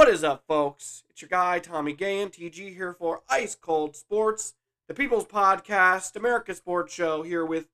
What 0.00 0.08
is 0.08 0.24
up, 0.24 0.44
folks? 0.48 1.02
It's 1.10 1.20
your 1.20 1.28
guy, 1.28 1.58
Tommy 1.58 1.92
Gahan, 1.92 2.30
MTG, 2.30 2.74
here 2.74 2.94
for 2.94 3.20
Ice 3.28 3.54
Cold 3.54 3.94
Sports, 3.94 4.54
the 4.88 4.94
People's 4.94 5.26
Podcast, 5.26 6.16
America's 6.16 6.56
Sports 6.56 6.94
Show, 6.94 7.22
here 7.22 7.44
with 7.44 7.66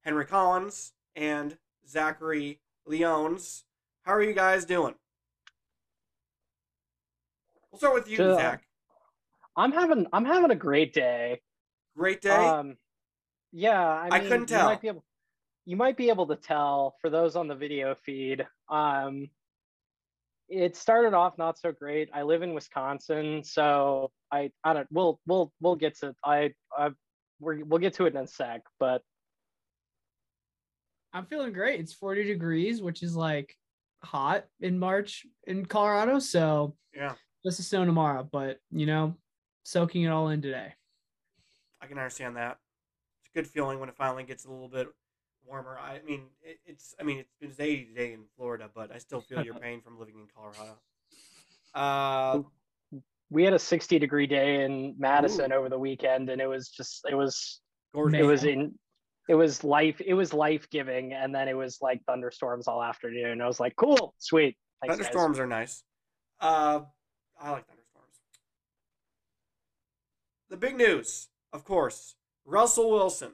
Henry 0.00 0.24
Collins 0.24 0.94
and 1.14 1.58
Zachary 1.86 2.60
Leones. 2.88 3.64
How 4.04 4.14
are 4.14 4.22
you 4.22 4.32
guys 4.32 4.64
doing? 4.64 4.94
We'll 7.70 7.80
start 7.80 7.92
with 7.92 8.08
you. 8.08 8.16
Zach. 8.16 8.62
I'm 9.54 9.72
having 9.72 10.06
I'm 10.10 10.24
having 10.24 10.50
a 10.50 10.56
great 10.56 10.94
day. 10.94 11.42
Great 11.94 12.22
day. 12.22 12.30
Um, 12.30 12.78
yeah, 13.52 13.78
I, 13.78 14.08
I 14.10 14.20
mean, 14.20 14.28
couldn't 14.30 14.50
You 14.50 14.56
tell. 14.56 14.64
might, 14.64 14.80
be 14.80 14.88
able, 14.88 15.04
you 15.66 15.76
might 15.76 15.98
be 15.98 16.08
able 16.08 16.28
to 16.28 16.36
tell 16.36 16.94
for 17.02 17.10
those 17.10 17.36
on 17.36 17.46
the 17.46 17.54
video 17.54 17.94
feed. 17.94 18.46
Um, 18.70 19.28
it 20.48 20.76
started 20.76 21.14
off 21.14 21.36
not 21.38 21.58
so 21.58 21.72
great. 21.72 22.08
I 22.12 22.22
live 22.22 22.42
in 22.42 22.54
Wisconsin, 22.54 23.42
so 23.44 24.10
I 24.32 24.50
I 24.64 24.72
don't. 24.72 24.88
We'll 24.90 25.20
we'll 25.26 25.52
we'll 25.60 25.76
get 25.76 25.98
to 26.00 26.14
I 26.24 26.52
I 26.76 26.90
we're, 27.40 27.64
we'll 27.64 27.80
get 27.80 27.94
to 27.94 28.06
it 28.06 28.14
in 28.14 28.22
a 28.22 28.26
sec. 28.26 28.62
But 28.80 29.02
I'm 31.12 31.26
feeling 31.26 31.52
great. 31.52 31.80
It's 31.80 31.92
40 31.92 32.24
degrees, 32.24 32.82
which 32.82 33.02
is 33.02 33.16
like 33.16 33.54
hot 34.02 34.44
in 34.60 34.78
March 34.78 35.26
in 35.46 35.66
Colorado. 35.66 36.18
So 36.18 36.76
yeah, 36.94 37.14
just 37.44 37.60
a 37.60 37.62
snow 37.62 37.84
tomorrow, 37.84 38.28
but 38.30 38.58
you 38.70 38.86
know, 38.86 39.14
soaking 39.64 40.02
it 40.02 40.08
all 40.08 40.28
in 40.28 40.42
today. 40.42 40.72
I 41.80 41.86
can 41.86 41.98
understand 41.98 42.36
that. 42.36 42.58
It's 43.20 43.30
a 43.34 43.38
good 43.38 43.46
feeling 43.46 43.80
when 43.80 43.88
it 43.88 43.96
finally 43.96 44.24
gets 44.24 44.46
a 44.46 44.50
little 44.50 44.68
bit 44.68 44.88
warmer. 45.48 45.78
I 45.78 46.00
mean, 46.06 46.26
it, 46.42 46.58
it's 46.66 46.94
I 47.00 47.04
mean 47.04 47.18
it's 47.18 47.32
been 47.40 47.66
80 47.66 47.84
today 47.86 48.12
in 48.12 48.24
Florida, 48.36 48.68
but 48.74 48.94
I 48.94 48.98
still 48.98 49.20
feel 49.20 49.42
your 49.44 49.54
pain 49.60 49.80
from 49.80 49.98
living 49.98 50.16
in 50.16 50.26
Colorado. 50.34 50.78
Uh, 51.74 52.42
we 53.30 53.44
had 53.44 53.52
a 53.52 53.58
60 53.58 53.98
degree 53.98 54.26
day 54.26 54.64
in 54.64 54.94
Madison 54.98 55.52
over 55.52 55.68
the 55.68 55.78
weekend, 55.78 56.30
and 56.30 56.40
it 56.40 56.46
was 56.46 56.68
just 56.68 57.06
it 57.10 57.14
was 57.14 57.60
gorgeous. 57.94 58.20
it 58.20 58.24
was 58.24 58.44
in 58.44 58.74
it 59.28 59.34
was 59.34 59.62
life 59.62 60.00
it 60.04 60.14
was 60.14 60.32
life 60.32 60.66
giving 60.70 61.12
and 61.12 61.34
then 61.34 61.48
it 61.48 61.56
was 61.56 61.78
like 61.82 62.00
thunderstorms 62.06 62.66
all 62.66 62.82
afternoon 62.82 63.32
and 63.32 63.42
i 63.42 63.46
was 63.46 63.60
like 63.60 63.76
cool 63.76 64.14
sweet 64.16 64.56
Thanks, 64.80 64.96
guys. 64.96 65.06
thunderstorms 65.06 65.38
are 65.38 65.46
nice. 65.46 65.82
Uh, 66.40 66.80
I 67.40 67.50
like 67.50 67.66
thunderstorms. 67.66 68.20
The 70.50 70.56
big 70.56 70.76
news, 70.76 71.28
of 71.52 71.64
course, 71.64 72.14
Russell 72.44 72.90
Wilson, 72.90 73.32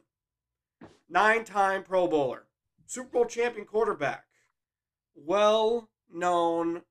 nine-time 1.15 1.85
Pro 1.85 2.09
Bowler, 2.09 2.43
Super 2.87 3.09
Bowl 3.09 3.25
champion 3.25 3.65
quarterback, 3.67 4.25
well-known, 5.15 6.83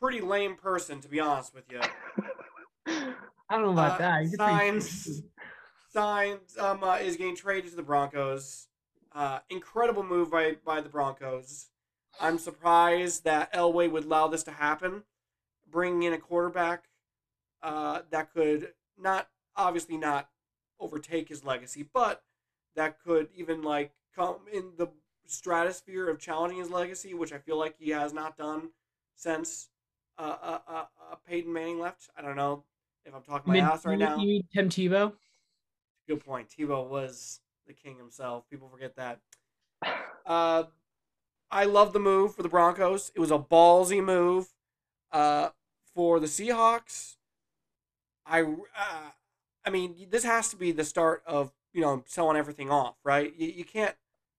pretty 0.00 0.20
lame 0.20 0.56
person 0.56 1.00
to 1.02 1.08
be 1.08 1.20
honest 1.20 1.54
with 1.54 1.64
you. 1.70 1.80
I 2.86 3.56
don't 3.56 3.62
know 3.62 3.72
about 3.72 3.92
Uh, 3.92 3.98
that. 3.98 4.28
Signs 4.36 5.22
signs 5.92 6.56
um 6.58 6.82
uh, 6.82 6.96
is 6.96 7.16
getting 7.16 7.36
traded 7.36 7.70
to 7.70 7.76
the 7.76 7.82
Broncos. 7.82 8.66
Uh, 9.12 9.40
incredible 9.50 10.02
move 10.02 10.30
by 10.30 10.56
by 10.64 10.80
the 10.80 10.88
Broncos. 10.88 11.66
I'm 12.20 12.38
surprised 12.38 13.24
that 13.24 13.52
Elway 13.52 13.90
would 13.90 14.04
allow 14.04 14.28
this 14.28 14.42
to 14.44 14.50
happen, 14.50 15.02
bringing 15.70 16.02
in 16.04 16.12
a 16.12 16.18
quarterback 16.18 16.84
uh, 17.62 18.00
that 18.10 18.32
could 18.32 18.72
not 18.98 19.28
obviously 19.56 19.96
not 19.96 20.28
overtake 20.80 21.28
his 21.28 21.44
legacy, 21.44 21.88
but 21.92 22.22
that 22.78 23.00
could 23.04 23.28
even 23.34 23.62
like 23.62 23.92
come 24.14 24.36
in 24.52 24.72
the 24.76 24.88
stratosphere 25.26 26.08
of 26.08 26.18
challenging 26.18 26.58
his 26.58 26.70
legacy, 26.70 27.12
which 27.12 27.32
I 27.32 27.38
feel 27.38 27.58
like 27.58 27.74
he 27.78 27.90
has 27.90 28.12
not 28.12 28.36
done 28.36 28.70
since 29.14 29.68
uh, 30.16 30.36
uh, 30.40 30.58
uh, 30.66 30.84
uh, 31.12 31.14
Peyton 31.26 31.52
Manning 31.52 31.80
left. 31.80 32.08
I 32.16 32.22
don't 32.22 32.36
know 32.36 32.64
if 33.04 33.14
I'm 33.14 33.22
talking 33.22 33.52
my 33.52 33.60
Mid- 33.60 33.64
ass 33.64 33.84
right 33.84 33.98
now. 33.98 34.16
You 34.16 34.26
mean 34.26 34.42
Tim 34.52 34.68
Tebow? 34.68 35.12
Good 36.06 36.24
point. 36.24 36.48
Tebow 36.48 36.88
was 36.88 37.40
the 37.66 37.72
king 37.74 37.98
himself. 37.98 38.48
People 38.48 38.68
forget 38.68 38.96
that. 38.96 39.20
Uh, 40.24 40.64
I 41.50 41.64
love 41.64 41.92
the 41.92 41.98
move 42.00 42.34
for 42.34 42.42
the 42.42 42.48
Broncos. 42.48 43.10
It 43.14 43.20
was 43.20 43.30
a 43.30 43.38
ballsy 43.38 44.02
move. 44.02 44.48
Uh, 45.10 45.50
for 45.94 46.20
the 46.20 46.26
Seahawks, 46.26 47.16
I, 48.24 48.42
uh, 48.42 49.10
I 49.64 49.70
mean, 49.70 50.06
this 50.10 50.22
has 50.22 50.50
to 50.50 50.56
be 50.56 50.70
the 50.70 50.84
start 50.84 51.22
of 51.26 51.50
you 51.72 51.80
know 51.80 52.02
selling 52.06 52.36
everything 52.36 52.70
off, 52.70 52.96
right? 53.04 53.32
You, 53.36 53.48
you 53.48 53.64
can't. 53.64 53.94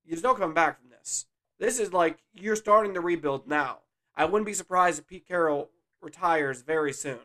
There's 0.05 0.23
no 0.23 0.33
coming 0.33 0.53
back 0.55 0.79
from 0.79 0.89
this. 0.89 1.25
This 1.59 1.79
is 1.79 1.93
like 1.93 2.19
you're 2.33 2.55
starting 2.55 2.93
to 2.93 3.01
rebuild 3.01 3.47
now. 3.47 3.79
I 4.15 4.25
wouldn't 4.25 4.45
be 4.45 4.53
surprised 4.53 4.99
if 4.99 5.07
Pete 5.07 5.27
Carroll 5.27 5.69
retires 6.01 6.61
very 6.61 6.93
soon. 6.93 7.19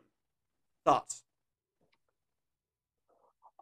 Thoughts? 0.84 1.22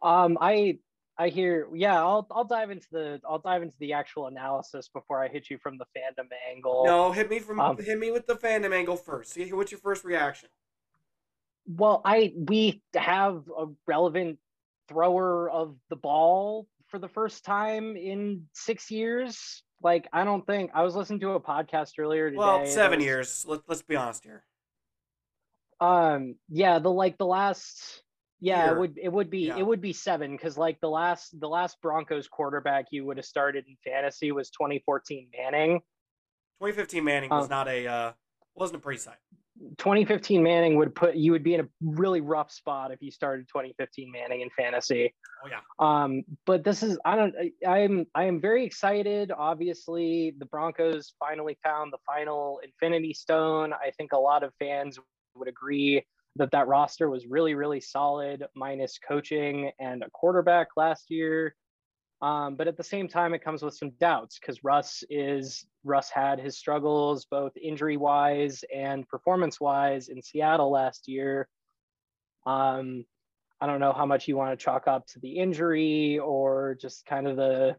um 0.01 0.37
i 0.41 0.77
i 1.17 1.29
hear 1.29 1.67
yeah 1.73 1.97
i'll 1.97 2.27
i'll 2.31 2.43
dive 2.43 2.69
into 2.71 2.87
the 2.91 3.21
i'll 3.27 3.39
dive 3.39 3.61
into 3.63 3.77
the 3.79 3.93
actual 3.93 4.27
analysis 4.27 4.89
before 4.93 5.23
i 5.23 5.29
hit 5.29 5.49
you 5.49 5.57
from 5.57 5.77
the 5.77 5.85
fandom 5.97 6.27
angle 6.51 6.83
No, 6.85 7.11
hit 7.13 7.29
me 7.29 7.39
from 7.39 7.59
Um, 7.59 7.77
hit 7.77 7.97
me 7.97 8.11
with 8.11 8.27
the 8.27 8.35
fandom 8.35 8.73
angle 8.73 8.97
first. 8.97 9.31
See, 9.31 9.51
what's 9.53 9.71
your 9.71 9.79
first 9.79 10.03
reaction? 10.03 10.49
well 11.65 12.01
i 12.03 12.33
we 12.35 12.81
have 12.95 13.43
a 13.57 13.67
relevant 13.87 14.37
thrower 14.87 15.49
of 15.49 15.75
the 15.89 15.95
ball 15.95 16.67
for 16.87 16.99
the 16.99 17.07
first 17.07 17.43
time 17.45 17.95
in 17.95 18.43
six 18.53 18.91
years 18.91 19.63
like 19.81 20.07
i 20.13 20.23
don't 20.23 20.45
think 20.45 20.69
i 20.73 20.83
was 20.83 20.95
listening 20.95 21.19
to 21.19 21.31
a 21.31 21.39
podcast 21.39 21.91
earlier 21.99 22.29
today 22.29 22.37
Well, 22.37 22.65
seven 22.65 22.99
was- 22.99 23.05
years. 23.05 23.45
Let, 23.47 23.61
let's 23.67 23.81
be 23.81 23.95
honest 23.95 24.23
here. 24.23 24.43
Um, 25.79 26.35
yeah, 26.49 26.79
the 26.79 26.89
like 26.89 27.17
the 27.17 27.25
last 27.25 28.03
yeah, 28.39 28.65
Year. 28.65 28.75
it 28.75 28.79
would 28.79 28.97
it 29.01 29.09
would 29.11 29.29
be 29.29 29.47
Yeah. 29.47 29.57
it 29.57 29.65
would 29.65 29.81
be 29.81 29.91
seven 29.93 30.31
because 30.31 30.57
like 30.57 30.79
the 30.81 30.89
last 30.89 31.37
the 31.39 31.47
last 31.47 31.77
Broncos 31.81 32.27
quarterback 32.27 32.85
you 32.91 33.05
would 33.05 33.17
have 33.17 33.25
started 33.25 33.65
in 33.67 33.75
fantasy 33.83 34.31
was 34.31 34.49
2014 34.51 35.29
Manning. 35.37 35.79
2015 36.61 37.03
Manning 37.03 37.29
was 37.29 37.45
Um, 37.45 37.49
not 37.49 37.67
a 37.67 37.87
uh, 37.87 38.11
wasn't 38.55 38.77
a 38.77 38.81
pretty 38.81 38.99
sight. 38.99 39.17
2015 39.77 40.41
Manning 40.43 40.77
would 40.77 40.93
put 40.95 41.15
you 41.15 41.31
would 41.31 41.43
be 41.43 41.53
in 41.53 41.61
a 41.61 41.67
really 41.81 42.21
rough 42.21 42.51
spot 42.51 42.91
if 42.91 43.01
you 43.01 43.11
started 43.11 43.47
2015 43.47 44.11
Manning 44.11 44.41
in 44.41 44.49
fantasy. 44.57 45.13
Oh 45.43 45.49
yeah. 45.49 45.59
Um, 45.79 46.23
but 46.45 46.63
this 46.63 46.83
is 46.83 46.97
I 47.05 47.15
don't 47.15 47.35
I, 47.65 47.69
I'm 47.69 48.05
I 48.15 48.25
am 48.25 48.41
very 48.41 48.65
excited. 48.65 49.31
Obviously, 49.35 50.33
the 50.37 50.45
Broncos 50.45 51.13
finally 51.19 51.57
found 51.63 51.91
the 51.93 51.97
final 52.05 52.59
Infinity 52.63 53.13
Stone. 53.13 53.73
I 53.73 53.91
think 53.91 54.13
a 54.13 54.19
lot 54.19 54.43
of 54.43 54.53
fans 54.59 54.99
would 55.35 55.47
agree 55.47 56.05
that 56.35 56.51
that 56.51 56.67
roster 56.67 57.09
was 57.09 57.25
really 57.27 57.55
really 57.55 57.81
solid, 57.81 58.45
minus 58.55 58.99
coaching 58.99 59.71
and 59.79 60.03
a 60.03 60.09
quarterback 60.11 60.69
last 60.75 61.09
year. 61.09 61.55
Um, 62.23 62.55
but 62.55 62.69
at 62.69 62.77
the 62.77 62.83
same 62.85 63.09
time, 63.09 63.33
it 63.33 63.43
comes 63.43 63.61
with 63.61 63.73
some 63.73 63.91
doubts 63.99 64.39
because 64.39 64.63
Russ 64.63 65.03
is 65.09 65.65
Russ 65.83 66.09
had 66.09 66.39
his 66.39 66.57
struggles 66.57 67.25
both 67.25 67.51
injury 67.61 67.97
wise 67.97 68.63
and 68.73 69.05
performance 69.09 69.59
wise 69.59 70.07
in 70.07 70.21
Seattle 70.21 70.71
last 70.71 71.09
year. 71.09 71.49
Um, 72.45 73.03
I 73.59 73.67
don't 73.67 73.81
know 73.81 73.91
how 73.91 74.05
much 74.05 74.29
you 74.29 74.37
want 74.37 74.57
to 74.57 74.63
chalk 74.63 74.87
up 74.87 75.05
to 75.07 75.19
the 75.19 75.37
injury 75.37 76.17
or 76.17 76.77
just 76.79 77.05
kind 77.05 77.27
of 77.27 77.35
the 77.35 77.75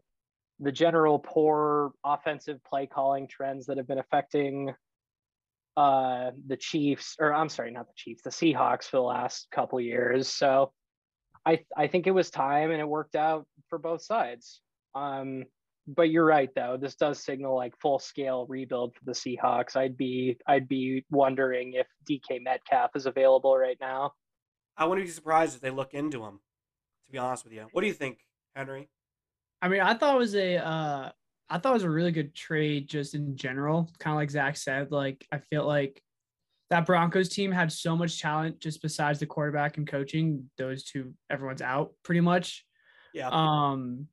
the 0.59 0.71
general 0.71 1.17
poor 1.17 1.93
offensive 2.05 2.63
play 2.63 2.85
calling 2.85 3.27
trends 3.27 3.65
that 3.65 3.77
have 3.77 3.87
been 3.87 3.97
affecting 3.97 4.75
uh 5.75 6.29
the 6.45 6.55
Chiefs 6.55 7.15
or 7.19 7.33
I'm 7.33 7.49
sorry, 7.49 7.71
not 7.71 7.87
the 7.87 7.93
Chiefs, 7.95 8.21
the 8.21 8.29
Seahawks 8.29 8.83
for 8.83 8.97
the 8.97 9.01
last 9.01 9.47
couple 9.49 9.81
years. 9.81 10.27
So 10.27 10.71
I 11.45 11.63
I 11.75 11.87
think 11.87 12.07
it 12.07 12.11
was 12.11 12.29
time 12.29 12.71
and 12.71 12.79
it 12.79 12.87
worked 12.87 13.15
out 13.15 13.45
for 13.69 13.77
both 13.77 14.01
sides. 14.01 14.61
Um 14.93 15.45
but 15.87 16.09
you're 16.09 16.25
right 16.25 16.49
though. 16.55 16.77
This 16.79 16.95
does 16.95 17.23
signal 17.23 17.55
like 17.55 17.77
full 17.79 17.99
scale 17.99 18.45
rebuild 18.49 18.95
for 18.95 19.05
the 19.05 19.11
Seahawks. 19.11 19.75
I'd 19.75 19.97
be 19.97 20.37
I'd 20.47 20.67
be 20.67 21.05
wondering 21.09 21.73
if 21.73 21.87
DK 22.09 22.41
Metcalf 22.43 22.91
is 22.95 23.05
available 23.05 23.55
right 23.57 23.77
now. 23.79 24.13
I 24.77 24.85
wouldn't 24.85 25.07
be 25.07 25.11
surprised 25.11 25.55
if 25.55 25.61
they 25.61 25.69
look 25.69 25.93
into 25.93 26.23
him. 26.23 26.39
To 27.05 27.11
be 27.11 27.17
honest 27.17 27.43
with 27.43 27.53
you, 27.53 27.67
what 27.71 27.81
do 27.81 27.87
you 27.87 27.93
think, 27.93 28.17
Henry? 28.55 28.89
I 29.61 29.67
mean, 29.67 29.81
I 29.81 29.93
thought 29.93 30.15
it 30.15 30.19
was 30.19 30.35
a 30.35 30.57
uh 30.57 31.11
I 31.49 31.59
thought 31.59 31.71
it 31.71 31.73
was 31.73 31.83
a 31.83 31.89
really 31.89 32.11
good 32.11 32.33
trade 32.33 32.87
just 32.87 33.13
in 33.13 33.35
general. 33.35 33.89
Kind 33.99 34.13
of 34.13 34.17
like 34.17 34.31
Zach 34.31 34.57
said, 34.57 34.91
like 34.91 35.27
I 35.31 35.37
feel 35.37 35.65
like 35.65 36.01
that 36.69 36.85
Broncos 36.85 37.29
team 37.29 37.51
had 37.51 37.71
so 37.71 37.95
much 37.95 38.21
talent 38.21 38.59
just 38.59 38.81
besides 38.81 39.19
the 39.19 39.25
quarterback 39.25 39.77
and 39.77 39.87
coaching. 39.87 40.49
Those 40.57 40.83
two, 40.83 41.13
everyone's 41.29 41.61
out 41.61 41.93
pretty 42.03 42.21
much. 42.21 42.65
Yeah. 43.13 43.29
Um, 43.31 44.07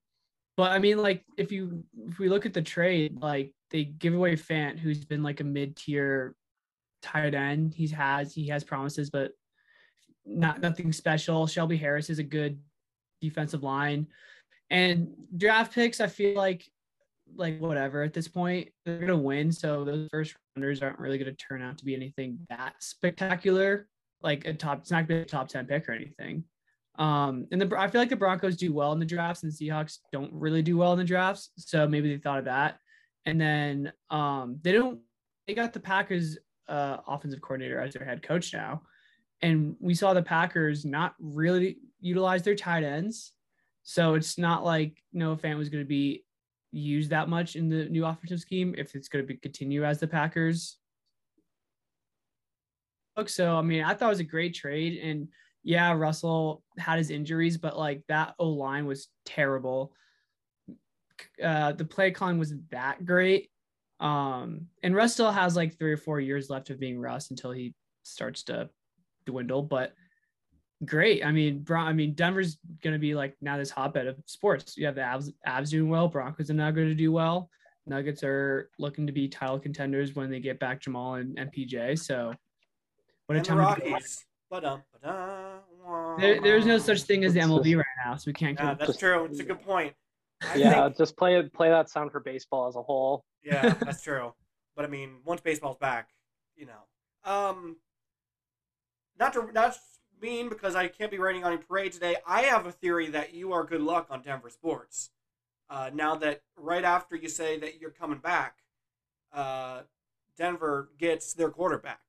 but 0.56 0.70
I 0.70 0.78
mean, 0.78 0.98
like 0.98 1.24
if 1.38 1.50
you 1.50 1.84
if 2.08 2.18
we 2.18 2.28
look 2.28 2.44
at 2.44 2.52
the 2.52 2.62
trade, 2.62 3.16
like 3.20 3.52
they 3.70 3.84
give 3.84 4.14
away 4.14 4.36
Fant, 4.36 4.78
who's 4.78 5.04
been 5.04 5.22
like 5.22 5.40
a 5.40 5.44
mid 5.44 5.76
tier 5.76 6.34
tight 7.02 7.34
end. 7.34 7.74
He 7.74 7.88
has 7.88 8.34
he 8.34 8.48
has 8.48 8.64
promises, 8.64 9.10
but 9.10 9.32
not 10.24 10.60
nothing 10.60 10.92
special. 10.92 11.46
Shelby 11.46 11.76
Harris 11.76 12.10
is 12.10 12.18
a 12.18 12.24
good 12.24 12.60
defensive 13.20 13.62
line. 13.62 14.06
And 14.70 15.14
draft 15.36 15.74
picks, 15.74 16.00
I 16.00 16.06
feel 16.06 16.36
like 16.36 16.64
like 17.36 17.58
whatever 17.60 18.02
at 18.02 18.12
this 18.12 18.28
point. 18.28 18.68
They're 18.84 18.98
gonna 18.98 19.16
win, 19.16 19.52
so 19.52 19.84
those 19.84 20.08
first 20.10 20.34
rounders 20.56 20.82
aren't 20.82 20.98
really 20.98 21.18
gonna 21.18 21.32
turn 21.32 21.62
out 21.62 21.78
to 21.78 21.84
be 21.84 21.94
anything 21.94 22.38
that 22.48 22.74
spectacular. 22.80 23.88
Like 24.22 24.46
a 24.46 24.54
top, 24.54 24.80
it's 24.80 24.90
not 24.90 25.08
gonna 25.08 25.20
be 25.20 25.22
a 25.22 25.26
top 25.26 25.48
ten 25.48 25.66
pick 25.66 25.88
or 25.88 25.92
anything. 25.92 26.44
Um, 26.98 27.46
and 27.50 27.60
the 27.60 27.78
I 27.78 27.88
feel 27.88 28.00
like 28.00 28.10
the 28.10 28.16
Broncos 28.16 28.56
do 28.56 28.72
well 28.72 28.92
in 28.92 28.98
the 28.98 29.06
drafts, 29.06 29.42
and 29.42 29.52
the 29.52 29.56
Seahawks 29.56 29.98
don't 30.12 30.32
really 30.32 30.62
do 30.62 30.76
well 30.76 30.92
in 30.92 30.98
the 30.98 31.04
drafts. 31.04 31.50
So 31.56 31.88
maybe 31.88 32.14
they 32.14 32.20
thought 32.20 32.38
of 32.38 32.44
that. 32.44 32.78
And 33.24 33.40
then 33.40 33.92
um, 34.10 34.58
they 34.62 34.72
don't. 34.72 35.00
They 35.46 35.54
got 35.54 35.72
the 35.72 35.80
Packers 35.80 36.38
uh, 36.68 36.98
offensive 37.06 37.40
coordinator 37.40 37.80
as 37.80 37.94
their 37.94 38.04
head 38.04 38.22
coach 38.22 38.52
now, 38.52 38.82
and 39.40 39.76
we 39.80 39.94
saw 39.94 40.12
the 40.12 40.22
Packers 40.22 40.84
not 40.84 41.14
really 41.18 41.78
utilize 42.00 42.42
their 42.42 42.54
tight 42.54 42.84
ends. 42.84 43.32
So 43.84 44.14
it's 44.14 44.38
not 44.38 44.64
like 44.64 45.02
Noah 45.12 45.36
Fant 45.36 45.58
was 45.58 45.68
going 45.68 45.82
to 45.82 45.88
be 45.88 46.24
used 46.72 47.10
that 47.10 47.28
much 47.28 47.54
in 47.54 47.68
the 47.68 47.88
new 47.88 48.04
offensive 48.04 48.40
scheme 48.40 48.74
if 48.76 48.94
it's 48.94 49.08
going 49.08 49.22
to 49.22 49.26
be 49.26 49.36
continue 49.36 49.84
as 49.84 50.00
the 50.00 50.08
Packers. 50.08 50.78
Look. 53.16 53.28
So 53.28 53.56
I 53.56 53.62
mean, 53.62 53.84
I 53.84 53.94
thought 53.94 54.06
it 54.06 54.10
was 54.10 54.20
a 54.20 54.24
great 54.24 54.54
trade, 54.54 54.98
and 55.02 55.28
yeah, 55.62 55.92
Russell 55.92 56.62
had 56.78 56.98
his 56.98 57.10
injuries, 57.10 57.58
but 57.58 57.78
like 57.78 58.02
that 58.08 58.34
O 58.38 58.48
line 58.48 58.86
was 58.86 59.08
terrible. 59.24 59.92
Uh, 61.42 61.72
the 61.72 61.84
play 61.84 62.10
calling 62.10 62.38
wasn't 62.38 62.68
that 62.70 63.04
great. 63.04 63.50
Um, 64.00 64.66
and 64.82 64.96
Russ 64.96 65.12
still 65.12 65.30
has 65.30 65.54
like 65.54 65.78
three 65.78 65.92
or 65.92 65.96
four 65.96 66.18
years 66.18 66.50
left 66.50 66.70
of 66.70 66.80
being 66.80 66.98
Russ 66.98 67.30
until 67.30 67.52
he 67.52 67.74
starts 68.02 68.42
to 68.44 68.70
dwindle. 69.26 69.62
But 69.62 69.94
great. 70.84 71.24
I 71.24 71.32
mean, 71.32 71.60
Bron- 71.60 71.86
I 71.86 71.92
mean, 71.92 72.14
Denver's 72.14 72.58
going 72.82 72.94
to 72.94 72.98
be 72.98 73.14
like 73.14 73.36
now 73.40 73.56
this 73.56 73.70
hotbed 73.70 74.06
of 74.06 74.16
sports. 74.26 74.76
You 74.76 74.86
have 74.86 74.94
the 74.94 75.02
Avs, 75.02 75.32
Avs 75.46 75.70
doing 75.70 75.88
well. 75.88 76.08
Broncos 76.08 76.50
are 76.50 76.54
now 76.54 76.70
going 76.70 76.88
to 76.88 76.94
do 76.94 77.12
well. 77.12 77.48
Nuggets 77.86 78.22
are 78.22 78.70
looking 78.78 79.06
to 79.06 79.12
be 79.12 79.28
title 79.28 79.58
contenders 79.58 80.14
when 80.14 80.30
they 80.30 80.38
get 80.38 80.60
back 80.60 80.80
Jamal 80.80 81.14
and, 81.14 81.38
and 81.38 81.52
PJ. 81.52 81.98
So, 81.98 82.32
what 83.26 83.36
a 83.36 83.40
time 83.40 83.56
the 83.56 83.62
Rockies. 83.62 84.24
Ba-dum, 84.50 84.82
ba-dum, 84.92 86.18
there, 86.18 86.40
there's 86.40 86.66
no 86.66 86.78
such 86.78 87.02
thing 87.02 87.24
as 87.24 87.34
the 87.34 87.40
MLB 87.40 87.76
right 87.76 87.86
now, 88.04 88.16
so 88.16 88.24
we 88.26 88.32
can't. 88.32 88.58
Yeah, 88.58 88.74
that's 88.74 88.98
true. 88.98 89.24
It's 89.24 89.40
a 89.40 89.44
good 89.44 89.62
point. 89.62 89.94
I 90.42 90.56
yeah, 90.56 90.84
think, 90.84 90.98
just 90.98 91.16
play 91.16 91.42
play 91.48 91.70
that 91.70 91.88
sound 91.88 92.12
for 92.12 92.20
baseball 92.20 92.68
as 92.68 92.76
a 92.76 92.82
whole. 92.82 93.24
Yeah, 93.42 93.74
that's 93.80 94.02
true. 94.02 94.34
But 94.76 94.84
I 94.84 94.88
mean, 94.88 95.16
once 95.24 95.40
baseball's 95.40 95.78
back, 95.78 96.08
you 96.56 96.66
know, 96.66 97.30
um, 97.30 97.76
not 99.18 99.32
to 99.34 99.50
not 99.52 99.76
because 100.22 100.76
I 100.76 100.88
can't 100.88 101.10
be 101.10 101.18
writing 101.18 101.44
on 101.44 101.52
a 101.52 101.58
parade 101.58 101.92
today. 101.92 102.16
I 102.26 102.42
have 102.42 102.66
a 102.66 102.72
theory 102.72 103.08
that 103.08 103.34
you 103.34 103.52
are 103.52 103.64
good 103.64 103.80
luck 103.80 104.06
on 104.10 104.22
Denver 104.22 104.50
sports. 104.50 105.10
Uh, 105.68 105.90
now 105.92 106.14
that 106.16 106.42
right 106.56 106.84
after 106.84 107.16
you 107.16 107.28
say 107.28 107.58
that 107.58 107.80
you're 107.80 107.90
coming 107.90 108.18
back, 108.18 108.58
uh, 109.32 109.82
Denver 110.36 110.90
gets 110.98 111.34
their 111.34 111.50
quarterback, 111.50 112.00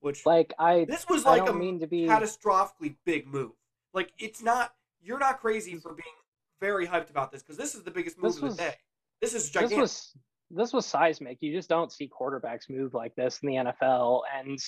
which 0.00 0.24
like 0.24 0.54
I 0.58 0.86
this 0.86 1.06
was 1.08 1.24
like 1.24 1.48
a 1.48 1.52
mean 1.52 1.80
to 1.80 1.86
be 1.86 2.06
catastrophically 2.06 2.96
big 3.04 3.26
move. 3.26 3.52
Like 3.92 4.12
it's 4.18 4.42
not 4.42 4.72
you're 5.02 5.18
not 5.18 5.40
crazy 5.40 5.76
for 5.76 5.92
being 5.92 6.14
very 6.60 6.86
hyped 6.86 7.10
about 7.10 7.32
this 7.32 7.42
because 7.42 7.56
this 7.56 7.74
is 7.74 7.82
the 7.82 7.90
biggest 7.90 8.16
move 8.16 8.32
this 8.32 8.36
of 8.36 8.42
was, 8.42 8.56
the 8.56 8.62
day. 8.62 8.74
This 9.20 9.34
is 9.34 9.50
gigantic. 9.50 9.76
This 9.76 9.80
was 9.80 10.16
this 10.50 10.72
was 10.72 10.86
seismic. 10.86 11.38
You 11.40 11.52
just 11.52 11.68
don't 11.68 11.92
see 11.92 12.08
quarterbacks 12.08 12.68
move 12.68 12.94
like 12.94 13.14
this 13.14 13.40
in 13.42 13.48
the 13.48 13.54
NFL. 13.54 14.22
And 14.36 14.58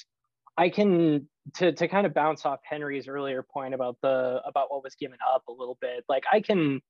I 0.57 0.69
can 0.69 1.29
to 1.55 1.73
to 1.73 1.89
kind 1.89 2.07
of 2.07 2.15
bounce 2.15 2.47
off 2.47 2.61
Henry's 2.65 3.09
earlier 3.09 3.43
point 3.43 3.75
about 3.75 3.97
the 4.03 4.41
about 4.47 4.71
what 4.71 4.85
was 4.85 4.95
given 4.95 5.19
up 5.35 5.45
a 5.49 5.53
little 5.53 5.79
bit. 5.81 6.05
Like 6.09 6.25
I 6.31 6.41
can 6.41 6.81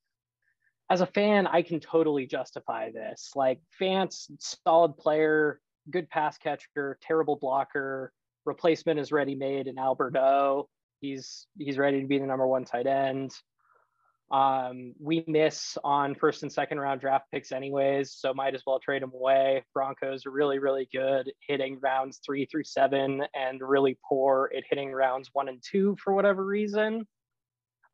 as 0.90 1.00
a 1.00 1.06
fan, 1.06 1.46
I 1.46 1.62
can 1.62 1.80
totally 1.80 2.26
justify 2.26 2.90
this. 2.90 3.30
Like 3.34 3.60
Fant's 3.78 4.30
solid 4.38 4.96
player, 4.96 5.60
good 5.90 6.10
pass 6.10 6.36
catcher, 6.36 6.98
terrible 7.00 7.36
blocker, 7.36 8.12
replacement 8.44 9.00
is 9.00 9.12
ready 9.12 9.34
made 9.34 9.68
in 9.68 9.78
Albert 9.78 10.16
O. 10.16 10.68
He's 11.00 11.46
he's 11.58 11.78
ready 11.78 12.00
to 12.00 12.06
be 12.06 12.18
the 12.18 12.26
number 12.26 12.46
one 12.46 12.64
tight 12.64 12.86
end. 12.86 13.32
Um, 14.32 14.94
we 14.98 15.22
miss 15.26 15.76
on 15.84 16.14
first 16.14 16.42
and 16.42 16.50
second 16.50 16.80
round 16.80 17.02
draft 17.02 17.26
picks 17.30 17.52
anyways, 17.52 18.12
so 18.12 18.32
might 18.32 18.54
as 18.54 18.62
well 18.66 18.80
trade 18.80 19.02
them 19.02 19.12
away. 19.14 19.62
Broncos 19.74 20.24
are 20.24 20.30
really, 20.30 20.58
really 20.58 20.88
good 20.90 21.30
hitting 21.46 21.78
rounds 21.82 22.18
three 22.24 22.46
through 22.46 22.64
seven 22.64 23.22
and 23.34 23.60
really 23.60 23.98
poor 24.08 24.50
at 24.56 24.64
hitting 24.70 24.90
rounds 24.90 25.28
one 25.34 25.50
and 25.50 25.62
two 25.62 25.96
for 26.02 26.14
whatever 26.14 26.46
reason. 26.46 27.06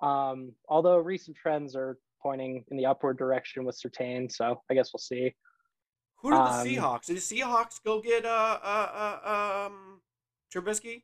Um, 0.00 0.52
although 0.69 0.99
recent 0.99 1.37
trends 1.37 1.75
are 1.75 1.99
pointing 2.23 2.64
in 2.70 2.76
the 2.76 2.87
upward 2.87 3.19
direction 3.19 3.64
with 3.64 3.76
Surtain, 3.76 4.31
so 4.31 4.62
I 4.70 4.75
guess 4.75 4.91
we'll 4.94 5.00
see. 5.00 5.34
Who 6.23 6.31
did 6.31 6.38
the 6.38 6.43
um, 6.43 6.67
Seahawks? 6.67 7.06
Did 7.06 7.17
the 7.17 7.20
Seahawks 7.20 7.82
go 7.84 8.00
get 8.00 8.25
uh, 8.25 8.58
uh, 8.62 9.19
uh 9.25 9.67
um 9.67 10.00
Trubisky? 10.55 11.02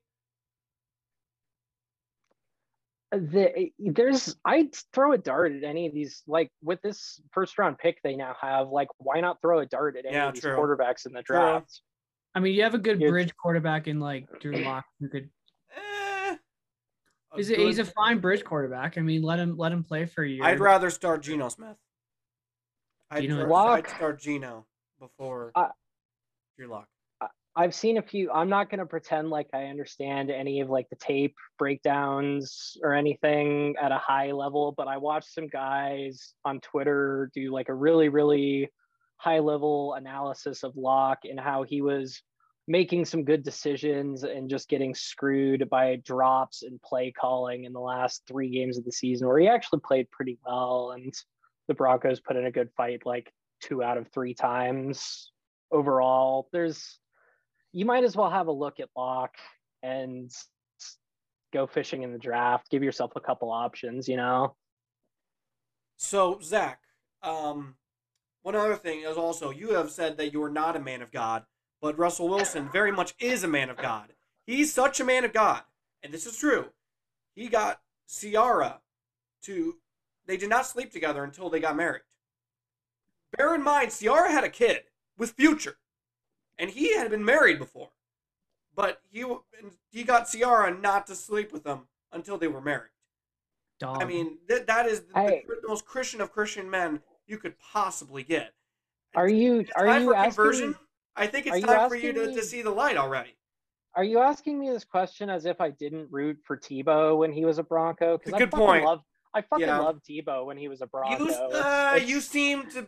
The, 3.18 3.70
there's 3.78 4.36
I'd 4.44 4.74
throw 4.92 5.12
a 5.12 5.18
dart 5.18 5.52
at 5.52 5.64
any 5.64 5.86
of 5.86 5.94
these 5.94 6.22
like 6.26 6.50
with 6.62 6.80
this 6.82 7.20
first 7.32 7.58
round 7.58 7.78
pick 7.78 7.98
they 8.02 8.16
now 8.16 8.36
have 8.40 8.68
like 8.68 8.88
why 8.98 9.20
not 9.20 9.40
throw 9.40 9.60
a 9.60 9.66
dart 9.66 9.96
at 9.96 10.06
any 10.06 10.14
yeah, 10.14 10.28
of 10.28 10.34
these 10.34 10.42
true. 10.42 10.56
quarterbacks 10.56 11.06
in 11.06 11.12
the 11.12 11.22
draft? 11.22 11.68
True. 11.68 11.80
I 12.34 12.40
mean, 12.40 12.54
you 12.54 12.62
have 12.62 12.74
a 12.74 12.78
good 12.78 12.98
bridge 12.98 13.32
quarterback 13.36 13.86
in 13.86 14.00
like 14.00 14.26
Drew 14.40 14.56
Lock 14.56 14.84
who 15.00 15.08
could. 15.08 15.30
Eh, 15.76 16.36
he's 17.36 17.50
a, 17.50 17.56
he's 17.56 17.78
a 17.78 17.84
fine 17.84 18.18
bridge 18.18 18.44
quarterback. 18.44 18.98
I 18.98 19.02
mean, 19.02 19.22
let 19.22 19.38
him 19.38 19.56
let 19.56 19.72
him 19.72 19.84
play 19.84 20.06
for 20.06 20.24
a 20.24 20.28
year. 20.28 20.44
I'd 20.44 20.60
rather 20.60 20.90
start 20.90 21.22
Geno 21.22 21.48
Smith. 21.48 21.76
I'd, 23.10 23.22
Geno 23.22 23.52
I'd 23.54 23.88
start 23.88 24.20
Geno 24.20 24.66
before 24.98 25.52
uh, 25.54 25.68
Drew 26.58 26.68
Lock. 26.68 26.88
I've 27.56 27.74
seen 27.74 27.98
a 27.98 28.02
few. 28.02 28.32
I'm 28.32 28.48
not 28.48 28.68
going 28.68 28.80
to 28.80 28.86
pretend 28.86 29.30
like 29.30 29.46
I 29.54 29.64
understand 29.66 30.30
any 30.30 30.60
of 30.60 30.70
like 30.70 30.88
the 30.90 30.96
tape 30.96 31.36
breakdowns 31.56 32.76
or 32.82 32.92
anything 32.94 33.76
at 33.80 33.92
a 33.92 33.98
high 33.98 34.32
level, 34.32 34.74
but 34.76 34.88
I 34.88 34.96
watched 34.96 35.32
some 35.32 35.46
guys 35.46 36.34
on 36.44 36.60
Twitter 36.60 37.30
do 37.32 37.52
like 37.52 37.68
a 37.68 37.74
really, 37.74 38.08
really 38.08 38.70
high 39.18 39.38
level 39.38 39.94
analysis 39.94 40.64
of 40.64 40.76
Lock 40.76 41.20
and 41.24 41.38
how 41.38 41.62
he 41.62 41.80
was 41.80 42.20
making 42.66 43.04
some 43.04 43.24
good 43.24 43.44
decisions 43.44 44.24
and 44.24 44.50
just 44.50 44.68
getting 44.68 44.94
screwed 44.94 45.68
by 45.70 45.96
drops 45.96 46.62
and 46.62 46.82
play 46.82 47.12
calling 47.12 47.64
in 47.64 47.72
the 47.72 47.80
last 47.80 48.22
three 48.26 48.50
games 48.50 48.78
of 48.78 48.84
the 48.84 48.90
season 48.90 49.28
where 49.28 49.38
he 49.38 49.46
actually 49.46 49.80
played 49.80 50.10
pretty 50.10 50.38
well 50.44 50.92
and 50.92 51.14
the 51.68 51.74
Broncos 51.74 52.20
put 52.20 52.36
in 52.36 52.46
a 52.46 52.50
good 52.50 52.70
fight 52.76 53.02
like 53.04 53.32
two 53.62 53.82
out 53.82 53.98
of 53.98 54.08
three 54.08 54.34
times 54.34 55.30
overall. 55.70 56.48
There's 56.52 56.98
you 57.74 57.84
might 57.84 58.04
as 58.04 58.16
well 58.16 58.30
have 58.30 58.46
a 58.46 58.52
look 58.52 58.78
at 58.78 58.88
Lock 58.96 59.34
and 59.82 60.30
go 61.52 61.66
fishing 61.66 62.04
in 62.04 62.12
the 62.12 62.18
draft. 62.18 62.70
Give 62.70 62.84
yourself 62.84 63.12
a 63.16 63.20
couple 63.20 63.50
options, 63.50 64.08
you 64.08 64.16
know. 64.16 64.54
So 65.96 66.38
Zach, 66.40 66.78
um, 67.22 67.74
one 68.42 68.54
other 68.54 68.76
thing 68.76 69.00
is 69.00 69.16
also 69.16 69.50
you 69.50 69.74
have 69.74 69.90
said 69.90 70.16
that 70.18 70.32
you 70.32 70.40
are 70.44 70.50
not 70.50 70.76
a 70.76 70.80
man 70.80 71.02
of 71.02 71.10
God, 71.10 71.42
but 71.82 71.98
Russell 71.98 72.28
Wilson 72.28 72.70
very 72.72 72.92
much 72.92 73.12
is 73.18 73.42
a 73.42 73.48
man 73.48 73.70
of 73.70 73.76
God. 73.76 74.12
He's 74.46 74.72
such 74.72 75.00
a 75.00 75.04
man 75.04 75.24
of 75.24 75.32
God, 75.32 75.62
and 76.04 76.14
this 76.14 76.26
is 76.26 76.38
true. 76.38 76.66
He 77.34 77.48
got 77.48 77.80
Ciara 78.08 78.80
to. 79.42 79.74
They 80.26 80.36
did 80.36 80.48
not 80.48 80.66
sleep 80.66 80.92
together 80.92 81.24
until 81.24 81.50
they 81.50 81.60
got 81.60 81.76
married. 81.76 82.02
Bear 83.36 83.54
in 83.54 83.64
mind, 83.64 83.90
Ciara 83.90 84.30
had 84.30 84.44
a 84.44 84.48
kid 84.48 84.82
with 85.18 85.32
Future 85.32 85.76
and 86.58 86.70
he 86.70 86.96
had 86.96 87.10
been 87.10 87.24
married 87.24 87.58
before, 87.58 87.90
but 88.74 89.00
he 89.10 89.24
he 89.90 90.04
got 90.04 90.30
Ciara 90.30 90.76
not 90.76 91.06
to 91.08 91.14
sleep 91.14 91.52
with 91.52 91.64
them 91.64 91.86
until 92.12 92.38
they 92.38 92.48
were 92.48 92.60
married. 92.60 92.90
Dog. 93.80 94.02
I 94.02 94.06
mean, 94.06 94.38
that 94.48 94.66
that 94.66 94.86
is 94.86 95.00
the, 95.00 95.18
I, 95.18 95.42
the, 95.46 95.68
most 95.68 95.84
Christian 95.84 96.20
of 96.20 96.32
Christian 96.32 96.70
men 96.70 97.00
you 97.26 97.38
could 97.38 97.58
possibly 97.58 98.22
get. 98.22 98.52
Are 99.14 99.28
you 99.28 99.60
it's 99.60 99.70
are 99.76 100.00
you 100.00 100.14
asking, 100.14 100.34
conversion? 100.34 100.74
I 101.16 101.26
think 101.26 101.46
it's 101.46 101.60
time 101.60 101.88
for 101.88 101.96
you 101.96 102.12
to, 102.12 102.26
me, 102.28 102.34
to 102.34 102.42
see 102.42 102.62
the 102.62 102.70
light 102.70 102.96
already. 102.96 103.36
Are 103.96 104.04
you 104.04 104.18
asking 104.18 104.58
me 104.58 104.70
this 104.70 104.84
question 104.84 105.30
as 105.30 105.44
if 105.44 105.60
I 105.60 105.70
didn't 105.70 106.08
root 106.10 106.38
for 106.44 106.56
Tebow 106.56 107.18
when 107.18 107.32
he 107.32 107.44
was 107.44 107.58
a 107.58 107.62
Bronco? 107.62 108.18
Because 108.18 108.38
good 108.38 108.50
point. 108.50 108.84
Loved, 108.84 109.04
I 109.34 109.42
fucking 109.42 109.66
yeah. 109.66 109.78
loved 109.78 110.04
Tebow 110.08 110.46
when 110.46 110.56
he 110.56 110.68
was 110.68 110.80
a 110.80 110.86
Bronco. 110.86 111.24
You, 111.24 111.30
uh, 111.30 111.92
it's, 111.94 112.02
it's, 112.02 112.10
you 112.10 112.20
seem 112.20 112.70
to. 112.70 112.86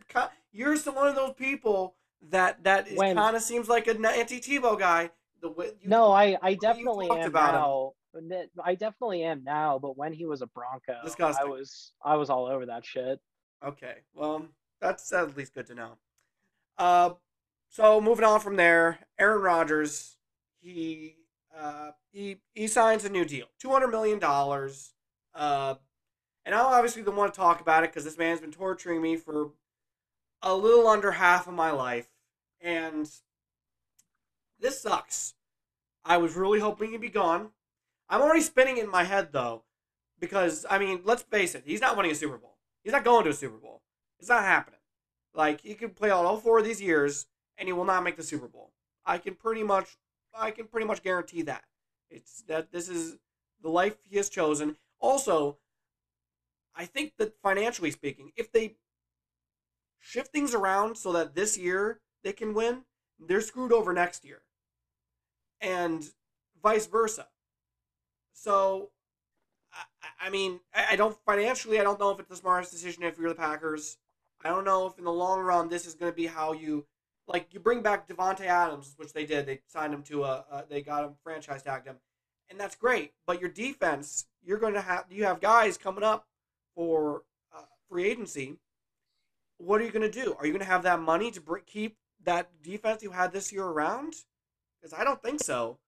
You're 0.52 0.76
still 0.76 0.94
one 0.94 1.08
of 1.08 1.14
those 1.14 1.34
people 1.34 1.94
that 2.30 2.64
that 2.64 2.88
kind 2.96 3.36
of 3.36 3.42
seems 3.42 3.68
like 3.68 3.86
an 3.86 4.04
anti 4.04 4.40
Tebow 4.40 4.78
guy. 4.78 5.10
The 5.42 5.50
way 5.50 5.72
you, 5.80 5.88
no, 5.88 6.12
I 6.12 6.36
I 6.42 6.54
definitely 6.54 7.10
am 7.10 7.32
now. 7.32 7.92
Him. 8.14 8.32
I 8.64 8.74
definitely 8.74 9.22
am 9.24 9.44
now, 9.44 9.78
but 9.78 9.96
when 9.98 10.12
he 10.12 10.24
was 10.24 10.40
a 10.40 10.46
Bronco, 10.46 10.94
Disgusting. 11.04 11.46
I 11.46 11.48
was 11.48 11.92
I 12.02 12.16
was 12.16 12.30
all 12.30 12.46
over 12.46 12.66
that 12.66 12.84
shit. 12.84 13.20
Okay, 13.64 13.96
well 14.14 14.46
that's 14.80 15.12
at 15.12 15.36
least 15.36 15.54
good 15.54 15.66
to 15.66 15.74
know. 15.74 15.98
Uh, 16.78 17.10
so 17.68 18.00
moving 18.00 18.24
on 18.24 18.40
from 18.40 18.56
there, 18.56 19.00
Aaron 19.18 19.42
Rodgers, 19.42 20.16
he 20.60 21.16
uh 21.56 21.90
he 22.12 22.38
he 22.54 22.66
signs 22.66 23.04
a 23.04 23.08
new 23.08 23.24
deal, 23.24 23.46
two 23.60 23.70
hundred 23.70 23.88
million 23.88 24.18
dollars. 24.18 24.94
Uh, 25.34 25.74
and 26.46 26.54
I 26.54 26.60
obviously 26.60 27.02
don't 27.02 27.16
want 27.16 27.34
to 27.34 27.38
talk 27.38 27.60
about 27.60 27.84
it 27.84 27.90
because 27.90 28.04
this 28.04 28.16
man's 28.16 28.40
been 28.40 28.52
torturing 28.52 29.02
me 29.02 29.16
for 29.16 29.50
a 30.42 30.54
little 30.54 30.86
under 30.86 31.12
half 31.12 31.46
of 31.46 31.54
my 31.54 31.70
life, 31.70 32.08
and 32.60 33.10
this 34.60 34.80
sucks. 34.80 35.34
I 36.04 36.16
was 36.18 36.36
really 36.36 36.60
hoping 36.60 36.92
he'd 36.92 37.00
be 37.00 37.08
gone. 37.08 37.50
I'm 38.08 38.22
already 38.22 38.42
spinning 38.42 38.78
in 38.78 38.90
my 38.90 39.04
head 39.04 39.32
though, 39.32 39.64
because 40.20 40.64
I 40.70 40.78
mean, 40.78 41.00
let's 41.04 41.22
face 41.22 41.54
it, 41.54 41.64
he's 41.66 41.80
not 41.80 41.96
winning 41.96 42.12
a 42.12 42.14
Super 42.14 42.38
Bowl. 42.38 42.56
He's 42.82 42.92
not 42.92 43.04
going 43.04 43.24
to 43.24 43.30
a 43.30 43.34
Super 43.34 43.56
Bowl. 43.56 43.82
It's 44.20 44.28
not 44.28 44.44
happening. 44.44 44.80
Like 45.34 45.60
he 45.60 45.74
could 45.74 45.96
play 45.96 46.10
all 46.10 46.36
four 46.36 46.58
of 46.58 46.64
these 46.64 46.80
years, 46.80 47.26
and 47.58 47.68
he 47.68 47.72
will 47.72 47.84
not 47.84 48.04
make 48.04 48.16
the 48.16 48.22
Super 48.22 48.48
Bowl. 48.48 48.72
I 49.04 49.18
can 49.18 49.34
pretty 49.34 49.62
much, 49.62 49.96
I 50.34 50.50
can 50.50 50.66
pretty 50.66 50.86
much 50.86 51.02
guarantee 51.02 51.42
that. 51.42 51.64
It's 52.10 52.42
that 52.42 52.72
this 52.72 52.88
is 52.88 53.18
the 53.62 53.68
life 53.68 53.96
he 54.08 54.16
has 54.16 54.28
chosen. 54.28 54.76
Also, 55.00 55.58
I 56.74 56.84
think 56.84 57.14
that 57.18 57.34
financially 57.42 57.90
speaking, 57.90 58.32
if 58.36 58.52
they 58.52 58.76
shift 60.06 60.32
things 60.32 60.54
around 60.54 60.96
so 60.96 61.12
that 61.12 61.34
this 61.34 61.58
year 61.58 62.00
they 62.22 62.32
can 62.32 62.54
win, 62.54 62.82
they're 63.18 63.40
screwed 63.40 63.72
over 63.72 63.92
next 63.92 64.24
year. 64.24 64.42
And 65.60 66.04
vice 66.62 66.86
versa. 66.86 67.26
So, 68.32 68.90
I, 69.72 70.26
I 70.26 70.30
mean, 70.30 70.60
I, 70.74 70.96
don't 70.96 71.16
financially, 71.26 71.80
I 71.80 71.82
don't 71.82 71.98
know 71.98 72.10
if 72.10 72.20
it's 72.20 72.28
the 72.28 72.36
smartest 72.36 72.72
decision 72.72 73.02
if 73.02 73.18
you're 73.18 73.30
the 73.30 73.34
Packers. 73.34 73.96
I 74.44 74.48
don't 74.48 74.64
know 74.64 74.86
if 74.86 74.98
in 74.98 75.04
the 75.04 75.12
long 75.12 75.40
run 75.40 75.68
this 75.68 75.86
is 75.86 75.94
going 75.94 76.12
to 76.12 76.16
be 76.16 76.26
how 76.26 76.52
you, 76.52 76.86
like, 77.26 77.52
you 77.52 77.58
bring 77.58 77.82
back 77.82 78.06
Davante 78.06 78.42
Adams, 78.42 78.94
which 78.96 79.12
they 79.12 79.26
did. 79.26 79.46
They 79.46 79.60
signed 79.66 79.92
him 79.92 80.02
to 80.04 80.24
a, 80.24 80.44
a 80.50 80.64
they 80.68 80.82
got 80.82 81.04
him 81.04 81.14
franchise 81.24 81.62
tagged 81.62 81.86
him, 81.86 81.96
and 82.48 82.60
that's 82.60 82.76
great. 82.76 83.12
But 83.26 83.40
your 83.40 83.50
defense, 83.50 84.26
you're 84.44 84.58
going 84.58 84.74
to 84.74 84.80
have 84.82 85.06
you 85.10 85.24
have 85.24 85.40
guys 85.40 85.76
coming 85.76 86.04
up 86.04 86.26
for 86.76 87.22
uh, 87.52 87.62
free 87.88 88.04
agency. 88.04 88.58
What 89.58 89.80
are 89.80 89.84
you 89.84 89.90
going 89.90 90.10
to 90.10 90.24
do? 90.24 90.36
Are 90.38 90.46
you 90.46 90.52
going 90.52 90.64
to 90.64 90.70
have 90.70 90.82
that 90.82 91.00
money 91.00 91.30
to 91.30 91.42
keep 91.66 91.96
that 92.24 92.50
defense 92.62 93.02
you 93.02 93.10
had 93.10 93.32
this 93.32 93.52
year 93.52 93.64
around? 93.64 94.14
Because 94.80 94.92
I 94.92 95.04
don't 95.04 95.22
think 95.22 95.42
so. 95.42 95.78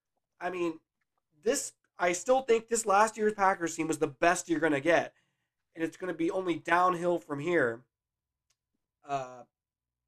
I 0.41 0.51
mean, 0.51 0.81
this 1.43 1.73
I 1.99 2.13
still 2.13 2.43
think 2.43 2.69
this 2.69 2.87
last 2.87 3.17
year's 3.17 3.35
Packers 3.35 3.75
team 3.75 3.89
was 3.89 3.99
the 3.99 4.07
best 4.07 4.49
you're 4.49 4.61
going 4.61 4.73
to 4.73 4.81
get, 4.81 5.13
and 5.75 5.85
it's 5.85 5.97
going 5.97 6.13
to 6.13 6.17
be 6.17 6.31
only 6.31 6.57
downhill 6.57 7.19
from 7.19 7.41
here. 7.41 7.81
Uh, 9.07 9.43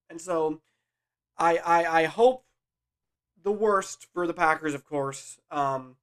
and 0.08 0.20
so, 0.20 0.60
I, 1.36 1.56
I 1.58 2.02
I 2.02 2.04
hope 2.04 2.44
the 3.42 3.52
worst 3.52 4.06
for 4.12 4.26
the 4.26 4.34
Packers, 4.34 4.74
of 4.74 4.84
course. 4.84 5.38
Um, 5.50 5.96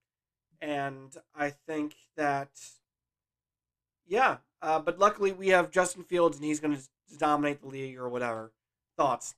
and 0.62 1.16
I 1.36 1.52
think 1.52 1.96
that, 2.16 2.50
yeah. 4.08 4.38
Uh, 4.62 4.80
but 4.80 4.98
luckily, 4.98 5.32
we 5.32 5.50
have 5.50 5.70
Justin 5.72 6.04
Fields, 6.04 6.38
and 6.38 6.46
he's 6.46 6.60
going 6.60 6.76
to 6.76 6.82
dominate 7.20 7.62
the 7.62 7.68
league 7.68 7.98
or 7.98 8.10
whatever. 8.10 8.52
Thoughts? 8.98 9.36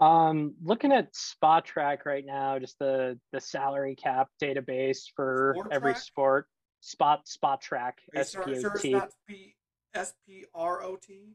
Um, 0.00 0.54
looking 0.62 0.92
at 0.92 1.12
Spotrac 1.12 2.06
right 2.06 2.24
now, 2.24 2.58
just 2.58 2.78
the 2.78 3.18
the 3.32 3.40
salary 3.40 3.94
cap 3.94 4.28
database 4.42 5.04
for 5.14 5.54
Sport 5.56 5.68
every 5.72 5.92
Track? 5.92 6.02
sport. 6.02 6.46
Spot 6.80 7.28
Spot 7.28 7.62
you 7.70 8.20
S 8.20 8.34
P 8.34 8.94
O 8.94 9.00
T 9.28 9.54
S 9.94 10.14
P 10.26 10.44
R 10.54 10.82
O 10.82 10.96
T? 10.96 11.34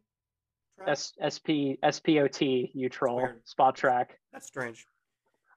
Track? 0.77 0.89
S 0.89 1.13
S 1.21 1.37
P 1.39 1.77
S 1.83 1.99
P 1.99 2.19
O 2.19 2.27
T. 2.27 2.71
You 2.73 2.89
troll. 2.89 3.17
weird. 3.17 3.41
Spotrac. 3.45 4.07
That's 4.33 4.47
strange. 4.47 4.87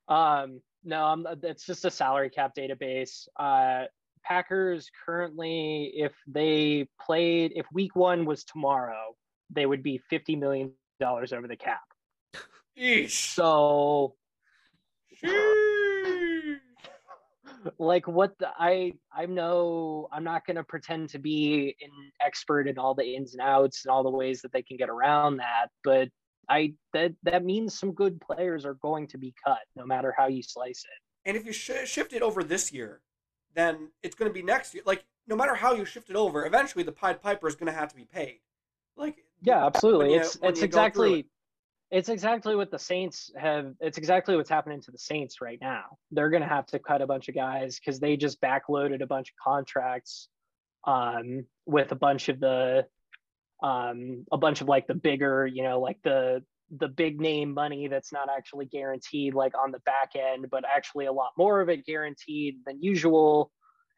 Um, 0.08 0.60
no, 0.84 1.04
I'm, 1.04 1.26
it's 1.42 1.64
just 1.66 1.84
a 1.84 1.90
salary 1.90 2.30
cap 2.30 2.54
database. 2.54 3.26
Uh, 3.38 3.84
Packers 4.22 4.90
currently, 5.06 5.92
if 5.94 6.12
they 6.26 6.88
played, 7.00 7.52
if 7.54 7.66
Week 7.72 7.96
One 7.96 8.26
was 8.26 8.44
tomorrow, 8.44 9.16
they 9.50 9.66
would 9.66 9.82
be 9.82 9.98
fifty 10.10 10.36
million 10.36 10.72
dollars 11.00 11.32
over 11.32 11.46
the 11.48 11.56
cap. 11.56 11.80
Eesh. 12.78 13.10
So 13.10 14.14
like 17.78 18.06
what 18.06 18.38
the, 18.38 18.46
i 18.56 18.92
i'm 19.12 19.34
no 19.34 20.06
i'm 20.12 20.22
not 20.22 20.46
going 20.46 20.54
to 20.54 20.62
pretend 20.62 21.08
to 21.08 21.18
be 21.18 21.74
an 21.82 21.90
expert 22.24 22.68
in 22.68 22.78
all 22.78 22.94
the 22.94 23.16
ins 23.16 23.32
and 23.34 23.42
outs 23.42 23.84
and 23.84 23.90
all 23.90 24.04
the 24.04 24.10
ways 24.10 24.40
that 24.42 24.52
they 24.52 24.62
can 24.62 24.76
get 24.76 24.88
around 24.88 25.38
that 25.38 25.66
but 25.82 26.08
i 26.48 26.72
that 26.92 27.12
that 27.24 27.44
means 27.44 27.76
some 27.76 27.92
good 27.92 28.20
players 28.20 28.64
are 28.64 28.74
going 28.74 29.08
to 29.08 29.18
be 29.18 29.34
cut 29.44 29.58
no 29.74 29.84
matter 29.84 30.14
how 30.16 30.28
you 30.28 30.40
slice 30.40 30.84
it 30.84 31.02
And 31.28 31.36
if 31.36 31.44
you 31.44 31.52
sh- 31.52 31.84
shift 31.84 32.14
it 32.14 32.22
over 32.22 32.42
this 32.42 32.72
year, 32.72 33.02
then 33.54 33.90
it's 34.02 34.14
going 34.14 34.30
to 34.30 34.34
be 34.34 34.42
next 34.42 34.72
year. 34.72 34.82
Like 34.86 35.04
no 35.26 35.36
matter 35.36 35.54
how 35.54 35.74
you 35.74 35.84
shift 35.84 36.08
it 36.08 36.16
over, 36.16 36.46
eventually 36.46 36.84
the 36.84 36.92
Pied 36.92 37.20
Piper 37.20 37.46
is 37.46 37.54
going 37.54 37.70
to 37.70 37.78
have 37.78 37.90
to 37.90 37.96
be 37.96 38.06
paid. 38.06 38.40
Like 38.96 39.24
yeah 39.42 39.64
absolutely. 39.66 40.12
you- 40.14 40.20
it's 40.20 40.36
it's 40.42 40.42
you 40.42 40.46
go 40.46 40.52
through 40.52 40.64
exactly 40.64 41.20
it. 41.20 41.26
it's 41.90 42.08
exactly 42.08 42.56
what 42.56 42.70
the 42.70 42.78
saints 42.78 43.30
have 43.36 43.74
it's 43.80 43.98
exactly 43.98 44.36
what's 44.36 44.50
happening 44.50 44.80
to 44.82 44.90
the 44.90 44.98
saints 44.98 45.40
right 45.40 45.58
now. 45.60 45.98
They're 46.10 46.30
going 46.30 46.42
to 46.42 46.48
have 46.48 46.66
to 46.66 46.78
cut 46.78 47.02
a 47.02 47.06
bunch 47.06 47.28
of 47.28 47.34
guys 47.34 47.78
because 47.78 48.00
they 48.00 48.16
just 48.16 48.40
backloaded 48.40 49.02
a 49.02 49.06
bunch 49.06 49.30
of 49.30 49.34
contracts 49.42 50.28
um 50.86 51.44
with 51.66 51.90
a 51.92 51.96
bunch 51.96 52.28
of 52.28 52.38
the 52.40 52.86
um 53.62 54.24
a 54.30 54.38
bunch 54.38 54.60
of 54.60 54.68
like 54.68 54.86
the 54.86 54.94
bigger 54.94 55.46
you 55.46 55.62
know 55.62 55.80
like 55.80 55.98
the 56.04 56.42
the 56.78 56.86
big 56.88 57.20
name 57.20 57.52
money 57.52 57.88
that's 57.88 58.12
not 58.12 58.28
actually 58.34 58.66
guaranteed 58.66 59.34
like 59.34 59.54
on 59.58 59.72
the 59.72 59.80
back 59.80 60.12
end 60.14 60.46
but 60.50 60.64
actually 60.64 61.06
a 61.06 61.12
lot 61.12 61.30
more 61.36 61.60
of 61.60 61.68
it 61.68 61.84
guaranteed 61.84 62.58
than 62.66 62.80
usual 62.82 63.50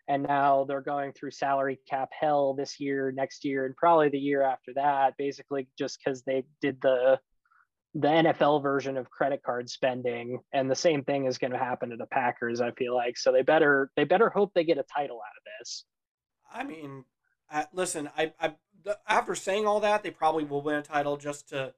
and 0.09 0.23
now 0.23 0.65
they're 0.65 0.81
going 0.81 1.13
through 1.13 1.31
salary 1.31 1.79
cap 1.89 2.11
hell 2.19 2.55
this 2.55 2.81
year 2.81 3.13
next 3.13 3.45
year 3.45 3.67
and 3.67 3.77
probably 3.77 4.09
the 4.09 4.19
year 4.19 4.43
after 4.43 4.73
that 4.75 5.15
basically 5.19 5.69
just 5.79 5.99
because 6.03 6.23
they 6.23 6.45
did 6.61 6.81
the 6.83 7.19
the 7.95 8.09
NFL 8.09 8.63
version 8.63 8.97
of 8.97 9.11
credit 9.11 9.43
card 9.45 9.69
spending 9.69 10.39
and 10.53 10.71
the 10.71 10.77
same 10.77 11.03
thing 11.03 11.27
is 11.27 11.39
going 11.39 11.51
to 11.51 11.59
happen 11.59 11.91
to 11.91 11.97
the 11.97 12.07
Packers 12.07 12.61
I 12.61 12.71
feel 12.73 12.95
like 12.95 13.19
so 13.19 13.33
they 13.33 13.43
better 13.43 13.91
they 13.97 14.05
better 14.05 14.31
hope 14.31 14.53
they 14.55 14.65
get 14.65 14.79
a 14.79 14.85
title 14.95 15.17
out 15.17 15.37
of 15.37 15.45
this 15.59 15.85
I 16.53 16.65
mean, 16.65 17.05
I, 17.51 17.67
listen, 17.73 18.11
I, 18.17 18.33
I 18.41 18.55
after 19.07 19.35
saying 19.35 19.67
all 19.67 19.81
that, 19.81 20.03
they 20.03 20.11
probably 20.11 20.45
will 20.45 20.63
win 20.63 20.77
a 20.77 20.83
title 20.83 21.17
just 21.17 21.49
to 21.51 21.75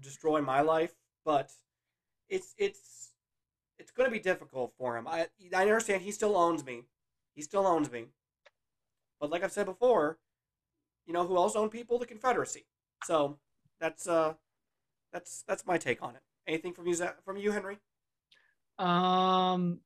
destroy 0.00 0.40
my 0.40 0.60
life. 0.60 0.94
But 1.24 1.50
it's 2.28 2.54
it's 2.58 3.10
it's 3.78 3.90
going 3.90 4.08
to 4.08 4.12
be 4.12 4.20
difficult 4.20 4.72
for 4.76 4.96
him. 4.96 5.06
I 5.08 5.28
I 5.54 5.62
understand 5.62 6.02
he 6.02 6.12
still 6.12 6.36
owns 6.36 6.64
me. 6.64 6.82
He 7.34 7.42
still 7.42 7.66
owns 7.66 7.90
me. 7.90 8.06
But 9.20 9.30
like 9.30 9.44
I've 9.44 9.52
said 9.52 9.66
before, 9.66 10.18
you 11.06 11.12
know 11.12 11.26
who 11.26 11.36
else 11.36 11.56
owned 11.56 11.70
people? 11.70 11.98
The 11.98 12.06
Confederacy. 12.06 12.64
So 13.04 13.38
that's 13.80 14.06
uh 14.06 14.34
that's 15.12 15.44
that's 15.48 15.66
my 15.66 15.78
take 15.78 16.02
on 16.02 16.14
it. 16.16 16.22
Anything 16.46 16.72
from 16.72 16.86
you 16.86 16.96
from 17.24 17.36
you, 17.36 17.50
Henry? 17.52 17.78
Um, 18.78 19.80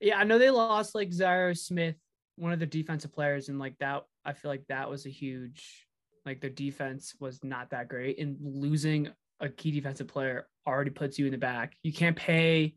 yeah, 0.00 0.18
I 0.18 0.24
know 0.24 0.38
they 0.38 0.50
lost 0.50 0.94
like 0.94 1.12
Zaire 1.12 1.54
Smith, 1.54 1.96
one 2.36 2.52
of 2.52 2.58
the 2.58 2.66
defensive 2.66 3.12
players, 3.12 3.48
and 3.48 3.58
like 3.58 3.76
that, 3.78 4.04
I 4.24 4.32
feel 4.32 4.50
like 4.50 4.64
that 4.68 4.88
was 4.88 5.04
a 5.06 5.10
huge, 5.10 5.86
like 6.24 6.40
their 6.40 6.50
defense 6.50 7.14
was 7.20 7.42
not 7.44 7.70
that 7.70 7.88
great, 7.88 8.18
and 8.18 8.36
losing 8.40 9.08
a 9.40 9.48
key 9.48 9.70
defensive 9.70 10.08
player 10.08 10.46
already 10.66 10.90
puts 10.90 11.18
you 11.18 11.26
in 11.26 11.32
the 11.32 11.38
back. 11.38 11.74
You 11.82 11.92
can't 11.92 12.16
pay 12.16 12.74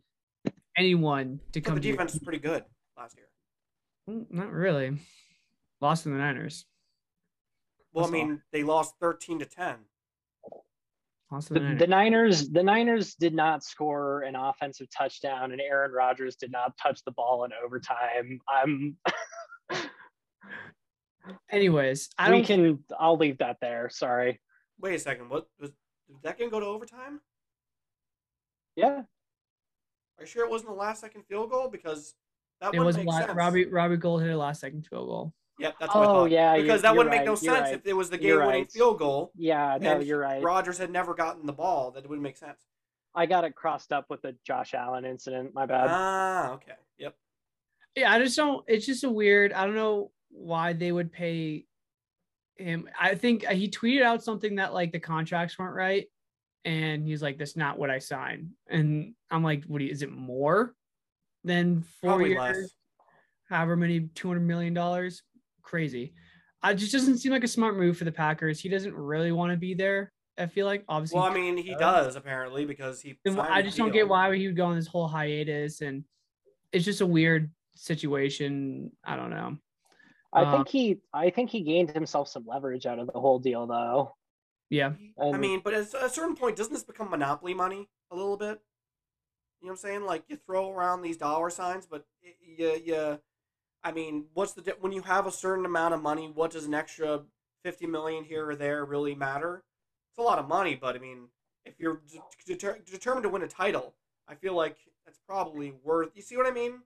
anyone 0.77 1.39
to 1.53 1.61
But 1.61 1.65
come. 1.67 1.75
the 1.75 1.81
defense 1.81 2.13
is 2.13 2.19
team. 2.19 2.25
pretty 2.25 2.39
good 2.39 2.63
last 2.97 3.15
year. 3.17 3.27
Not 4.07 4.51
really. 4.51 4.97
Lost 5.81 6.03
to 6.03 6.09
the 6.09 6.15
Niners. 6.15 6.65
Well, 7.93 8.05
I 8.05 8.07
That's 8.09 8.21
all. 8.21 8.27
mean, 8.27 8.41
they 8.51 8.63
lost 8.63 8.95
thirteen 8.99 9.39
to 9.39 9.45
ten. 9.45 9.75
Lost 11.31 11.47
to 11.49 11.53
the, 11.55 11.59
the 11.59 11.65
Niners. 11.65 11.79
the 11.79 11.87
Niners 11.87 12.49
the 12.49 12.63
Niners 12.63 13.15
did 13.15 13.33
not 13.33 13.63
score 13.63 14.21
an 14.23 14.35
offensive 14.35 14.87
touchdown 14.95 15.51
and 15.51 15.61
Aaron 15.61 15.91
Rodgers 15.91 16.35
did 16.35 16.51
not 16.51 16.77
touch 16.77 17.03
the 17.05 17.11
ball 17.11 17.43
in 17.45 17.51
overtime 17.65 18.39
I'm 18.49 18.97
Anyways, 21.51 22.09
I 22.17 22.29
we 22.31 22.37
don't. 22.37 22.45
can 22.45 22.83
I'll 22.99 23.17
leave 23.17 23.37
that 23.39 23.57
there 23.61 23.89
sorry 23.89 24.41
Wait 24.79 24.95
a 24.95 24.99
second. 24.99 25.29
What 25.29 25.47
was 25.59 25.69
did 25.69 26.17
that 26.23 26.37
game 26.37 26.49
go 26.49 26.59
to 26.59 26.65
overtime? 26.65 27.19
yeah 28.75 29.03
Are 30.17 30.21
you 30.21 30.25
sure 30.27 30.45
it 30.45 30.51
wasn't 30.51 30.69
the 30.71 30.75
last 30.75 31.01
second 31.01 31.23
field 31.27 31.49
goal? 31.49 31.69
Because 31.69 32.13
that 32.71 32.75
it 32.75 32.79
was 32.79 32.97
make 32.97 33.11
sense. 33.11 33.33
Robbie 33.33 33.65
Robbie 33.65 33.97
Gould 33.97 34.21
hit 34.21 34.31
a 34.31 34.37
last 34.37 34.61
second 34.61 34.87
field 34.87 35.07
goal. 35.07 35.33
Yep, 35.59 35.75
that's 35.79 35.93
what 35.93 36.03
I 36.03 36.07
oh 36.07 36.13
thought. 36.13 36.31
yeah 36.31 36.57
Because 36.57 36.81
that 36.81 36.95
wouldn't 36.95 37.15
make 37.15 37.25
no 37.25 37.35
sense 37.35 37.61
right. 37.61 37.73
if 37.75 37.85
it 37.85 37.93
was 37.93 38.09
the 38.09 38.17
game-winning 38.17 38.49
right. 38.49 38.71
field 38.71 38.97
goal 38.97 39.31
yeah 39.35 39.77
no 39.79 39.99
you're 39.99 40.17
right 40.17 40.41
Rodgers 40.41 40.79
had 40.79 40.89
never 40.89 41.13
gotten 41.13 41.45
the 41.45 41.53
ball. 41.53 41.91
That 41.91 42.09
wouldn't 42.09 42.23
make 42.23 42.37
sense. 42.37 42.59
I 43.13 43.27
got 43.27 43.43
it 43.43 43.55
crossed 43.55 43.91
up 43.91 44.09
with 44.09 44.23
the 44.23 44.35
Josh 44.45 44.73
Allen 44.73 45.05
incident 45.05 45.53
my 45.53 45.65
bad 45.65 45.87
Ah, 45.89 46.51
okay. 46.53 46.73
Yep. 46.97 47.15
Yeah, 47.95 48.11
I 48.11 48.19
just 48.19 48.35
don't. 48.35 48.63
It's 48.67 48.85
just 48.85 49.03
a 49.03 49.09
weird. 49.09 49.53
I 49.53 49.65
don't 49.65 49.75
know 49.75 50.11
why 50.29 50.73
they 50.73 50.91
would 50.91 51.11
pay 51.11 51.65
him. 52.55 52.89
I 52.99 53.15
think 53.15 53.45
he 53.45 53.69
tweeted 53.69 54.01
out 54.01 54.23
something 54.23 54.55
that 54.55 54.73
like 54.73 54.91
the 54.91 54.99
contracts 54.99 55.59
weren't 55.59 55.75
right, 55.75 56.07
and 56.65 57.05
he's 57.05 57.21
like, 57.21 57.37
"That's 57.37 57.55
not 57.55 57.77
what 57.77 57.91
I 57.91 57.99
signed." 57.99 58.49
And 58.67 59.13
I'm 59.29 59.43
like, 59.43 59.65
"What? 59.65 59.81
You, 59.81 59.89
is 59.89 60.01
it 60.01 60.11
more 60.11 60.73
than 61.43 61.81
four 62.01 62.11
Probably 62.11 62.29
years? 62.29 62.39
less. 62.39 62.71
However 63.49 63.75
many 63.75 64.09
two 64.15 64.27
hundred 64.27 64.41
million 64.41 64.73
dollars? 64.73 65.23
Crazy. 65.61 66.13
I 66.61 66.73
just 66.73 66.91
doesn't 66.91 67.17
seem 67.17 67.31
like 67.31 67.43
a 67.43 67.47
smart 67.47 67.77
move 67.77 67.97
for 67.97 68.05
the 68.05 68.11
Packers. 68.11 68.59
He 68.59 68.69
doesn't 68.69 68.93
really 68.95 69.31
want 69.31 69.51
to 69.51 69.57
be 69.57 69.73
there. 69.73 70.11
I 70.37 70.47
feel 70.47 70.65
like 70.65 70.83
obviously. 70.87 71.19
Well, 71.19 71.29
I 71.29 71.33
mean, 71.33 71.57
he 71.57 71.75
does 71.75 72.15
apparently 72.15 72.65
because 72.65 73.01
he. 73.01 73.17
I 73.27 73.61
the 73.61 73.67
just 73.67 73.77
don't 73.77 73.91
get 73.91 74.07
why 74.07 74.35
he 74.35 74.47
would 74.47 74.55
go 74.55 74.65
on 74.65 74.75
this 74.75 74.87
whole 74.87 75.07
hiatus, 75.07 75.81
and 75.81 76.03
it's 76.71 76.85
just 76.85 77.01
a 77.01 77.05
weird 77.05 77.51
situation. 77.75 78.91
I 79.03 79.15
don't 79.15 79.29
know. 79.29 79.57
I 80.31 80.43
Uh, 80.43 80.51
think 80.55 80.67
he 80.69 80.97
I 81.13 81.29
think 81.29 81.51
he 81.51 81.61
gained 81.61 81.91
himself 81.91 82.27
some 82.27 82.45
leverage 82.47 82.85
out 82.87 82.97
of 82.97 83.07
the 83.11 83.19
whole 83.19 83.37
deal 83.39 83.67
though. 83.67 84.15
Yeah, 84.69 84.93
I 85.21 85.37
mean, 85.37 85.61
but 85.63 85.75
at 85.75 85.93
a 85.93 86.09
certain 86.09 86.35
point, 86.35 86.55
doesn't 86.55 86.73
this 86.73 86.83
become 86.83 87.11
monopoly 87.11 87.53
money 87.53 87.87
a 88.09 88.15
little 88.15 88.37
bit? 88.37 88.59
You 89.63 89.67
know 89.69 89.75
what 89.75 89.79
I'm 89.85 89.89
saying? 89.89 90.05
Like 90.05 90.25
you 90.27 90.35
throw 90.35 90.71
around 90.71 91.03
these 91.03 91.15
dollar 91.15 91.49
signs, 91.49 91.85
but 91.85 92.05
you, 92.21 92.81
you, 92.83 93.19
I 93.81 93.93
mean, 93.93 94.25
what's 94.33 94.51
the 94.51 94.61
di- 94.61 94.73
when 94.81 94.91
you 94.91 95.03
have 95.03 95.25
a 95.25 95.31
certain 95.31 95.65
amount 95.65 95.93
of 95.93 96.01
money? 96.01 96.29
What 96.33 96.51
does 96.51 96.65
an 96.65 96.73
extra 96.73 97.21
fifty 97.63 97.87
million 97.87 98.25
here 98.25 98.49
or 98.49 98.55
there 98.57 98.83
really 98.83 99.15
matter? 99.15 99.63
It's 100.11 100.17
a 100.19 100.21
lot 100.21 100.37
of 100.37 100.49
money, 100.49 100.75
but 100.75 100.97
I 100.97 100.99
mean, 100.99 101.29
if 101.63 101.79
you're 101.79 102.01
d- 102.11 102.19
deter- 102.45 102.79
determined 102.85 103.23
to 103.23 103.29
win 103.29 103.41
a 103.41 103.47
title, 103.47 103.95
I 104.27 104.35
feel 104.35 104.53
like 104.53 104.75
that's 105.05 105.19
probably 105.25 105.71
worth. 105.81 106.09
You 106.13 106.21
see 106.21 106.35
what 106.35 106.45
I 106.45 106.51
mean? 106.51 106.81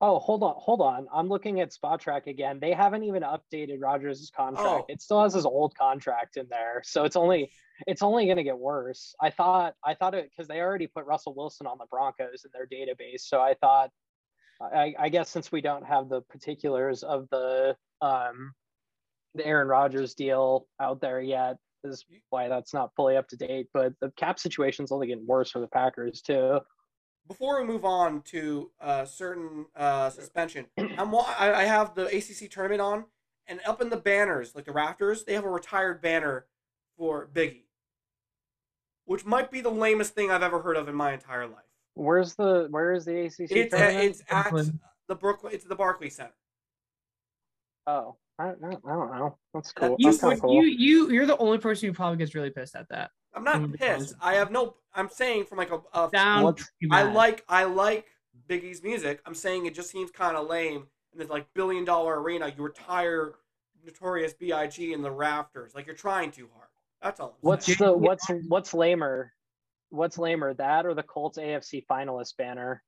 Oh, 0.00 0.18
hold 0.18 0.42
on, 0.42 0.54
hold 0.58 0.80
on. 0.80 1.06
I'm 1.14 1.28
looking 1.28 1.60
at 1.60 1.72
Spotrac 1.72 2.26
again. 2.26 2.58
They 2.60 2.72
haven't 2.72 3.04
even 3.04 3.22
updated 3.22 3.78
Rodgers' 3.80 4.30
contract. 4.34 4.68
Oh. 4.68 4.84
It 4.88 5.00
still 5.00 5.22
has 5.22 5.34
his 5.34 5.46
old 5.46 5.74
contract 5.76 6.36
in 6.36 6.46
there. 6.50 6.82
So 6.84 7.04
it's 7.04 7.16
only 7.16 7.50
it's 7.86 8.02
only 8.02 8.26
gonna 8.26 8.42
get 8.42 8.58
worse. 8.58 9.14
I 9.20 9.30
thought 9.30 9.74
I 9.84 9.94
thought 9.94 10.14
it 10.14 10.30
because 10.30 10.48
they 10.48 10.60
already 10.60 10.88
put 10.88 11.06
Russell 11.06 11.34
Wilson 11.34 11.66
on 11.66 11.78
the 11.78 11.86
Broncos 11.90 12.44
in 12.44 12.50
their 12.52 12.66
database. 12.66 13.20
So 13.20 13.40
I 13.40 13.54
thought 13.54 13.90
I, 14.60 14.94
I 14.98 15.08
guess 15.08 15.30
since 15.30 15.50
we 15.50 15.60
don't 15.60 15.86
have 15.86 16.08
the 16.08 16.22
particulars 16.22 17.02
of 17.02 17.28
the 17.30 17.76
um 18.00 18.52
the 19.34 19.46
Aaron 19.46 19.68
Rodgers 19.68 20.14
deal 20.14 20.66
out 20.80 21.00
there 21.00 21.20
yet, 21.20 21.56
is 21.82 22.04
why 22.30 22.48
that's 22.48 22.74
not 22.74 22.90
fully 22.96 23.16
up 23.16 23.28
to 23.28 23.36
date. 23.36 23.68
But 23.72 23.94
the 24.00 24.10
cap 24.16 24.38
situation's 24.38 24.92
only 24.92 25.06
getting 25.06 25.26
worse 25.26 25.50
for 25.50 25.60
the 25.60 25.68
Packers 25.68 26.20
too. 26.20 26.60
Before 27.26 27.58
we 27.60 27.66
move 27.66 27.84
on 27.86 28.20
to 28.22 28.70
uh, 28.80 29.04
certain 29.06 29.66
uh, 29.74 30.10
suspension, 30.10 30.66
I'm 30.98 31.10
wa- 31.10 31.34
I, 31.38 31.52
I 31.54 31.64
have 31.64 31.94
the 31.94 32.04
ACC 32.06 32.50
tournament 32.50 32.82
on, 32.82 33.04
and 33.46 33.60
up 33.66 33.80
in 33.80 33.88
the 33.88 33.96
banners, 33.96 34.54
like 34.54 34.66
the 34.66 34.72
rafters, 34.72 35.24
they 35.24 35.32
have 35.32 35.44
a 35.44 35.48
retired 35.50 36.02
banner 36.02 36.44
for 36.98 37.26
Biggie, 37.32 37.62
which 39.06 39.24
might 39.24 39.50
be 39.50 39.62
the 39.62 39.70
lamest 39.70 40.14
thing 40.14 40.30
I've 40.30 40.42
ever 40.42 40.60
heard 40.60 40.76
of 40.76 40.86
in 40.86 40.94
my 40.94 41.14
entire 41.14 41.46
life. 41.46 41.64
Where's 41.94 42.34
the 42.34 42.66
where 42.70 42.92
is 42.92 43.06
the 43.06 43.18
ACC 43.26 43.50
It's 43.50 43.72
at, 43.72 43.78
tournament? 43.78 44.04
it's 44.04 44.22
at 44.28 44.50
Brooklyn. 44.50 44.80
the 45.08 45.14
Brooklyn. 45.14 45.52
It's 45.54 45.64
the 45.64 45.76
Barclays 45.76 46.16
Center. 46.16 46.34
Oh, 47.86 48.16
I, 48.38 48.48
I, 48.48 48.50
I 48.50 48.52
don't 48.92 49.12
know. 49.16 49.38
That's 49.54 49.72
cool. 49.72 49.96
you, 49.98 50.10
That's 50.10 50.20
kind 50.20 50.40
cool. 50.40 50.54
you 50.54 50.62
you 50.64 51.10
you're 51.10 51.26
the 51.26 51.38
only 51.38 51.58
person 51.58 51.88
who 51.88 51.94
probably 51.94 52.18
gets 52.18 52.34
really 52.34 52.50
pissed 52.50 52.74
at 52.76 52.88
that. 52.90 53.10
I'm 53.34 53.44
not 53.44 53.72
pissed. 53.74 54.14
I 54.20 54.34
have 54.34 54.50
no. 54.50 54.76
I'm 54.94 55.08
saying 55.08 55.46
from 55.46 55.58
like 55.58 55.70
a. 55.70 55.80
a 55.92 56.08
Down. 56.12 56.54
I 56.90 57.02
like 57.02 57.44
I 57.48 57.64
like 57.64 58.06
Biggie's 58.48 58.82
music. 58.82 59.20
I'm 59.26 59.34
saying 59.34 59.66
it 59.66 59.74
just 59.74 59.90
seems 59.90 60.10
kind 60.10 60.36
of 60.36 60.48
lame 60.48 60.86
in 61.12 61.18
this 61.18 61.28
like 61.28 61.46
billion 61.54 61.84
dollar 61.84 62.20
arena. 62.20 62.52
You 62.56 62.62
retire 62.62 63.34
Notorious 63.84 64.32
B.I.G. 64.34 64.92
in 64.92 65.02
the 65.02 65.10
rafters. 65.10 65.74
Like 65.74 65.86
you're 65.86 65.96
trying 65.96 66.30
too 66.30 66.48
hard. 66.54 66.68
That's 67.02 67.20
all. 67.20 67.28
I'm 67.28 67.34
What's 67.40 67.66
saying. 67.66 67.78
the 67.80 67.92
what's 67.92 68.26
what's 68.48 68.74
lamer? 68.74 69.32
What's 69.90 70.18
lamer, 70.18 70.54
that 70.54 70.86
or 70.86 70.94
the 70.94 71.02
Colts 71.02 71.38
AFC 71.38 71.84
finalist 71.86 72.36
banner? 72.36 72.82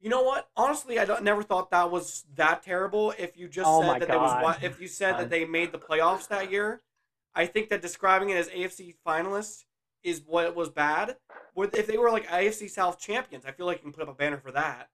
You 0.00 0.10
know 0.10 0.22
what? 0.22 0.48
Honestly, 0.54 0.98
I 0.98 1.06
don't, 1.06 1.22
never 1.22 1.42
thought 1.42 1.70
that 1.70 1.90
was 1.90 2.24
that 2.34 2.62
terrible. 2.62 3.14
If 3.18 3.38
you 3.38 3.48
just 3.48 3.66
Oh 3.66 3.80
said 3.80 3.86
my 3.86 3.98
that 4.00 4.08
there 4.08 4.18
was 4.18 4.32
God. 4.32 4.58
if 4.62 4.80
you 4.80 4.86
said 4.86 5.12
God. 5.12 5.20
that 5.20 5.30
they 5.30 5.46
made 5.46 5.72
the 5.72 5.78
playoffs 5.78 6.28
that 6.28 6.50
year, 6.50 6.82
I 7.34 7.46
think 7.46 7.68
that 7.70 7.82
describing 7.82 8.30
it 8.30 8.36
as 8.36 8.48
AFC 8.48 8.94
finalists 9.06 9.64
is 10.02 10.22
what 10.26 10.54
was 10.54 10.70
bad. 10.70 11.16
With- 11.54 11.74
If 11.76 11.86
they 11.86 11.96
were 11.98 12.10
like 12.10 12.26
AFC 12.28 12.68
South 12.70 12.98
champions, 12.98 13.44
I 13.46 13.52
feel 13.52 13.66
like 13.66 13.78
you 13.78 13.82
can 13.84 13.92
put 13.92 14.02
up 14.02 14.08
a 14.08 14.14
banner 14.14 14.38
for 14.38 14.52
that. 14.52 14.88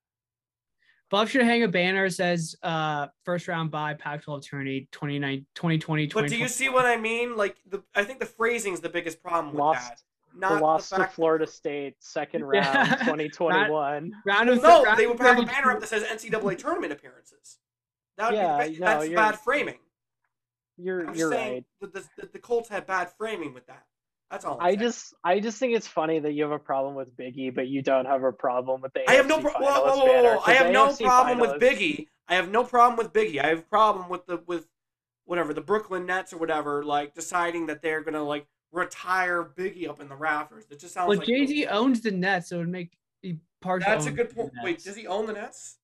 Buff 1.10 1.28
should 1.30 1.42
hang 1.42 1.64
a 1.64 1.68
banner 1.68 2.06
that 2.08 2.14
says 2.14 2.54
uh 2.62 3.08
first 3.24 3.48
round 3.48 3.72
by 3.72 3.94
Pac-12 3.94 4.48
tourney 4.48 4.88
29 4.92 5.44
2020 5.56 6.06
But 6.06 6.28
do 6.28 6.36
you 6.36 6.46
see 6.46 6.68
what 6.68 6.86
I 6.86 6.96
mean? 6.96 7.36
Like 7.36 7.56
the, 7.66 7.82
I 7.96 8.04
think 8.04 8.20
the 8.20 8.26
phrasing 8.26 8.74
is 8.74 8.80
the 8.80 8.88
biggest 8.90 9.20
problem 9.20 9.52
with 9.52 9.58
Lost 9.58 9.88
that. 9.88 10.02
Not 10.38 10.62
loss 10.62 10.88
the 10.90 10.98
to. 10.98 11.06
Florida 11.08 11.48
State 11.48 11.96
second 11.98 12.44
round 12.46 12.64
Yeah. 12.64 12.94
2021. 12.94 14.12
round 14.24 14.48
of 14.48 14.62
no, 14.62 14.84
round 14.84 14.96
they 15.00 15.06
of 15.06 15.10
would 15.18 15.20
have 15.20 15.40
a 15.40 15.42
banner 15.42 15.72
up 15.72 15.80
that 15.80 15.88
says 15.88 16.04
NCAA 16.04 16.56
tournament 16.56 16.92
appearances. 16.92 17.58
That 18.16 18.30
would 18.30 18.36
Yeah, 18.38 18.68
be, 18.68 18.78
no, 18.78 18.86
that's 18.86 19.04
you're- 19.06 19.16
bad 19.16 19.36
framing. 19.40 19.78
You're 20.80 21.08
I'm 21.08 21.14
you're 21.14 21.30
saying 21.30 21.64
right. 21.82 21.92
the, 21.92 22.04
the, 22.16 22.28
the 22.32 22.38
Colts 22.38 22.68
had 22.68 22.86
bad 22.86 23.10
framing 23.18 23.54
with 23.54 23.66
that. 23.66 23.84
That's 24.30 24.44
all. 24.44 24.58
I'm 24.60 24.66
I 24.66 24.70
saying. 24.70 24.78
just 24.80 25.14
I 25.24 25.40
just 25.40 25.58
think 25.58 25.74
it's 25.74 25.88
funny 25.88 26.20
that 26.20 26.32
you 26.32 26.42
have 26.44 26.52
a 26.52 26.58
problem 26.58 26.94
with 26.94 27.16
Biggie, 27.16 27.54
but 27.54 27.68
you 27.68 27.82
don't 27.82 28.06
have 28.06 28.22
a 28.22 28.32
problem 28.32 28.80
with 28.80 28.92
the 28.92 29.08
I 29.10 29.14
have 29.14 29.26
no 29.26 29.38
AFC 29.38 29.42
pro- 29.42 29.52
whoa, 29.52 29.66
finalist 29.66 29.84
whoa, 29.84 29.96
whoa, 29.98 30.06
banner, 30.06 30.36
whoa. 30.36 30.54
Have 30.54 30.72
no 30.72 30.86
AFC 30.88 31.04
problem 31.04 31.38
with 31.40 31.60
Biggie. 31.60 32.06
I 32.28 32.34
have 32.36 32.50
no 32.50 32.62
problem 32.64 32.96
with 32.96 33.12
Biggie. 33.12 33.42
I 33.42 33.48
have 33.48 33.58
a 33.58 33.62
problem 33.62 34.08
with 34.08 34.26
the 34.26 34.42
with 34.46 34.68
whatever 35.24 35.52
the 35.52 35.60
Brooklyn 35.60 36.06
Nets 36.06 36.32
or 36.32 36.38
whatever 36.38 36.84
like 36.84 37.14
deciding 37.14 37.66
that 37.66 37.82
they're 37.82 38.02
gonna 38.02 38.22
like 38.22 38.46
retire 38.72 39.42
Biggie 39.56 39.88
up 39.88 40.00
in 40.00 40.08
the 40.08 40.16
rafters. 40.16 40.64
It 40.70 40.78
just 40.78 40.94
sounds 40.94 41.08
Well, 41.08 41.18
like 41.18 41.26
Jay 41.26 41.46
Z 41.46 41.66
owns 41.66 42.00
the 42.00 42.12
Nets, 42.12 42.50
so 42.50 42.56
it 42.56 42.58
would 42.60 42.68
make 42.68 42.96
he 43.22 43.38
partial. 43.60 43.90
That's 43.90 44.06
a 44.06 44.12
good 44.12 44.34
point. 44.34 44.52
Wait, 44.62 44.82
does 44.82 44.94
he 44.94 45.06
own 45.08 45.26
the 45.26 45.32
Nets? 45.32 45.78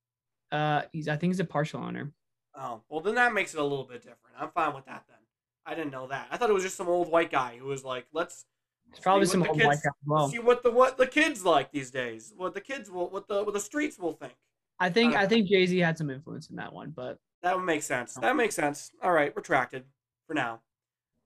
Uh, 0.53 0.83
he's 0.93 1.09
I 1.09 1.17
think 1.17 1.33
he's 1.33 1.41
a 1.41 1.45
partial 1.45 1.83
owner. 1.83 2.13
Oh, 2.59 2.81
well 2.89 3.01
then 3.01 3.15
that 3.17 3.35
makes 3.35 3.55
it 3.55 3.61
a 3.61 3.63
little 3.63 3.85
bit 3.85 4.01
different. 4.03 4.35
I'm 4.39 4.51
fine 4.51 4.75
with 4.75 4.87
that 4.87 5.05
then. 5.09 5.19
I 5.67 5.75
didn't 5.75 5.91
know 5.91 6.07
that. 6.09 6.29
I 6.31 6.37
thought 6.37 6.49
it 6.49 6.55
was 6.55 6.63
just 6.63 6.77
some 6.77 6.89
old 6.89 7.11
white 7.11 7.31
guy 7.31 7.57
who 7.59 7.67
was 7.67 7.85
like, 7.85 8.07
let's 8.13 8.47
It's 8.91 9.01
probably 9.01 9.27
See 9.27 9.33
some 9.33 9.41
what 9.41 9.47
the 9.47 9.51
old 9.51 9.59
kids- 9.59 9.67
white 9.67 9.83
guy 9.85 9.91
well. 10.07 10.29
see 10.29 10.39
what 10.39 10.63
the 10.63 10.71
what 10.71 10.97
the 10.97 11.07
kids 11.07 11.45
like 11.45 11.71
these 11.73 11.91
days. 11.91 12.33
What 12.37 12.55
the 12.55 12.61
kids 12.61 12.91
will 12.91 13.11
what 13.11 13.29
the 13.29 13.43
what 13.45 13.53
the 13.55 13.61
streets 13.61 13.99
will 13.99 14.13
think. 14.13 14.35
I 14.79 14.91
think 14.91 15.15
uh, 15.15 15.19
I 15.21 15.27
think 15.27 15.49
Jay 15.49 15.67
Z 15.67 15.77
had 15.79 15.99
some 15.99 16.11
influence 16.11 16.49
in 16.51 16.57
that 16.57 16.73
one, 16.73 16.91
but 16.95 17.19
That 17.43 17.57
would 17.57 17.65
make 17.65 17.83
sense. 17.83 18.15
That 18.15 18.37
makes 18.37 18.55
sense. 18.55 18.91
All 19.03 19.13
right, 19.13 19.35
retracted 19.37 19.85
for 20.27 20.35
now. 20.35 20.61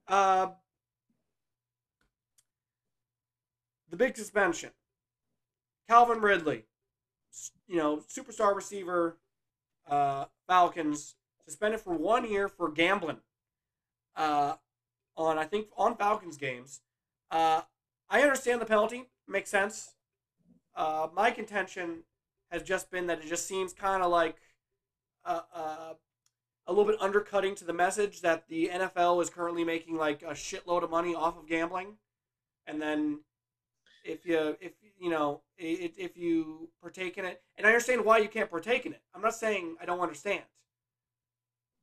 Uh, 0.09 0.49
the 3.89 3.97
big 3.97 4.17
suspension. 4.17 4.71
Calvin 5.89 6.21
Ridley, 6.21 6.65
you 7.67 7.77
know, 7.77 7.99
superstar 8.09 8.55
receiver, 8.55 9.17
uh, 9.89 10.27
Falcons, 10.47 11.17
suspended 11.51 11.81
for 11.81 11.95
one 11.95 12.31
year 12.31 12.49
for 12.49 12.71
gambling. 12.71 13.19
Uh, 14.17 14.55
on 15.17 15.39
I 15.39 15.45
think 15.45 15.67
on 15.77 15.97
Falcons 15.97 16.37
games. 16.37 16.81
Uh, 17.31 17.63
I 18.09 18.23
understand 18.23 18.61
the 18.61 18.67
penalty. 18.67 19.05
Makes 19.29 19.51
sense. 19.51 19.95
Uh, 20.75 21.09
my 21.15 21.31
contention 21.31 22.05
has 22.51 22.63
just 22.63 22.91
been 22.91 23.07
that 23.09 23.21
it 23.21 23.29
just 23.29 23.47
seems 23.47 23.73
kind 23.73 24.03
of 24.03 24.11
like 24.11 24.37
uh, 25.25 25.41
uh, 25.55 25.95
a 26.67 26.73
little 26.73 26.85
bit 26.85 27.01
undercutting 27.01 27.55
to 27.57 27.65
the 27.65 27.73
message 27.73 28.21
that 28.23 28.49
the 28.49 28.71
NFL 28.73 29.23
is 29.23 29.31
currently 29.31 29.65
making 29.65 29.97
like 29.97 30.23
a 30.23 30.33
shitload 30.33 30.83
of 30.83 30.91
money 30.91 31.15
off 31.15 31.37
of 31.37 31.49
gambling, 31.49 31.95
and 32.67 32.81
then 32.81 33.21
if 34.05 34.25
you 34.25 34.57
if 34.61 34.73
you 34.99 35.11
know 35.11 35.43
if 35.59 36.17
you 36.17 36.71
partake 36.81 37.19
in 37.19 37.25
it, 37.25 37.43
and 37.57 37.67
I 37.67 37.71
understand 37.71 38.05
why 38.05 38.19
you 38.19 38.29
can't 38.29 38.51
partake 38.51 38.87
in 38.87 38.93
it. 38.93 39.03
I'm 39.15 39.23
not 39.23 39.35
saying 39.35 39.77
I 39.81 39.85
don't 39.85 40.01
understand, 40.01 40.43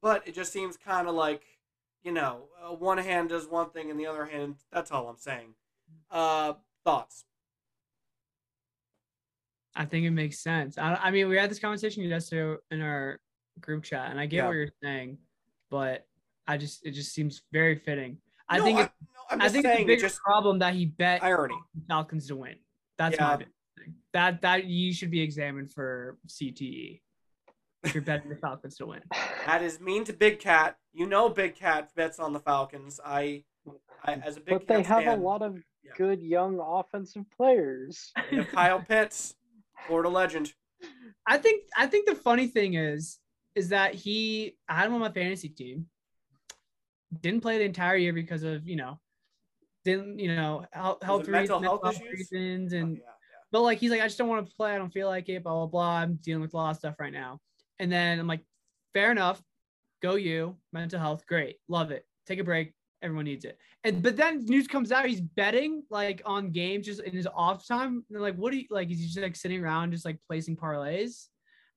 but 0.02 0.28
it 0.28 0.34
just 0.36 0.52
seems 0.52 0.78
kind 0.78 1.08
of 1.08 1.16
like 1.16 1.44
you 2.04 2.12
know 2.12 2.44
uh, 2.64 2.74
one 2.74 2.98
hand 2.98 3.30
does 3.30 3.48
one 3.48 3.70
thing 3.70 3.90
and 3.92 4.00
the 4.00 4.06
other 4.08 4.26
hand 4.26 4.56
that's 4.72 4.92
all 4.92 5.08
I'm 5.08 5.18
saying. 5.18 5.54
Uh, 6.12 6.54
thoughts? 6.86 7.26
I 9.76 9.86
think 9.86 10.06
it 10.06 10.12
makes 10.12 10.40
sense. 10.40 10.78
I, 10.78 10.96
I 10.96 11.12
mean, 11.12 11.30
we 11.30 11.38
had 11.38 11.52
this 11.52 11.60
conversation 11.60 12.04
yesterday 12.04 12.60
in 12.72 12.82
our 12.82 13.20
group 13.60 13.84
chat, 13.84 14.10
and 14.10 14.20
I 14.20 14.26
get 14.26 14.38
Yeah. 14.38 14.48
what 14.48 14.54
you're 14.54 14.70
saying, 14.82 15.18
but 15.70 16.08
I 16.48 16.58
just 16.58 16.86
it 16.86 16.92
just 16.92 17.14
seems 17.14 17.44
very 17.52 17.76
fitting. 17.76 18.18
I 18.50 18.58
No, 18.58 18.64
think 18.66 18.80
I, 18.80 18.84
it, 18.84 18.92
no, 19.32 19.38
I 19.46 19.50
think 19.50 19.66
it's 19.66 19.74
a 19.74 19.76
saying 19.76 19.84
it 19.84 19.88
bigger 19.88 20.02
just 20.02 20.20
problem 20.22 20.60
that 20.60 20.74
he 20.74 20.86
bet 20.86 21.22
irony. 21.24 21.56
Falcons 21.88 22.28
to 22.28 22.36
win. 22.38 22.56
That's 22.98 23.18
Yeah. 23.18 23.24
my 23.26 23.38
thing. 23.38 23.48
That 24.14 24.42
that 24.42 24.66
you 24.66 24.94
should 24.94 25.12
be 25.12 25.22
examined 25.22 25.72
for 25.72 26.18
CTE 26.28 27.02
you're 27.94 28.04
betting 28.04 28.30
the 28.30 28.36
Falcons 28.36 28.78
to 28.78 28.86
win. 28.88 29.02
That 29.46 29.62
is 29.62 29.80
mean 29.80 30.04
to 30.06 30.14
Big 30.14 30.40
Cat. 30.40 30.76
You 30.94 31.06
know 31.08 31.30
Big 31.30 31.56
Cat 31.56 31.90
bets 31.96 32.20
on 32.20 32.34
the 32.34 32.40
Falcons. 32.40 33.00
I, 33.04 33.44
I 34.04 34.14
as 34.16 34.38
a 34.38 34.42
Big 34.42 34.60
but 34.60 34.68
they 34.68 34.84
Cat 34.84 34.86
have 34.88 35.04
fan, 35.06 35.20
a 35.20 35.22
lot 35.22 35.42
of 35.42 35.58
Yeah. 35.84 35.92
good 35.98 36.22
young 36.22 36.60
offensive 36.60 37.26
players. 37.36 38.12
you 38.32 38.40
have 38.40 38.52
Kyle 38.52 38.82
Pitts, 38.82 39.36
Florida 39.86 40.10
legend. 40.10 40.54
I 41.26 41.38
think 41.38 41.64
I 41.76 41.88
think 41.88 42.08
the 42.08 42.16
funny 42.16 42.48
thing 42.48 42.76
is 42.76 43.20
is 43.56 43.70
that 43.70 43.94
he 43.94 44.58
I 44.68 44.76
had 44.76 44.88
him 44.88 44.94
on 44.94 45.00
my 45.00 45.12
fantasy 45.12 45.50
team. 45.50 45.88
Didn't 47.22 47.42
play 47.42 47.58
the 47.58 47.64
entire 47.64 47.96
year 47.96 48.14
because 48.14 48.44
of 48.44 48.68
you 48.68 48.76
know, 48.76 49.00
didn't 49.86 50.20
you 50.20 50.36
know 50.36 50.66
health, 50.74 51.02
health, 51.04 51.28
it 51.28 51.32
mental 51.32 51.60
reasons, 51.60 51.64
health 51.64 51.84
mental 51.84 52.08
issues? 52.08 52.32
reasons 52.32 52.74
Oh, 52.74 52.78
and 52.78 52.98
yeah, 52.98 53.04
but 53.52 53.62
like 53.62 53.78
he's 53.78 53.92
like 53.92 54.02
I 54.02 54.06
just 54.08 54.18
don't 54.18 54.28
want 54.28 54.46
to 54.48 54.56
play. 54.56 54.74
I 54.74 54.78
don't 54.78 54.92
feel 54.92 55.08
like 55.08 55.30
it. 55.30 55.44
Blah 55.44 55.54
blah 55.54 55.66
blah. 55.68 55.90
I'm 55.98 56.16
dealing 56.16 56.42
with 56.42 56.54
a 56.54 56.58
lot 56.58 56.72
of 56.72 56.78
stuff 56.78 56.96
right 57.00 57.14
now. 57.14 57.40
And 57.80 57.92
then 57.92 58.20
I'm 58.20 58.28
like, 58.28 58.42
fair 58.94 59.12
enough. 59.12 59.42
Go 60.02 60.16
you. 60.16 60.56
Mental 60.74 61.00
health, 61.00 61.26
great, 61.28 61.58
love 61.68 61.92
it. 61.92 62.06
Take 62.26 62.40
a 62.40 62.44
break. 62.44 62.74
Everyone 63.02 63.26
needs 63.26 63.46
it. 63.46 63.58
And 63.84 64.02
but 64.02 64.18
then 64.18 64.44
news 64.46 64.68
comes 64.68 64.92
out 64.92 65.06
he's 65.06 65.22
betting 65.22 65.84
like 65.90 66.22
on 66.26 66.52
games 66.52 66.86
just 66.86 67.02
in 67.02 67.14
his 67.14 67.28
off 67.28 67.68
time. 67.68 68.04
And 68.10 68.22
like, 68.22 68.36
what 68.36 68.52
do 68.52 68.58
you 68.58 68.66
like? 68.72 68.90
Is 68.90 69.00
he 69.00 69.06
just 69.06 69.20
like 69.20 69.36
sitting 69.36 69.64
around 69.64 69.92
just 69.92 70.06
like 70.06 70.18
placing 70.28 70.58
parlays? 70.58 71.28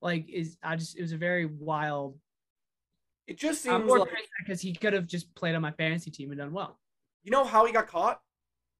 Like, 0.01 0.27
is 0.29 0.57
I 0.63 0.75
just 0.75 0.97
it 0.97 1.01
was 1.03 1.11
a 1.11 1.17
very 1.17 1.45
wild. 1.45 2.17
It 3.27 3.37
just 3.37 3.61
seems 3.61 3.85
more 3.85 3.99
like 3.99 4.09
because 4.39 4.61
he 4.61 4.73
could 4.73 4.93
have 4.93 5.05
just 5.05 5.33
played 5.35 5.53
on 5.55 5.61
my 5.61 5.71
fantasy 5.71 6.09
team 6.11 6.31
and 6.31 6.39
done 6.39 6.53
well. 6.53 6.79
you 7.23 7.31
know 7.31 7.43
how 7.43 7.65
he 7.65 7.71
got 7.71 7.87
caught. 7.87 8.19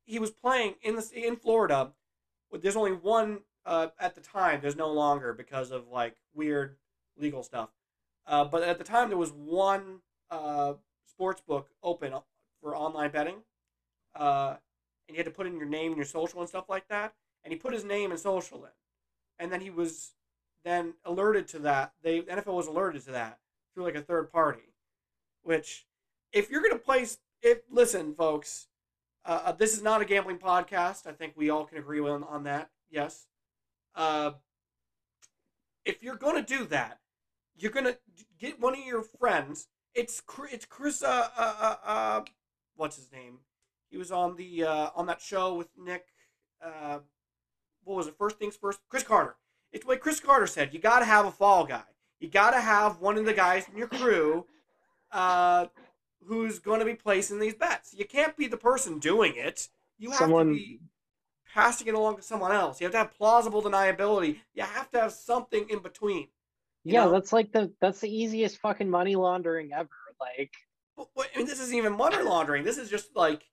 He 0.06 0.20
was 0.20 0.32
playing 0.32 0.74
in 0.82 0.96
the 0.96 1.08
in 1.14 1.36
Florida. 1.36 1.92
There's 2.52 2.76
only 2.76 2.92
one 2.92 3.40
uh, 3.66 3.88
at 4.00 4.16
the 4.16 4.22
time. 4.22 4.60
There's 4.62 4.76
no 4.76 4.92
longer 4.92 5.34
because 5.34 5.72
of 5.72 5.88
like 5.88 6.16
weird 6.34 6.78
legal 7.18 7.44
stuff. 7.44 7.70
Uh, 8.26 8.46
but 8.46 8.64
at 8.64 8.78
the 8.78 8.84
time, 8.84 9.10
there 9.10 9.18
was 9.18 9.32
one 9.32 10.00
uh, 10.30 10.74
sports 11.06 11.42
book 11.42 11.70
open 11.84 12.14
for 12.62 12.76
online 12.76 13.12
betting, 13.12 13.38
uh, 14.16 14.56
and 15.08 15.16
you 15.16 15.18
had 15.18 15.26
to 15.26 15.32
put 15.32 15.48
in 15.48 15.58
your 15.58 15.68
name 15.68 15.88
and 15.88 15.98
your 15.98 16.06
social 16.06 16.40
and 16.40 16.50
stuff 16.50 16.70
like 16.70 16.88
that. 16.88 17.14
And 17.44 17.52
he 17.52 17.58
put 17.58 17.74
his 17.74 17.84
name 17.84 18.12
and 18.12 18.20
social 18.20 18.64
in, 18.64 18.72
and 19.40 19.52
then 19.52 19.62
he 19.62 19.70
was 19.70 20.14
then 20.64 20.94
alerted 21.06 21.48
to 21.50 21.60
that. 21.60 21.94
They 22.04 22.22
NFL 22.22 22.54
was 22.54 22.68
alerted 22.68 23.04
to 23.06 23.12
that 23.12 23.40
through 23.74 23.86
like 23.86 23.96
a 23.96 24.02
third 24.02 24.32
party, 24.32 24.74
which 25.42 25.88
if 26.32 26.50
you're 26.50 26.62
gonna 26.62 26.78
place, 26.78 27.18
if 27.42 27.60
listen, 27.70 28.14
folks, 28.14 28.68
uh, 29.26 29.42
uh, 29.46 29.52
this 29.52 29.74
is 29.74 29.82
not 29.82 30.02
a 30.02 30.06
gambling 30.06 30.38
podcast. 30.38 31.08
I 31.08 31.12
think 31.12 31.34
we 31.36 31.50
all 31.50 31.66
can 31.66 31.78
agree 31.78 32.00
on 32.00 32.24
on 32.24 32.44
that. 32.44 32.70
Yes. 32.90 33.26
Uh, 33.96 34.32
if 35.84 36.04
you're 36.04 36.16
gonna 36.16 36.44
do 36.44 36.66
that, 36.66 37.00
you're 37.58 37.72
gonna 37.72 37.98
get 38.40 38.60
one 38.60 38.74
of 38.74 38.86
your 38.86 39.04
friends. 39.04 39.68
It's 39.94 40.22
Chris, 40.22 40.54
it's 40.54 40.66
Chris. 40.66 41.04
Uh, 41.04 41.28
uh, 41.38 41.56
uh, 41.60 41.76
uh, 41.90 42.22
what's 42.76 42.96
his 42.96 43.12
name? 43.12 43.40
He 43.90 43.98
was 43.98 44.12
on 44.12 44.36
the 44.36 44.64
uh, 44.64 44.90
on 44.96 45.06
that 45.08 45.22
show 45.22 45.56
with 45.56 45.68
Nick. 45.78 46.06
Uh, 46.64 47.00
what 47.84 47.98
was 47.98 48.08
it? 48.08 48.16
First 48.18 48.38
things 48.38 48.56
first. 48.56 48.80
Cris 48.90 49.04
Carter. 49.04 49.36
It's 49.72 49.86
what 49.86 50.00
Cris 50.00 50.20
Carter 50.20 50.48
said. 50.48 50.74
You 50.74 50.80
got 50.80 51.00
to 51.00 51.06
have 51.06 51.26
a 51.26 51.32
fall 51.32 51.66
guy. 51.66 51.84
You 52.20 52.30
got 52.30 52.52
to 52.52 52.60
have 52.62 53.00
one 53.00 53.18
of 53.18 53.26
the 53.26 53.34
guys 53.34 53.68
in 53.70 53.78
your 53.78 53.88
crew 53.88 54.46
uh, 55.12 55.66
who's 56.26 56.60
going 56.60 56.80
to 56.80 56.86
be 56.86 56.94
placing 56.94 57.40
these 57.40 57.56
bets. 57.56 57.94
You 57.98 58.06
can't 58.06 58.36
be 58.38 58.48
the 58.48 58.58
person 58.58 59.00
doing 59.00 59.34
it. 59.36 59.70
You 59.98 60.10
have 60.12 60.20
Someone- 60.20 60.50
to 60.50 60.54
be 60.54 60.80
passing 61.54 61.88
it 61.88 61.96
along 61.96 62.16
to 62.18 62.22
someone 62.22 62.52
else. 62.52 62.80
You 62.80 62.86
have 62.86 62.92
to 62.94 62.98
have 63.00 63.14
plausible 63.14 63.62
deniability. 63.62 64.38
You 64.54 64.64
have 64.64 64.90
to 64.92 65.02
have 65.02 65.12
something 65.12 65.68
in 65.70 65.80
between. 65.80 66.28
You 66.84 66.94
yeah, 66.94 67.06
know? 67.06 67.12
that's 67.12 67.32
like 67.32 67.52
the 67.52 67.72
that's 67.80 68.00
the 68.00 68.10
easiest 68.10 68.58
fucking 68.58 68.90
money 68.90 69.16
laundering 69.16 69.72
ever. 69.74 69.90
Like, 70.20 70.52
but, 70.98 71.30
I 71.34 71.38
mean, 71.38 71.48
this 71.48 71.60
isn't 71.60 71.76
even 71.76 71.94
money 71.94 72.22
laundering. 72.22 72.64
This 72.64 72.78
is 72.78 72.90
just 72.90 73.16
like, 73.16 73.44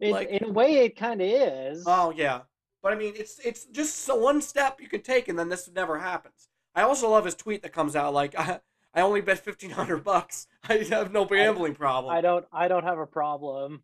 it, 0.00 0.12
Like- 0.12 0.28
in 0.28 0.44
a 0.44 0.52
way, 0.52 0.76
it 0.84 0.96
kind 0.96 1.20
of 1.20 1.28
is. 1.28 1.84
oh 1.86 2.12
yeah. 2.16 2.40
But 2.82 2.92
I 2.92 2.96
mean, 2.96 3.14
it's 3.16 3.38
it's 3.44 3.64
just 3.66 3.96
so 4.04 4.16
one 4.16 4.40
step 4.40 4.80
you 4.80 4.88
can 4.88 5.02
take, 5.02 5.28
and 5.28 5.38
then 5.38 5.48
this 5.48 5.68
never 5.68 5.98
happens. 5.98 6.48
I 6.74 6.82
also 6.82 7.10
love 7.10 7.24
his 7.24 7.34
tweet 7.34 7.62
that 7.62 7.72
comes 7.72 7.96
out 7.96 8.14
like, 8.14 8.38
I, 8.38 8.60
I 8.94 9.00
only 9.00 9.20
bet 9.20 9.38
fifteen 9.40 9.70
hundred 9.70 10.04
bucks. 10.04 10.46
I 10.68 10.78
have 10.90 11.12
no 11.12 11.24
gambling 11.24 11.74
problem. 11.74 12.14
I 12.14 12.20
don't 12.20 12.46
I 12.52 12.68
don't 12.68 12.84
have 12.84 12.98
a 12.98 13.06
problem. 13.06 13.82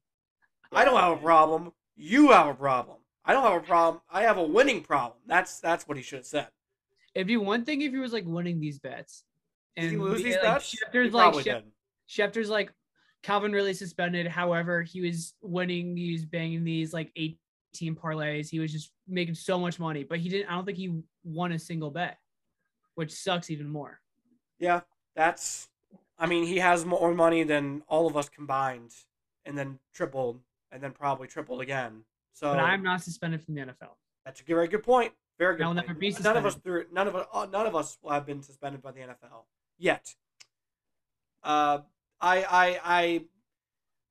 I 0.73 0.85
don't 0.85 1.01
have 1.01 1.19
a 1.19 1.21
problem. 1.21 1.73
You 1.97 2.31
have 2.31 2.47
a 2.47 2.55
problem. 2.55 2.99
I 3.25 3.33
don't 3.33 3.43
have 3.43 3.63
a 3.63 3.67
problem. 3.67 4.03
I 4.11 4.23
have 4.23 4.39
a 4.39 4.43
winning 4.43 4.83
problem. 4.83 5.19
That's 5.27 5.61
that's 5.61 5.89
what 5.89 5.97
he 5.97 6.03
should 6.03 6.21
have 6.21 6.27
said. 6.27 6.49
It'd 7.15 7.27
be 7.27 7.37
one 7.37 7.65
thing 7.65 7.83
if 7.83 7.93
he 7.93 7.99
was 7.99 8.13
like 8.13 8.25
winning 8.27 8.61
these 8.61 8.79
bets. 8.79 9.25
Did 9.77 9.91
he 9.91 9.97
And 9.97 10.03
lose 10.05 10.23
these 10.23 10.35
like, 10.35 10.43
bets? 10.43 10.71
He 10.71 10.79
Schefter's 10.79 11.13
like 11.13 11.35
Schef- 11.35 11.63
Schefter's 12.09 12.49
like 12.51 12.73
Calvin 13.23 13.53
really 13.53 13.75
suspended. 13.75 14.27
However, 14.27 14.83
he 14.83 15.01
was 15.01 15.35
winning. 15.41 15.97
He 15.97 16.13
was 16.13 16.25
banging 16.25 16.65
these 16.65 16.93
like 16.93 17.11
18 17.17 17.95
parlays. 17.97 18.49
He 18.51 18.59
was 18.59 18.73
just 18.73 18.93
making 19.09 19.35
so 19.35 19.59
much 19.59 19.79
money, 19.81 20.05
but 20.05 20.19
he 20.19 20.29
didn't. 20.29 20.49
I 20.51 20.55
don't 20.55 20.65
think 20.65 20.79
he 20.79 21.01
won 21.25 21.53
a 21.53 21.59
single 21.59 21.91
bet, 21.91 22.19
which 22.97 23.13
sucks 23.13 23.51
even 23.51 23.69
more. 23.69 24.01
Yeah, 24.59 24.81
that's. 25.17 25.69
I 26.19 26.27
mean, 26.27 26.45
he 26.45 26.59
has 26.59 26.85
more 26.85 27.13
money 27.15 27.43
than 27.43 27.83
all 27.89 28.07
of 28.07 28.17
us 28.17 28.29
combined, 28.29 28.93
and 29.45 29.57
then 29.59 29.79
tripled, 29.95 30.41
and 30.71 30.83
then 30.83 30.93
probably 30.93 31.27
tripled 31.27 31.61
again. 31.61 32.05
So 32.35 32.53
But 32.53 32.61
I'm 32.61 32.83
not 32.83 33.01
suspended 33.03 33.43
from 33.43 33.55
the 33.55 33.63
NFL. 33.63 33.95
that's 34.25 34.41
a 34.41 34.45
very 34.45 34.69
good 34.69 34.83
point. 34.83 35.13
Very 35.39 35.57
good. 35.57 35.65
I'll 35.67 35.75
never 35.75 35.95
be 35.95 36.11
None 36.11 36.37
of 36.37 36.47
us 36.47 36.55
suspended. 36.55 36.63
through. 36.63 36.85
None 36.93 37.09
of 37.09 37.17
us. 37.17 37.27
uh, 37.33 37.47
None 37.51 37.67
of 37.67 37.75
us 37.75 37.99
will 38.03 38.13
have 38.13 38.25
been 38.27 38.43
suspended 38.43 38.83
by 38.83 38.93
the 38.93 39.01
NFL 39.01 39.45
yet. 39.79 40.15
Uh, 41.43 41.81
I 42.21 42.45
I 42.45 42.81
I 42.85 43.25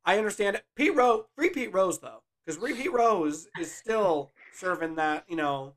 I 0.05 0.17
understand 0.17 0.57
it. 0.57 0.63
Pete 0.75 0.93
Rose, 0.95 1.23
free 1.35 1.49
Pete 1.49 1.73
Rose 1.73 1.99
though, 1.99 2.23
because 2.45 2.61
Pete 2.75 2.91
Rose 2.91 3.47
is 3.59 3.73
still 3.73 4.31
serving 4.53 4.95
that 4.95 5.23
you 5.29 5.35
know 5.37 5.73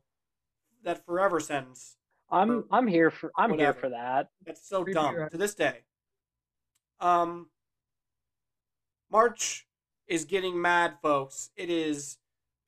that 0.83 1.05
forever 1.05 1.39
sentence. 1.39 1.95
I'm 2.29 2.51
Or 2.51 2.63
I'm 2.71 2.87
here 2.87 3.09
for 3.09 3.31
I'm 3.37 3.57
here 3.57 3.73
for 3.73 3.89
that. 3.89 4.29
That's 4.45 4.67
so 4.67 4.83
Free 4.83 4.93
dumb 4.93 5.15
to 5.31 5.37
this 5.37 5.55
day. 5.55 5.83
Um, 6.99 7.49
March 9.09 9.65
is 10.07 10.25
getting 10.25 10.61
mad, 10.61 10.95
folks. 11.01 11.51
It 11.55 11.69
is 11.69 12.17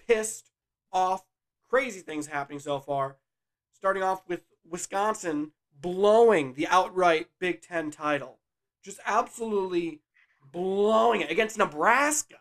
pissed 0.07 0.49
off. 0.93 1.23
Crazy 1.69 1.99
things 1.99 2.27
happening 2.27 2.59
so 2.59 2.79
far. 2.79 3.17
Starting 3.71 4.03
off 4.03 4.23
with 4.27 4.43
Wisconsin 4.67 5.51
blowing 5.81 6.53
the 6.53 6.67
outright 6.67 7.27
Big 7.39 7.61
Ten 7.61 7.91
title, 7.91 8.39
just 8.83 8.99
absolutely 9.05 10.01
blowing 10.51 11.21
it 11.21 11.31
against 11.31 11.57
Nebraska. 11.57 12.37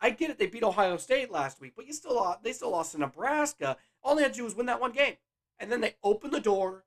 I 0.00 0.10
get 0.10 0.30
it; 0.30 0.38
they 0.38 0.46
beat 0.46 0.62
Ohio 0.62 0.96
State 0.96 1.30
last 1.30 1.60
week, 1.60 1.72
but 1.76 1.86
you 1.86 1.92
still 1.92 2.14
lost, 2.14 2.42
they 2.42 2.52
still 2.52 2.70
lost 2.70 2.92
to 2.92 2.98
Nebraska. 2.98 3.76
All 4.02 4.14
they 4.14 4.22
had 4.22 4.32
to 4.34 4.38
do 4.38 4.44
was 4.44 4.54
win 4.54 4.66
that 4.66 4.80
one 4.80 4.92
game, 4.92 5.16
and 5.58 5.70
then 5.70 5.80
they 5.80 5.96
opened 6.02 6.32
the 6.32 6.40
door 6.40 6.84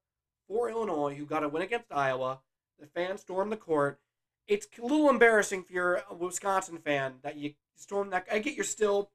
for 0.48 0.70
Illinois, 0.70 1.16
who 1.16 1.26
got 1.26 1.44
a 1.44 1.50
win 1.50 1.62
against 1.62 1.92
Iowa. 1.92 2.40
The 2.80 2.88
fans 2.88 3.22
stormed 3.22 3.52
the 3.52 3.58
court. 3.58 4.00
It's 4.48 4.68
a 4.78 4.82
little 4.82 5.10
embarrassing 5.10 5.62
if 5.62 5.72
you're 5.72 6.02
a 6.10 6.16
Wisconsin 6.16 6.78
fan 6.78 7.16
that 7.22 7.38
you 7.38 7.54
stormed 7.76 8.14
that. 8.14 8.28
I 8.32 8.40
get 8.40 8.56
you're 8.56 8.64
still 8.64 9.12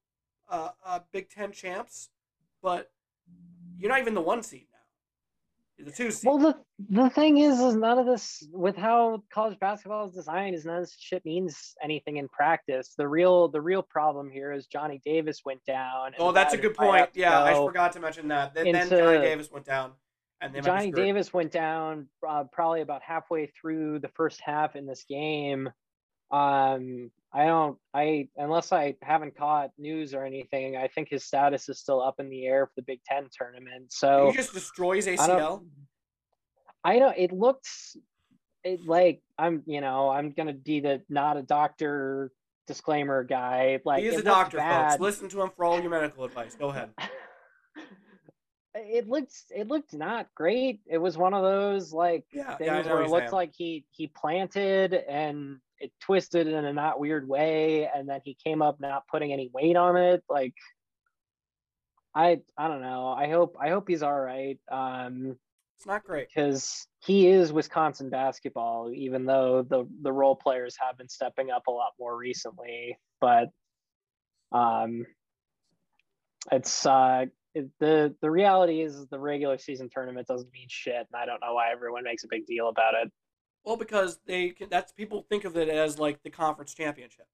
uh, 0.49 0.71
uh, 0.85 1.01
Big 1.13 1.31
Ten 1.31 1.53
champs, 1.53 2.11
but 2.65 2.91
you're 3.79 3.91
not 3.91 4.01
even 4.01 4.15
the 4.15 4.23
one 4.23 4.43
seed 4.43 4.67
now. 4.73 4.79
You're 5.77 5.87
the 5.87 5.93
two 5.93 6.11
seed. 6.11 6.27
Well, 6.27 6.39
the 6.39 6.57
the 6.89 7.11
thing 7.11 7.39
is, 7.39 7.61
is 7.61 7.77
none 7.77 7.99
of 7.99 8.07
this 8.07 8.43
with 8.53 8.75
how 8.77 9.23
college 9.33 9.59
basketball 9.61 10.09
is 10.09 10.15
designed 10.15 10.57
is 10.57 10.65
none 10.65 10.77
of 10.79 10.83
this 10.85 10.97
shit 10.99 11.25
means 11.27 11.75
anything 11.83 12.17
in 12.17 12.27
practice. 12.29 12.95
The 12.97 13.07
real 13.07 13.49
the 13.49 13.61
real 13.61 13.83
problem 13.83 14.31
here 14.31 14.51
is 14.51 14.67
Johnny 14.67 15.01
Davis 15.05 15.43
went 15.45 15.63
down. 15.67 16.13
oh, 16.19 16.33
that's 16.33 16.55
a 16.55 16.57
good 16.57 16.75
point. 16.75 17.11
Yeah, 17.15 17.45
I 17.45 17.53
forgot 17.55 17.93
to 17.93 18.01
mention 18.01 18.29
that. 18.29 18.55
Then, 18.55 18.73
then 18.73 18.89
Johnny 18.89 19.19
Davis 19.19 19.51
went 19.51 19.67
down, 19.67 19.93
and 20.41 20.55
they 20.55 20.61
might 20.63 20.65
be 20.65 20.91
Johnny. 20.91 20.93
Davis 20.93 21.35
went 21.35 21.53
down 21.53 22.09
uh, 22.27 22.45
probably 22.51 22.81
about 22.81 23.03
halfway 23.03 23.47
through 23.61 23.99
the 23.99 24.09
first 24.09 24.41
half 24.41 24.75
in 24.75 24.87
this 24.87 25.05
game. 25.07 25.69
Um, 26.31 27.11
I 27.33 27.47
don't, 27.47 27.79
I 27.93 28.29
unless 28.37 28.73
I 28.73 28.95
haven't 29.03 29.37
caught 29.37 29.71
news 29.79 30.15
or 30.15 30.25
anything, 30.25 30.77
I 30.77 30.89
think 30.89 31.09
his 31.09 31.25
status 31.25 31.69
is 31.69 31.81
still 31.81 32.01
up 32.01 32.21
in 32.21 32.31
the 32.31 32.47
air 32.47 32.67
for 32.67 32.73
the 32.77 32.83
Big 32.83 33.01
Ten 33.05 33.29
tournament. 33.37 33.93
So 33.93 34.29
he 34.31 34.37
just 34.37 34.53
destroys 34.53 35.09
I 35.09 35.17
ACL. 35.17 35.39
don't, 35.39 35.67
I 36.85 36.99
don't. 36.99 37.17
It 37.19 37.33
looks, 37.33 37.97
it 38.63 38.87
like 38.87 39.21
I'm, 39.39 39.63
you 39.67 39.81
know, 39.81 40.11
I'm 40.11 40.31
gonna 40.31 40.53
be 40.53 40.81
the 40.81 41.03
not 41.09 41.37
a 41.37 41.43
doctor 41.43 42.31
disclaimer 42.67 43.25
guy. 43.25 43.81
Like 43.85 44.03
he 44.03 44.09
is 44.09 44.19
a 44.19 44.23
doctor, 44.23 44.59
bad. 44.59 44.91
folks. 44.91 45.01
Listen 45.01 45.29
to 45.31 45.43
him 45.43 45.51
for 45.57 45.65
all 45.65 45.81
your 45.81 45.91
medical 45.91 46.25
advice. 46.25 46.55
Go 46.55 46.69
ahead. 46.69 46.91
it 48.75 49.09
looked 49.09 49.35
it 49.51 49.69
looked 49.69 49.95
not 49.95 50.29
great. 50.35 50.81
It 50.87 50.99
was 50.99 51.17
one 51.17 51.35
of 51.35 51.43
those 51.43 51.93
like 51.93 52.25
Yeah, 52.33 52.57
things 52.57 52.87
yeah, 52.87 52.93
where 52.93 53.03
it 53.03 53.11
looked 53.11 53.33
like 53.33 53.53
he 53.57 53.87
he 53.91 54.09
planted 54.09 54.95
and 54.95 55.59
it 55.79 55.93
twisted 56.01 56.47
in 56.47 56.65
a 56.65 56.73
not 56.73 57.01
weird 57.01 57.29
way, 57.29 57.89
and 57.95 58.09
then 58.09 58.21
he 58.25 58.37
came 58.45 58.63
up 58.63 58.81
not 58.81 59.07
putting 59.09 59.33
any 59.33 59.51
weight 59.53 59.77
on 59.77 59.97
it. 59.97 60.23
Like 60.29 60.55
I 62.15 62.41
I 62.57 62.69
don't 62.69 62.83
know. 62.83 63.09
I 63.09 63.29
hope 63.29 63.57
I 63.61 63.71
hope 63.71 63.89
he's 63.89 64.03
all 64.03 64.19
right. 64.19 64.59
Um, 64.71 65.37
It's 65.77 65.87
not 65.87 66.05
great. 66.05 66.29
because 66.29 66.87
he 67.05 67.27
is 67.27 67.53
Wisconsin 67.53 68.09
basketball, 68.09 68.93
even 68.95 69.27
though 69.27 69.63
the 69.63 69.87
the 70.03 70.13
role 70.13 70.37
players 70.37 70.77
have 70.81 70.97
been 70.97 71.09
stepping 71.09 71.51
up 71.51 71.67
a 71.67 71.73
lot 71.73 71.93
more 71.99 72.17
recently. 72.17 72.99
But 73.21 73.49
um, 74.53 75.07
it's 76.53 76.87
uh, 76.87 77.27
it, 77.55 77.69
the 77.81 78.15
the 78.21 78.31
reality 78.31 78.81
is 78.81 79.07
the 79.09 79.19
regular 79.19 79.59
season 79.59 79.89
tournament 79.93 80.29
doesn't 80.29 80.53
mean 80.53 80.67
shit, 80.69 80.95
and 80.95 81.21
I 81.21 81.27
don't 81.27 81.41
know 81.41 81.55
why 81.55 81.73
everyone 81.73 82.05
makes 82.05 82.25
a 82.25 82.29
big 82.31 82.47
deal 82.47 82.69
about 82.69 82.95
it. 82.95 83.11
Well, 83.65 83.77
because 83.77 84.19
they 84.27 84.51
can, 84.51 84.69
that's 84.69 84.93
people 84.93 85.25
think 85.29 85.45
of 85.45 85.57
it 85.57 85.69
as 85.69 85.99
like 85.99 86.23
the 86.23 86.31
conference 86.31 86.75
championship. 86.75 87.27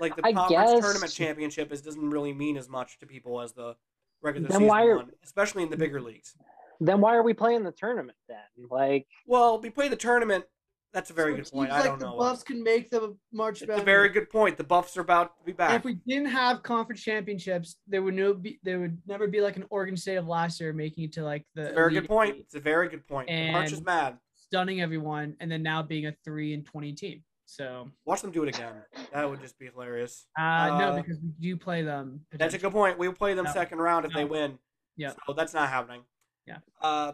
Like 0.00 0.16
the 0.16 0.26
I 0.26 0.32
conference 0.32 0.72
guess- 0.72 0.80
tournament 0.80 1.12
championship 1.12 1.72
is 1.72 1.82
doesn't 1.82 2.10
really 2.10 2.32
mean 2.32 2.56
as 2.56 2.68
much 2.68 2.98
to 3.00 3.06
people 3.06 3.40
as 3.40 3.52
the 3.52 3.76
regular 4.22 4.48
Then 4.48 4.56
season 4.60 4.68
why 4.68 4.84
are- 4.86 4.96
one, 4.96 5.12
especially 5.22 5.62
in 5.62 5.70
the 5.70 5.76
bigger 5.76 6.00
leagues. 6.00 6.34
Then 6.80 7.00
why 7.00 7.14
are 7.14 7.22
we 7.22 7.34
playing 7.34 7.62
the 7.62 7.70
tournament 7.72 8.18
then? 8.28 8.66
Like, 8.70 9.06
Well, 9.26 9.60
we 9.60 9.70
play 9.70 9.88
the 9.88 9.96
tournament. 9.96 10.44
That's 10.94 11.10
a 11.10 11.12
very 11.12 11.32
So 11.32 11.36
good 11.38 11.50
point. 11.50 11.72
I 11.72 11.80
like 11.80 11.84
don't 11.86 11.98
the 11.98 12.06
know. 12.06 12.16
Buffs 12.18 12.44
can 12.44 12.62
make 12.62 12.88
the 12.88 13.16
March 13.32 13.60
It's 13.62 13.80
a 13.80 13.82
very 13.82 14.08
good 14.08 14.30
point. 14.30 14.56
The 14.56 14.62
Buffs 14.64 14.96
are 14.96 15.00
about 15.00 15.36
to 15.38 15.44
be 15.44 15.50
And 15.50 15.56
back. 15.58 15.74
if 15.80 15.84
we 15.84 15.94
didn't 16.06 16.28
have 16.28 16.62
conference 16.62 17.02
championships, 17.02 17.76
there 17.88 18.00
would 18.00 18.14
no 18.14 18.32
be 18.32 18.60
there 18.62 18.78
would 18.78 18.96
never 19.04 19.26
be 19.26 19.40
like 19.40 19.56
an 19.56 19.64
Oregon 19.70 19.96
State 19.96 20.14
of 20.16 20.28
last 20.28 20.60
year 20.60 20.72
making 20.72 21.04
it 21.04 21.12
to 21.14 21.24
like 21.24 21.44
the 21.56 21.72
very 21.72 21.92
good 21.94 22.06
point. 22.06 22.36
It's 22.38 22.54
a 22.54 22.60
very 22.60 22.88
good 22.88 23.06
point. 23.08 23.28
The 23.28 23.50
March 23.50 23.72
is 23.72 23.82
mad. 23.82 24.18
stunning 24.36 24.80
everyone, 24.80 25.34
and 25.40 25.50
then 25.50 25.64
now 25.64 25.82
being 25.82 26.06
a 26.06 26.14
three 26.24 26.54
and 26.54 26.64
twenty 26.64 26.92
team. 26.92 27.24
So 27.46 27.90
Watch 28.06 28.22
them 28.22 28.30
do 28.30 28.44
it 28.44 28.54
again. 28.54 28.74
That 29.12 29.28
would 29.28 29.40
just 29.40 29.58
be 29.58 29.66
hilarious. 29.66 30.26
uh, 30.38 30.42
Uh, 30.42 30.78
no, 30.78 31.02
because 31.02 31.18
we 31.20 31.30
do 31.40 31.56
play 31.56 31.82
them. 31.82 32.20
That's 32.32 32.54
a 32.54 32.58
good 32.58 32.72
point. 32.72 32.98
We 32.98 33.08
will 33.08 33.14
play 33.16 33.34
them 33.34 33.44
No. 33.46 33.52
second 33.52 33.78
round 33.78 34.06
if 34.06 34.12
they 34.14 34.24
win. 34.24 34.58
Yeah. 34.96 35.12
So 35.26 35.32
that's 35.34 35.52
not 35.52 35.68
happening. 35.68 36.02
Yeah. 36.46 36.58
Uh, 36.80 37.12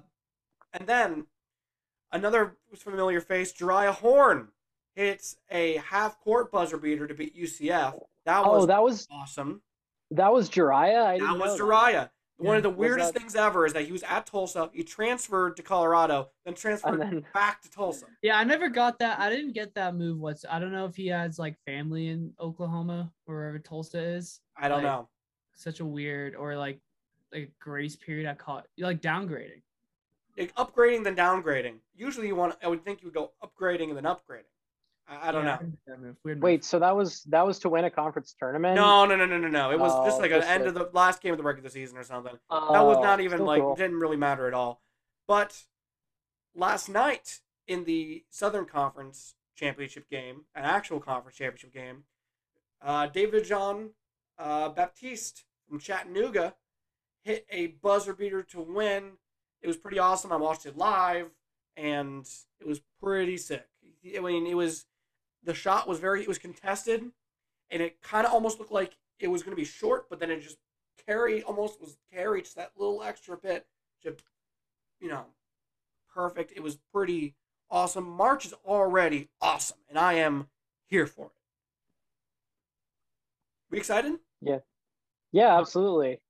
and 0.75 0.87
then 0.87 1.27
another 2.13 2.57
familiar 2.77 3.21
face, 3.21 3.53
Jeriah 3.53 3.95
Horne 3.95 4.49
hits 4.95 5.37
a 5.51 5.77
half 5.79 6.19
court 6.21 6.51
buzzer 6.51 6.77
beater 6.77 7.07
to 7.07 7.15
beat 7.15 7.37
UCF. 7.37 7.99
That 8.27 8.45
oh, 8.45 8.53
was 8.53 8.63
Oh, 8.65 8.67
that 8.67 8.83
was 8.83 9.09
awesome. 9.11 9.63
that 10.11 10.33
was 10.33 10.51
Jeriah. 10.51 11.05
I 11.07 11.19
That 11.19 11.27
didn't 11.27 11.39
was 11.41 11.59
know 11.59 11.67
Jeriah. 11.67 12.11
One 12.39 12.57
of 12.57 12.63
the 12.63 12.71
weirdest 12.71 13.13
that- 13.13 13.21
things 13.21 13.37
ever 13.37 13.67
is 13.67 13.75
that 13.75 13.85
he 13.85 13.93
was 13.93 14.03
at 14.03 14.25
Tulsa. 14.27 14.71
He 14.73 14.83
transferred 14.83 15.57
to 15.59 15.63
Colorado, 15.63 16.31
then 16.47 16.55
transferred 16.55 16.99
then 16.99 17.23
back 17.35 17.61
to 17.63 17.71
Tulsa. 17.71 18.07
Yeah, 18.23 18.39
I 18.39 18.45
never 18.45 18.69
got 18.71 18.99
that. 19.01 19.21
I 19.21 19.29
didn't 19.29 19.53
get 19.53 19.75
that 19.75 19.95
move. 19.95 20.19
What's 20.19 20.47
I 20.49 20.59
don't 20.59 20.73
know 20.73 20.87
if 20.87 20.97
he 20.97 21.09
has 21.09 21.39
like 21.39 21.57
family 21.67 22.09
in 22.09 22.33
Oklahoma 22.41 23.13
or 23.27 23.35
wherever 23.37 23.59
Tulsa 23.59 23.99
is. 24.01 24.41
I 24.57 24.69
don't 24.69 24.79
Like, 24.83 24.85
know. 24.85 25.09
Such 25.55 25.81
a 25.81 25.85
weird 25.85 26.35
or 26.35 26.57
like 26.57 26.81
like 27.31 27.53
grace 27.61 27.95
period. 27.95 28.27
I 28.27 28.33
call 28.35 28.59
it 28.59 28.65
like 28.79 29.03
downgrading. 29.03 29.61
Like, 30.41 30.55
upgrading 30.57 31.05
than 31.05 31.15
downgrading. 31.15 31.75
Usually, 31.95 32.27
you 32.27 32.35
want. 32.35 32.57
I 32.63 32.69
would 32.69 32.85
think 32.85 33.03
you 33.03 33.07
would 33.09 33.15
go 33.15 33.33
upgrading 33.45 33.89
and 33.89 33.97
then 33.97 34.05
upgrading. 34.05 34.45
I, 35.09 35.29
I 35.29 35.33
don't 35.33 35.45
Yeah, 35.45 35.53
know. 35.53 35.59
didn't 35.59 35.71
get 35.73 35.87
that 35.87 36.01
move. 36.01 36.17
Weird 36.25 36.39
move. 36.39 36.43
wait, 36.43 36.65
so 36.65 36.79
that 36.79 36.97
was 36.97 37.23
that 37.25 37.45
was 37.47 37.59
to 37.61 37.69
win 37.69 37.85
a 37.85 37.91
conference 37.91 38.35
tournament? 38.39 38.77
No, 38.77 39.05
no, 39.07 39.17
no, 39.17 39.27
no, 39.27 39.39
no, 39.39 39.49
no. 39.49 39.71
It 39.71 39.79
was 39.79 39.93
just 40.07 40.19
Oh, 40.19 40.21
like 40.23 40.31
an 40.33 40.43
end 40.43 40.65
like- 40.65 40.69
of 40.69 40.75
the 40.75 40.91
last 40.93 41.21
game 41.23 41.33
of 41.33 41.39
the 41.39 41.45
regular 41.45 41.69
season 41.69 41.99
or 41.99 42.05
something. 42.05 42.39
Oh, 42.49 42.73
That 42.73 42.81
was 42.85 42.99
not 43.03 43.21
even 43.21 43.45
like 43.45 43.61
cool. 43.61 43.77
didn't 43.77 43.99
really 44.01 44.17
matter 44.17 44.47
at 44.49 44.55
all. 44.55 44.81
But 45.29 45.65
last 46.55 46.89
night 46.89 47.41
in 47.67 47.85
the 47.85 48.25
Southern 48.31 48.65
Conference 48.67 49.35
championship 49.55 50.09
game, 50.09 50.47
an 50.55 50.65
actual 50.65 51.01
conference 51.01 51.37
championship 51.37 51.73
game, 51.73 52.05
uh, 52.83 53.07
David 53.07 53.45
John 53.45 53.91
uh, 54.39 54.71
Baptiste 54.71 55.45
from 55.69 55.79
Chattanooga 55.79 56.55
hit 57.23 57.47
a 57.51 57.67
buzzer 57.69 58.15
beater 58.15 58.43
to 58.45 58.61
win. 58.63 59.13
It 59.63 59.67
was 59.67 59.77
pretty 59.77 59.99
awesome. 59.99 60.33
I 60.33 60.37
watched 60.37 60.67
it 60.67 60.77
live, 60.77 61.31
and 61.77 62.27
it 62.61 62.67
was 62.67 62.81
pretty 63.01 63.37
sick. 63.37 63.67
I 64.17 64.21
mean, 64.21 64.47
it 64.47 64.57
was 64.57 64.87
the 65.43 65.55
shot 65.55 65.89
was 65.89 65.99
very 65.99 66.23
it 66.23 66.29
was 66.29 66.39
contested, 66.39 67.11
and 67.71 67.83
it 67.83 68.01
kind 68.03 68.27
of 68.27 68.33
almost 68.33 68.59
looked 68.59 68.73
like 68.73 68.97
it 69.19 69.29
was 69.29 69.43
going 69.43 69.53
to 69.55 69.61
be 69.61 69.67
short, 69.67 70.09
but 70.09 70.19
then 70.21 70.31
it 70.31 70.41
just 70.41 70.59
carried 71.07 71.43
almost 71.45 71.81
was 71.81 71.97
carried 72.13 72.45
just 72.45 72.57
that 72.57 72.73
little 72.77 73.03
extra 73.03 73.37
bit 73.37 73.67
to, 74.03 74.17
you 75.01 75.09
know, 75.09 75.27
perfect. 76.15 76.53
It 76.57 76.63
was 76.63 76.79
pretty 76.93 77.35
awesome. 77.71 78.09
March 78.09 78.47
is 78.47 78.55
already 78.65 79.29
awesome, 79.41 79.79
and 79.89 79.99
I 79.99 80.15
am 80.15 80.49
here 80.87 81.07
for 81.07 81.27
it. 81.27 81.33
We 83.71 83.79
excited? 83.79 84.15
Yeah, 84.41 84.59
Yeah, 85.33 85.59
absolutely. 85.59 86.21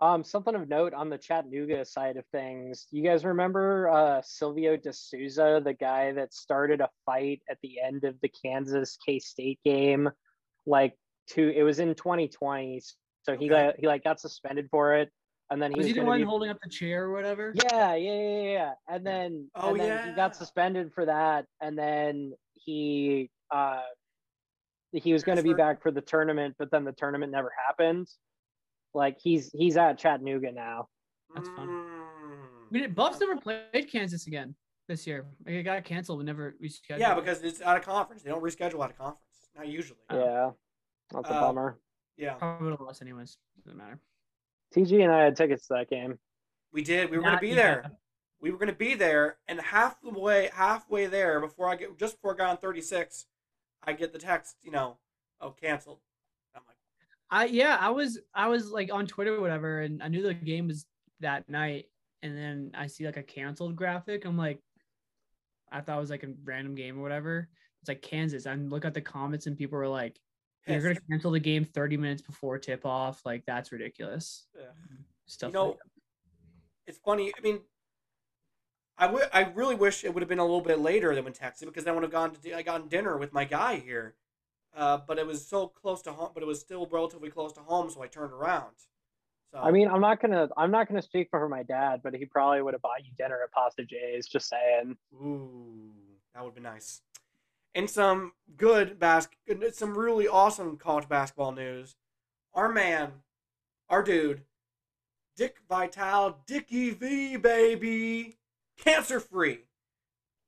Um, 0.00 0.24
something 0.24 0.54
of 0.54 0.68
note 0.68 0.92
on 0.92 1.08
the 1.08 1.18
Chattanooga 1.18 1.84
side 1.84 2.16
of 2.16 2.26
things. 2.32 2.86
You 2.90 3.02
guys 3.02 3.24
remember 3.24 3.88
uh, 3.88 4.22
Silvio 4.22 4.76
De 4.76 4.92
Sousa, 4.92 5.62
the 5.64 5.72
guy 5.72 6.12
that 6.12 6.34
started 6.34 6.80
a 6.80 6.90
fight 7.06 7.42
at 7.48 7.58
the 7.62 7.80
end 7.80 8.04
of 8.04 8.20
the 8.20 8.28
Kansas 8.28 8.98
K 9.04 9.20
State 9.20 9.60
game? 9.64 10.10
Like, 10.66 10.98
two. 11.28 11.52
It 11.54 11.62
was 11.62 11.78
in 11.78 11.94
2020, 11.94 12.80
so 13.22 13.36
he 13.36 13.36
Okay. 13.36 13.48
got 13.48 13.74
he 13.78 13.86
like 13.86 14.04
got 14.04 14.20
suspended 14.20 14.68
for 14.70 14.94
it, 14.96 15.10
and 15.50 15.62
then 15.62 15.70
he 15.70 15.78
was 15.78 15.86
was, 15.86 15.94
he 15.94 16.00
the 16.00 16.06
one 16.06 16.18
be 16.18 16.24
holding 16.24 16.50
up 16.50 16.58
the 16.62 16.68
chair 16.68 17.04
or 17.04 17.12
whatever? 17.12 17.52
yeah, 17.54 17.94
yeah, 17.94 18.12
yeah, 18.12 18.20
yeah, 18.20 18.42
yeah. 18.42 18.72
And 18.88 19.06
then, 19.06 19.50
Oh, 19.54 19.70
and 19.70 19.80
then 19.80 20.00
he 20.02 20.12
got 20.12 20.34
suspended 20.36 20.92
for 20.92 21.06
that, 21.06 21.46
and 21.60 21.78
then 21.78 22.32
he 22.54 23.30
uh 23.50 23.82
he 24.92 25.12
was 25.12 25.24
going 25.24 25.38
to 25.38 25.42
be 25.42 25.54
back 25.54 25.82
for 25.82 25.90
the 25.90 26.00
tournament, 26.00 26.54
but 26.58 26.70
then 26.70 26.84
the 26.84 26.92
tournament 26.92 27.32
never 27.32 27.52
happened. 27.66 28.08
Like 28.94 29.18
he's 29.20 29.50
he's 29.52 29.76
at 29.76 29.98
Chattanooga 29.98 30.52
now. 30.52 30.88
That's 31.34 31.48
fun. 31.48 31.68
Mm. 31.68 31.90
We 32.70 32.80
did, 32.80 32.94
Buffs 32.94 33.20
never 33.20 33.36
played 33.36 33.90
Kansas 33.90 34.26
again 34.26 34.54
this 34.88 35.06
year. 35.06 35.26
Like, 35.44 35.56
it 35.56 35.62
got 35.64 35.84
canceled. 35.84 36.18
We 36.18 36.24
never 36.24 36.54
rescheduled. 36.62 36.98
Yeah, 36.98 37.14
because 37.14 37.42
it's 37.42 37.60
out 37.60 37.76
of 37.76 37.84
conference. 37.84 38.22
They 38.22 38.30
don't 38.30 38.42
reschedule 38.42 38.82
out 38.82 38.90
of 38.90 38.98
conference. 38.98 39.18
Not 39.56 39.68
usually. 39.68 39.98
Oh. 40.10 40.18
Yeah, 40.24 40.50
that's 41.10 41.28
a 41.28 41.34
Uh, 41.34 41.40
bummer. 41.40 41.78
Yeah, 42.16 42.34
probably 42.34 42.64
would 42.66 42.70
have 42.72 42.80
lost 42.80 43.02
anyways. 43.02 43.38
Doesn't 43.64 43.76
matter. 43.78 43.98
TG 44.74 45.02
and 45.02 45.12
I 45.12 45.24
had 45.24 45.36
tickets 45.36 45.66
to 45.68 45.74
that 45.74 45.88
game. 45.90 46.18
we 46.72 46.82
did. 46.82 47.10
We 47.10 47.16
were 47.18 47.22
gonna 47.24 47.38
be 47.40 47.48
even- 47.48 47.56
there. 47.56 47.90
We 48.40 48.50
were 48.50 48.58
going 48.58 48.68
to 48.68 48.74
be 48.74 48.94
there, 48.94 49.38
and 49.48 49.58
half 49.58 50.02
the 50.02 50.10
way, 50.10 50.50
halfway 50.52 51.06
there, 51.06 51.40
before 51.40 51.66
I 51.68 51.76
get 51.76 51.96
just 51.96 52.16
before 52.16 52.34
I 52.34 52.36
got 52.36 52.50
on 52.50 52.56
thirty 52.58 52.82
six, 52.82 53.26
I 53.82 53.94
get 53.94 54.12
the 54.12 54.18
text. 54.18 54.56
You 54.62 54.70
know, 54.70 54.98
oh, 55.40 55.52
canceled. 55.52 56.00
I 57.34 57.46
yeah, 57.46 57.76
I 57.80 57.90
was 57.90 58.20
I 58.32 58.46
was 58.46 58.70
like 58.70 58.92
on 58.92 59.08
Twitter 59.08 59.34
or 59.34 59.40
whatever, 59.40 59.80
and 59.80 60.00
I 60.00 60.06
knew 60.06 60.22
the 60.22 60.34
game 60.34 60.68
was 60.68 60.86
that 61.18 61.48
night, 61.48 61.86
and 62.22 62.38
then 62.38 62.70
I 62.74 62.86
see 62.86 63.04
like 63.04 63.16
a 63.16 63.24
canceled 63.24 63.74
graphic. 63.74 64.24
I'm 64.24 64.38
like, 64.38 64.60
I 65.72 65.80
thought 65.80 65.96
it 65.96 66.00
was 66.00 66.10
like 66.10 66.22
a 66.22 66.32
random 66.44 66.76
game 66.76 66.96
or 66.96 67.02
whatever. 67.02 67.48
It's 67.82 67.88
like 67.88 68.02
Kansas. 68.02 68.46
I 68.46 68.54
look 68.54 68.84
at 68.84 68.94
the 68.94 69.00
comments 69.00 69.48
and 69.48 69.58
people 69.58 69.76
were 69.76 69.88
like, 69.88 70.20
"You're 70.68 70.80
gonna 70.80 70.94
cancel 71.10 71.32
the 71.32 71.40
game 71.40 71.64
30 71.64 71.96
minutes 71.96 72.22
before 72.22 72.56
tip 72.56 72.86
off. 72.86 73.26
Like 73.26 73.44
that's 73.46 73.72
ridiculous." 73.72 74.46
Ugh. 74.56 74.68
Stuff. 75.26 75.48
You 75.48 75.54
know, 75.54 75.66
like 75.70 75.78
it's 76.86 76.98
funny. 77.04 77.32
I 77.36 77.40
mean, 77.40 77.62
I 78.96 79.06
wi- 79.06 79.28
I 79.32 79.50
really 79.56 79.74
wish 79.74 80.04
it 80.04 80.14
would 80.14 80.22
have 80.22 80.28
been 80.28 80.38
a 80.38 80.44
little 80.44 80.60
bit 80.60 80.78
later 80.78 81.12
than 81.16 81.24
when 81.24 81.32
texted 81.32 81.64
because 81.64 81.82
then 81.82 81.94
I 81.94 81.96
would 81.96 82.04
have 82.04 82.12
gone 82.12 82.32
to 82.32 82.56
I 82.56 82.62
gotten 82.62 82.86
dinner 82.86 83.16
with 83.16 83.32
my 83.32 83.44
guy 83.44 83.80
here, 83.80 84.14
uh, 84.76 84.98
but 85.06 85.18
it 85.18 85.26
was 85.26 85.46
so 85.46 85.68
close 85.68 86.02
to 86.02 86.12
home. 86.12 86.30
But 86.34 86.42
it 86.42 86.46
was 86.46 86.60
still 86.60 86.86
relatively 86.90 87.30
close 87.30 87.52
to 87.54 87.60
home, 87.60 87.90
so 87.90 88.02
I 88.02 88.06
turned 88.06 88.32
around. 88.32 88.72
So 89.52 89.58
I 89.58 89.70
mean, 89.70 89.88
I'm 89.88 90.00
not 90.00 90.20
gonna 90.20 90.48
I'm 90.56 90.70
not 90.70 90.88
gonna 90.88 91.02
speak 91.02 91.28
for 91.30 91.48
my 91.48 91.62
dad, 91.62 92.00
but 92.02 92.14
he 92.14 92.24
probably 92.24 92.62
would 92.62 92.74
have 92.74 92.82
bought 92.82 93.04
you 93.04 93.12
dinner 93.16 93.38
at 93.42 93.52
Pasta 93.52 93.84
Jay's. 93.84 94.26
Just 94.26 94.48
saying. 94.48 94.96
ooh, 95.14 95.92
that 96.34 96.44
would 96.44 96.54
be 96.54 96.60
nice. 96.60 97.02
And 97.74 97.88
some 97.90 98.32
good 98.56 98.98
bas- 98.98 99.28
some 99.72 99.96
really 99.96 100.28
awesome 100.28 100.76
college 100.76 101.08
basketball 101.08 101.52
news. 101.52 101.96
Our 102.52 102.68
man, 102.68 103.10
our 103.88 104.02
dude, 104.02 104.42
Dick 105.36 105.56
Vitale, 105.68 106.38
Dickie 106.46 106.90
V, 106.90 107.36
baby, 107.36 108.38
cancer 108.76 109.18
free. 109.18 109.64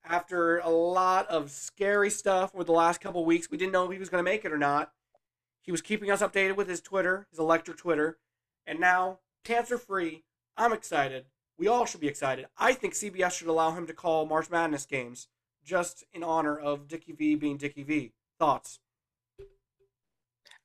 After 0.09 0.59
a 0.59 0.69
lot 0.69 1.27
of 1.29 1.51
scary 1.51 2.11
stuff 2.11 2.55
over 2.55 2.65
the 2.65 2.73
last 2.73 3.01
couple 3.01 3.25
weeks, 3.25 3.51
we 3.51 3.59
didn't 3.59 3.73
know 3.73 3.85
if 3.87 3.93
he 3.93 3.99
was 3.99 4.09
going 4.09 4.25
to 4.25 4.31
make 4.31 4.45
it 4.45 4.53
or 4.53 4.59
not. 4.59 4.93
He 5.63 5.73
was 5.73 5.83
keeping 5.83 6.11
us 6.11 6.23
updated 6.23 6.57
with 6.57 6.69
his 6.69 6.81
Twitter, 6.81 7.27
his 7.31 7.41
electric 7.41 7.77
Twitter, 7.77 8.19
and 8.67 8.79
now 8.79 9.19
cancer 9.45 9.79
free. 9.79 10.23
I'm 10.57 10.73
excited. 10.73 11.27
We 11.59 11.67
all 11.67 11.87
should 11.87 12.01
be 12.01 12.07
excited. 12.07 12.47
I 12.57 12.73
think 12.73 12.95
CBS 12.95 13.33
should 13.33 13.49
allow 13.49 13.73
him 13.73 13.87
to 13.89 13.93
call 13.93 14.27
March 14.27 14.49
Madness 14.49 14.87
games 14.87 15.29
just 15.65 16.05
in 16.13 16.23
honor 16.23 16.57
of 16.57 16.87
Dickie 16.87 17.13
V 17.13 17.35
being 17.35 17.57
Dickie 17.57 17.83
V. 17.83 18.13
Thoughts? 18.39 18.79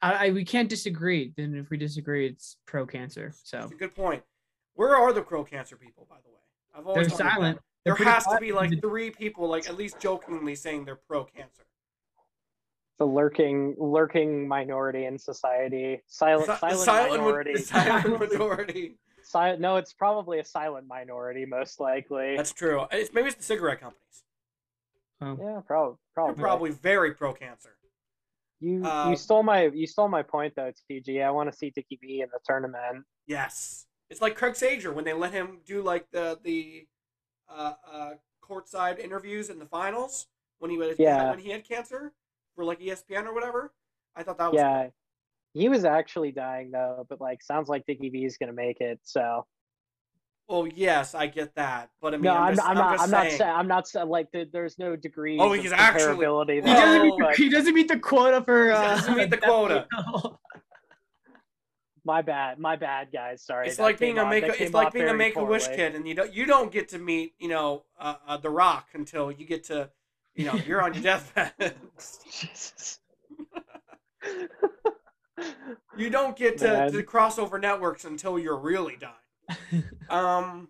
I, 0.01 0.27
I 0.27 0.29
we 0.31 0.45
can't 0.45 0.69
disagree. 0.69 1.33
Then 1.35 1.55
if 1.55 1.69
we 1.69 1.77
disagree, 1.77 2.27
it's 2.27 2.57
pro 2.67 2.85
cancer. 2.85 3.33
So 3.43 3.57
That's 3.57 3.71
a 3.71 3.75
good 3.75 3.95
point. 3.95 4.23
Where 4.75 4.95
are 4.95 5.11
the 5.13 5.21
pro 5.21 5.43
cancer 5.43 5.75
people, 5.75 6.05
by 6.09 6.17
the 6.23 6.29
way? 6.29 6.35
I've 6.75 6.83
they're 6.83 6.93
always 6.93 7.07
that. 7.09 7.17
silent. 7.17 7.59
There 7.85 7.95
They're 7.95 8.05
has 8.05 8.25
to 8.25 8.37
be 8.39 8.51
like 8.51 8.79
three 8.81 9.09
people, 9.09 9.47
like 9.47 9.67
at 9.67 9.75
least 9.75 9.99
jokingly 9.99 10.55
saying 10.55 10.85
they're 10.85 10.99
pro 11.07 11.23
cancer. 11.23 11.63
The 12.99 13.05
lurking 13.05 13.75
lurking 13.79 14.47
minority 14.47 15.05
in 15.05 15.17
society. 15.17 16.01
Silent 16.05 16.45
Si- 16.47 16.55
silent, 16.57 16.79
silent, 16.81 17.21
minority. 17.23 17.53
mi- 17.53 17.59
silent 17.61 18.19
minority. 18.31 18.97
Si- 19.23 19.55
no, 19.57 19.77
it's 19.77 19.93
probably 19.93 20.39
a 20.39 20.45
silent 20.45 20.85
minority, 20.87 21.45
most 21.45 21.79
likely. 21.79 22.35
That's 22.37 22.51
true. 22.53 22.85
It's 22.91 23.11
maybe 23.13 23.29
it's 23.29 23.37
the 23.37 23.43
cigarette 23.43 23.79
companies. 23.79 24.23
Oh. 25.23 25.37
yeah, 25.41 25.61
prob- 25.65 25.97
They're 25.97 26.23
probably. 26.25 26.41
probably 26.41 26.71
very 26.71 27.13
pro 27.15 27.33
cancer. 27.33 27.75
You 28.59 28.83
Uh, 28.85 29.09
you 29.09 29.15
stole 29.15 29.41
my 29.41 29.67
you 29.73 29.87
stole 29.87 30.07
my 30.07 30.21
point 30.21 30.53
though, 30.55 30.65
it's 30.65 30.83
TG. 30.89 31.23
I 31.25 31.31
want 31.31 31.51
to 31.51 31.57
see 31.57 31.71
Dickie 31.71 31.97
V 31.99 32.21
in 32.21 32.29
the 32.31 32.39
tournament. 32.45 33.05
Yes, 33.25 33.87
it's 34.11 34.21
like 34.21 34.35
Craig 34.35 34.55
Sager 34.55 34.93
when 34.93 35.03
they 35.05 35.13
let 35.13 35.31
him 35.33 35.61
do 35.65 35.81
like 35.81 36.05
the 36.11 36.37
the 36.43 36.85
uh, 37.55 37.73
uh, 37.91 38.09
courtside 38.43 38.99
interviews 38.99 39.49
in 39.49 39.59
the 39.59 39.65
finals 39.65 40.27
when 40.59 40.71
he 40.71 40.77
was 40.77 40.97
Yeah. 40.99 41.29
when 41.29 41.39
he 41.39 41.49
had 41.49 41.63
cancer 41.67 42.13
for 42.55 42.63
like 42.65 42.79
ESPN 42.79 43.25
or 43.25 43.33
whatever. 43.33 43.73
I 44.15 44.23
thought 44.23 44.37
that 44.39 44.51
was 44.51 44.59
Yeah, 44.59 44.87
he 45.53 45.69
was 45.69 45.85
actually 45.85 46.31
dying 46.31 46.71
though, 46.71 47.05
but 47.09 47.21
like 47.21 47.41
sounds 47.41 47.69
like 47.69 47.85
Dickie 47.85 48.09
V 48.09 48.25
is 48.25 48.37
gonna 48.37 48.53
make 48.53 48.81
it. 48.81 48.99
So 49.03 49.45
Well, 50.49 50.67
yes, 50.67 51.15
I 51.15 51.27
get 51.27 51.55
that, 51.55 51.89
but 52.01 52.13
I 52.13 52.17
mean, 52.17 52.23
no, 52.23 52.33
I'm, 52.33 52.43
I'm, 52.49 52.55
just, 52.55 52.67
I'm 52.67 52.75
not. 52.75 52.91
just 52.91 53.03
I'm 53.03 53.09
not 53.11 53.21
saying. 53.27 53.37
saying. 53.37 53.51
I'm 53.53 53.67
not 53.67 53.87
like 54.09 54.31
the, 54.33 54.49
there's 54.51 54.77
no 54.77 54.95
degree. 54.97 55.39
Oh, 55.39 55.53
of 55.53 55.61
he's 55.61 55.71
actually- 55.71 56.15
He 56.15 56.19
Well, 56.19 56.43
doesn't, 56.45 57.03
meet 57.03 57.13
the, 57.17 57.23
but 57.25 57.35
he 57.37 57.49
doesn't 57.49 57.73
meet 57.73 57.87
the 57.87 57.99
quota 57.99 58.43
for. 58.43 58.65
He 58.65 58.71
Uh, 58.71 58.95
doesn't 58.95 59.15
meet 59.17 59.29
the 59.29 59.37
quota. 59.49 59.87
My 62.03 62.21
bad. 62.21 62.57
My 62.59 62.75
bad, 62.75 63.09
guys. 63.11 63.41
Sorry. 63.43 63.67
It's 63.67 63.77
that 63.77 63.83
like 63.83 63.99
being 63.99 64.17
a 64.17 64.25
make. 64.27 64.43
A, 64.43 64.63
it's 64.63 64.73
like 64.73 64.91
being 64.93 65.07
a 65.09 65.13
make 65.13 65.35
a 65.35 65.43
wish 65.43 65.67
kid, 65.67 65.95
and 65.95 66.07
you 66.07 66.15
don't 66.15 66.33
you 66.33 66.45
don't 66.45 66.71
get 66.71 66.89
to 66.89 66.97
meet 66.99 67.33
you 67.39 67.47
know 67.49 67.83
uh, 67.99 68.15
uh, 68.27 68.37
the 68.37 68.49
Rock 68.49 68.87
until 68.93 69.31
you 69.31 69.45
get 69.45 69.63
to 69.65 69.89
you 70.35 70.45
know 70.45 70.55
you're 70.55 70.81
on 70.81 70.93
your 70.93 71.03
deathbed. 71.11 71.75
Jesus. 72.31 72.99
you 75.97 76.09
don't 76.09 76.35
get 76.35 76.57
to, 76.59 76.65
Man. 76.67 76.91
to 76.91 77.03
crossover 77.03 77.59
networks 77.59 78.05
until 78.05 78.37
you're 78.39 78.57
really 78.59 78.97
dying. 78.97 79.83
Um, 80.09 80.67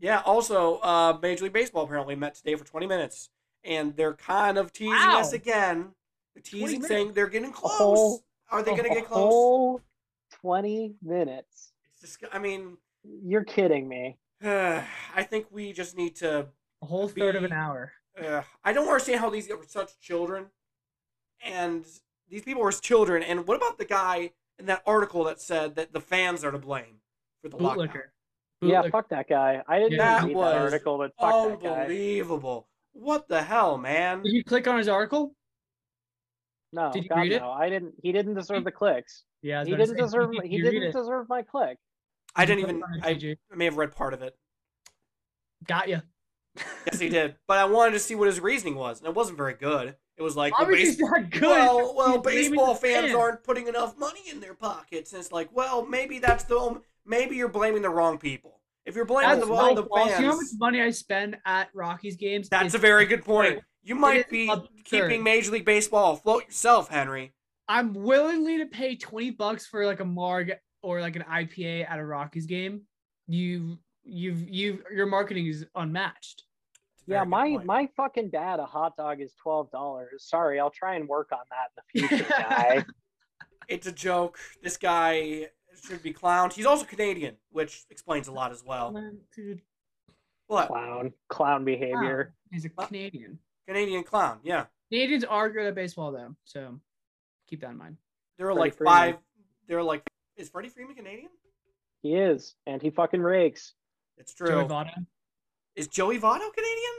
yeah. 0.00 0.22
Also, 0.24 0.78
uh, 0.78 1.18
Major 1.20 1.44
League 1.44 1.52
Baseball 1.52 1.84
apparently 1.84 2.16
met 2.16 2.34
today 2.34 2.54
for 2.54 2.64
20 2.64 2.86
minutes, 2.86 3.28
and 3.62 3.94
they're 3.94 4.14
kind 4.14 4.56
of 4.56 4.72
teasing 4.72 4.92
Wow. 4.94 5.20
us 5.20 5.34
again. 5.34 5.90
They're 6.34 6.42
teasing, 6.42 6.66
minutes. 6.80 6.88
saying 6.88 7.12
they're 7.12 7.26
getting 7.28 7.52
close. 7.52 7.76
whole- 7.78 8.24
Are 8.50 8.62
they 8.62 8.70
going 8.70 8.84
to 8.84 8.88
get 8.88 9.04
close? 9.04 9.80
Whole 10.42 10.50
Twenty 10.52 10.94
minutes. 11.02 11.72
It's 11.92 12.00
just, 12.18 12.24
I 12.32 12.38
mean, 12.38 12.76
You're 13.04 13.44
kidding 13.44 13.88
me. 13.88 14.18
I 14.44 15.22
think 15.22 15.46
we 15.50 15.72
just 15.72 15.96
need 15.96 16.16
to. 16.16 16.46
a 16.82 16.86
whole 16.86 17.08
third 17.08 17.36
of 17.36 17.44
an 17.44 17.52
hour. 17.52 17.92
Uh, 18.20 18.42
I 18.64 18.72
don't 18.72 18.86
understand 18.86 19.20
how 19.20 19.30
these 19.30 19.48
were 19.48 19.58
such 19.66 19.98
children, 20.00 20.46
and 21.44 21.84
these 22.28 22.42
people 22.42 22.62
were 22.62 22.72
children. 22.72 23.22
And 23.22 23.46
what 23.46 23.56
about 23.56 23.78
the 23.78 23.84
guy 23.84 24.32
in 24.58 24.66
that 24.66 24.82
article 24.86 25.24
that 25.24 25.40
said 25.40 25.76
that 25.76 25.92
the 25.92 26.00
fans 26.00 26.44
are 26.44 26.50
to 26.50 26.58
blame 26.58 27.00
for 27.40 27.48
the 27.48 27.56
lockdown? 27.56 27.76
Bootlicker. 27.88 28.02
Yeah, 28.60 28.82
fuck 28.90 29.08
that 29.08 29.28
guy. 29.28 29.62
I 29.66 29.78
didn't 29.78 29.92
Yeah. 29.98 30.18
even 30.18 30.28
read 30.28 30.36
That 30.36 30.52
that 30.52 30.60
article, 30.60 30.98
but 30.98 31.12
fuck 31.18 31.48
that 31.48 31.62
guy. 31.62 31.80
Unbelievable! 31.82 32.68
What 32.92 33.26
the 33.28 33.42
hell, 33.42 33.78
man? 33.78 34.22
Did 34.22 34.32
you 34.34 34.44
click 34.44 34.68
on 34.68 34.76
his 34.78 34.88
article? 34.88 35.34
No, 36.72 36.90
Did 36.92 37.04
you 37.04 37.08
God, 37.08 37.18
read 37.18 37.32
it? 37.32 37.40
no. 37.40 37.50
I 37.50 37.68
didn't. 37.70 37.94
He 38.02 38.12
didn't 38.12 38.34
deserve 38.34 38.64
the 38.64 38.70
clicks. 38.70 39.24
Yeah, 39.42 39.64
He 39.64 39.70
didn't 39.72 39.88
say, 39.88 39.94
deserve. 39.96 40.32
did 40.32 40.44
He 40.44 40.56
you 40.56 40.62
didn't 40.64 40.82
it? 40.84 40.92
deserve 40.92 41.28
my 41.28 41.42
click. 41.42 41.78
I 42.34 42.44
Did 42.44 42.56
didn't 42.56 42.70
even. 42.70 42.80
click 42.80 42.90
on 43.04 43.10
it, 43.10 43.24
I, 43.24 43.36
I 43.52 43.56
may 43.56 43.64
have 43.66 43.76
read 43.76 43.92
part 43.92 44.14
of 44.14 44.22
it. 44.22 44.36
got 45.66 45.88
you. 45.88 46.00
Yes, 46.86 46.98
he 47.00 47.08
did. 47.08 47.36
But 47.48 47.58
I 47.58 47.64
wanted 47.64 47.92
to 47.92 47.98
see 47.98 48.14
what 48.14 48.26
his 48.26 48.38
reasoning 48.40 48.74
was, 48.74 48.98
and 49.00 49.08
it 49.08 49.14
wasn't 49.14 49.38
very 49.38 49.54
good. 49.54 49.96
It 50.18 50.22
was 50.22 50.36
like, 50.36 50.56
well, 50.58 50.68
base- 50.68 50.98
not 50.98 51.30
good. 51.30 51.42
well, 51.42 51.94
well, 51.96 52.22
He's 52.28 52.48
baseball 52.50 52.74
fans 52.74 53.06
fans. 53.06 53.14
aren't 53.14 53.42
putting 53.44 53.66
enough 53.68 53.96
money 53.98 54.20
in 54.30 54.40
their 54.40 54.54
pockets, 54.54 55.12
and 55.12 55.20
it's 55.20 55.32
like, 55.32 55.48
well, 55.54 55.86
maybe 55.86 56.18
that's 56.18 56.44
the 56.44 56.80
maybe 57.06 57.36
you're 57.36 57.48
blaming 57.48 57.80
the 57.82 57.88
wrong 57.90 58.18
people. 58.18 58.60
If 58.84 58.94
you're 58.96 59.04
blaming 59.04 59.36
That's 59.36 59.46
the, 59.46 59.52
wrong 59.52 59.74
the 59.76 59.84
fans, 59.94 60.10
You 60.18 60.26
know 60.26 60.30
how 60.32 60.36
much 60.36 60.46
money 60.58 60.82
I 60.82 60.90
spend 60.90 61.38
at 61.46 61.68
Rockies 61.72 62.16
games? 62.16 62.48
that's 62.48 62.74
a 62.74 62.78
very 62.78 63.06
good 63.06 63.24
point. 63.24 63.60
You 63.84 63.94
might 63.94 64.28
be 64.28 64.48
absurd. 64.50 64.68
keeping 64.84 65.22
Major 65.22 65.52
League 65.52 65.64
Baseball 65.64 66.14
afloat 66.14 66.46
yourself, 66.46 66.88
Henry. 66.88 67.32
I'm 67.72 67.94
willingly 67.94 68.58
to 68.58 68.66
pay 68.66 68.96
20 68.96 69.30
bucks 69.30 69.66
for 69.66 69.86
like 69.86 70.00
a 70.00 70.04
marg 70.04 70.52
or 70.82 71.00
like 71.00 71.16
an 71.16 71.22
IPA 71.22 71.88
at 71.90 71.98
a 71.98 72.04
Rockies 72.04 72.44
game. 72.44 72.82
You 73.26 73.78
you've 74.04 74.46
you've 74.48 74.82
your 74.94 75.06
marketing 75.06 75.46
is 75.46 75.64
unmatched. 75.74 76.42
Yeah, 77.06 77.24
my 77.24 77.48
point. 77.48 77.64
my 77.64 77.88
fucking 77.96 78.28
dad, 78.28 78.60
a 78.60 78.66
hot 78.66 78.96
dog 78.98 79.22
is 79.22 79.32
twelve 79.42 79.70
dollars. 79.70 80.24
Sorry, 80.28 80.60
I'll 80.60 80.70
try 80.70 80.96
and 80.96 81.08
work 81.08 81.30
on 81.32 81.38
that 81.50 81.70
in 81.94 82.02
the 82.02 82.08
future, 82.18 82.28
guy. 82.28 82.84
It's 83.68 83.86
a 83.86 83.92
joke. 83.92 84.38
This 84.62 84.76
guy 84.76 85.46
should 85.82 86.02
be 86.02 86.12
clowned. 86.12 86.52
He's 86.52 86.66
also 86.66 86.84
Canadian, 86.84 87.36
which 87.52 87.84
explains 87.90 88.28
a 88.28 88.32
lot 88.32 88.52
as 88.52 88.62
well. 88.62 88.92
Dude, 89.34 89.62
What? 90.46 90.68
clown, 90.68 91.12
clown 91.30 91.64
behavior. 91.64 92.34
he's 92.52 92.66
a 92.66 92.68
Canadian. 92.68 93.38
Canadian 93.66 94.04
clown. 94.04 94.40
Yeah. 94.44 94.66
Canadians 94.92 95.24
are 95.24 95.48
good 95.48 95.64
at 95.66 95.74
baseball 95.74 96.12
though, 96.12 96.36
so 96.44 96.78
keep 97.52 97.60
that 97.60 97.70
in 97.70 97.76
mind. 97.76 97.98
There 98.38 98.46
are 98.46 98.54
Freddie 98.54 98.60
like 98.60 98.76
Freeman. 98.76 98.94
five. 98.94 99.16
There 99.68 99.78
are 99.78 99.82
like. 99.82 100.02
Is 100.36 100.48
Freddie 100.48 100.70
Freeman 100.70 100.96
Canadian? 100.96 101.28
He 102.02 102.14
is, 102.14 102.54
and 102.66 102.80
he 102.80 102.88
fucking 102.90 103.20
rakes. 103.20 103.74
It's 104.16 104.34
true. 104.34 104.48
Joey 104.48 104.64
Votto. 104.64 105.06
Is 105.76 105.86
Joey 105.86 106.18
Votto 106.18 106.48
Canadian? 106.54 106.94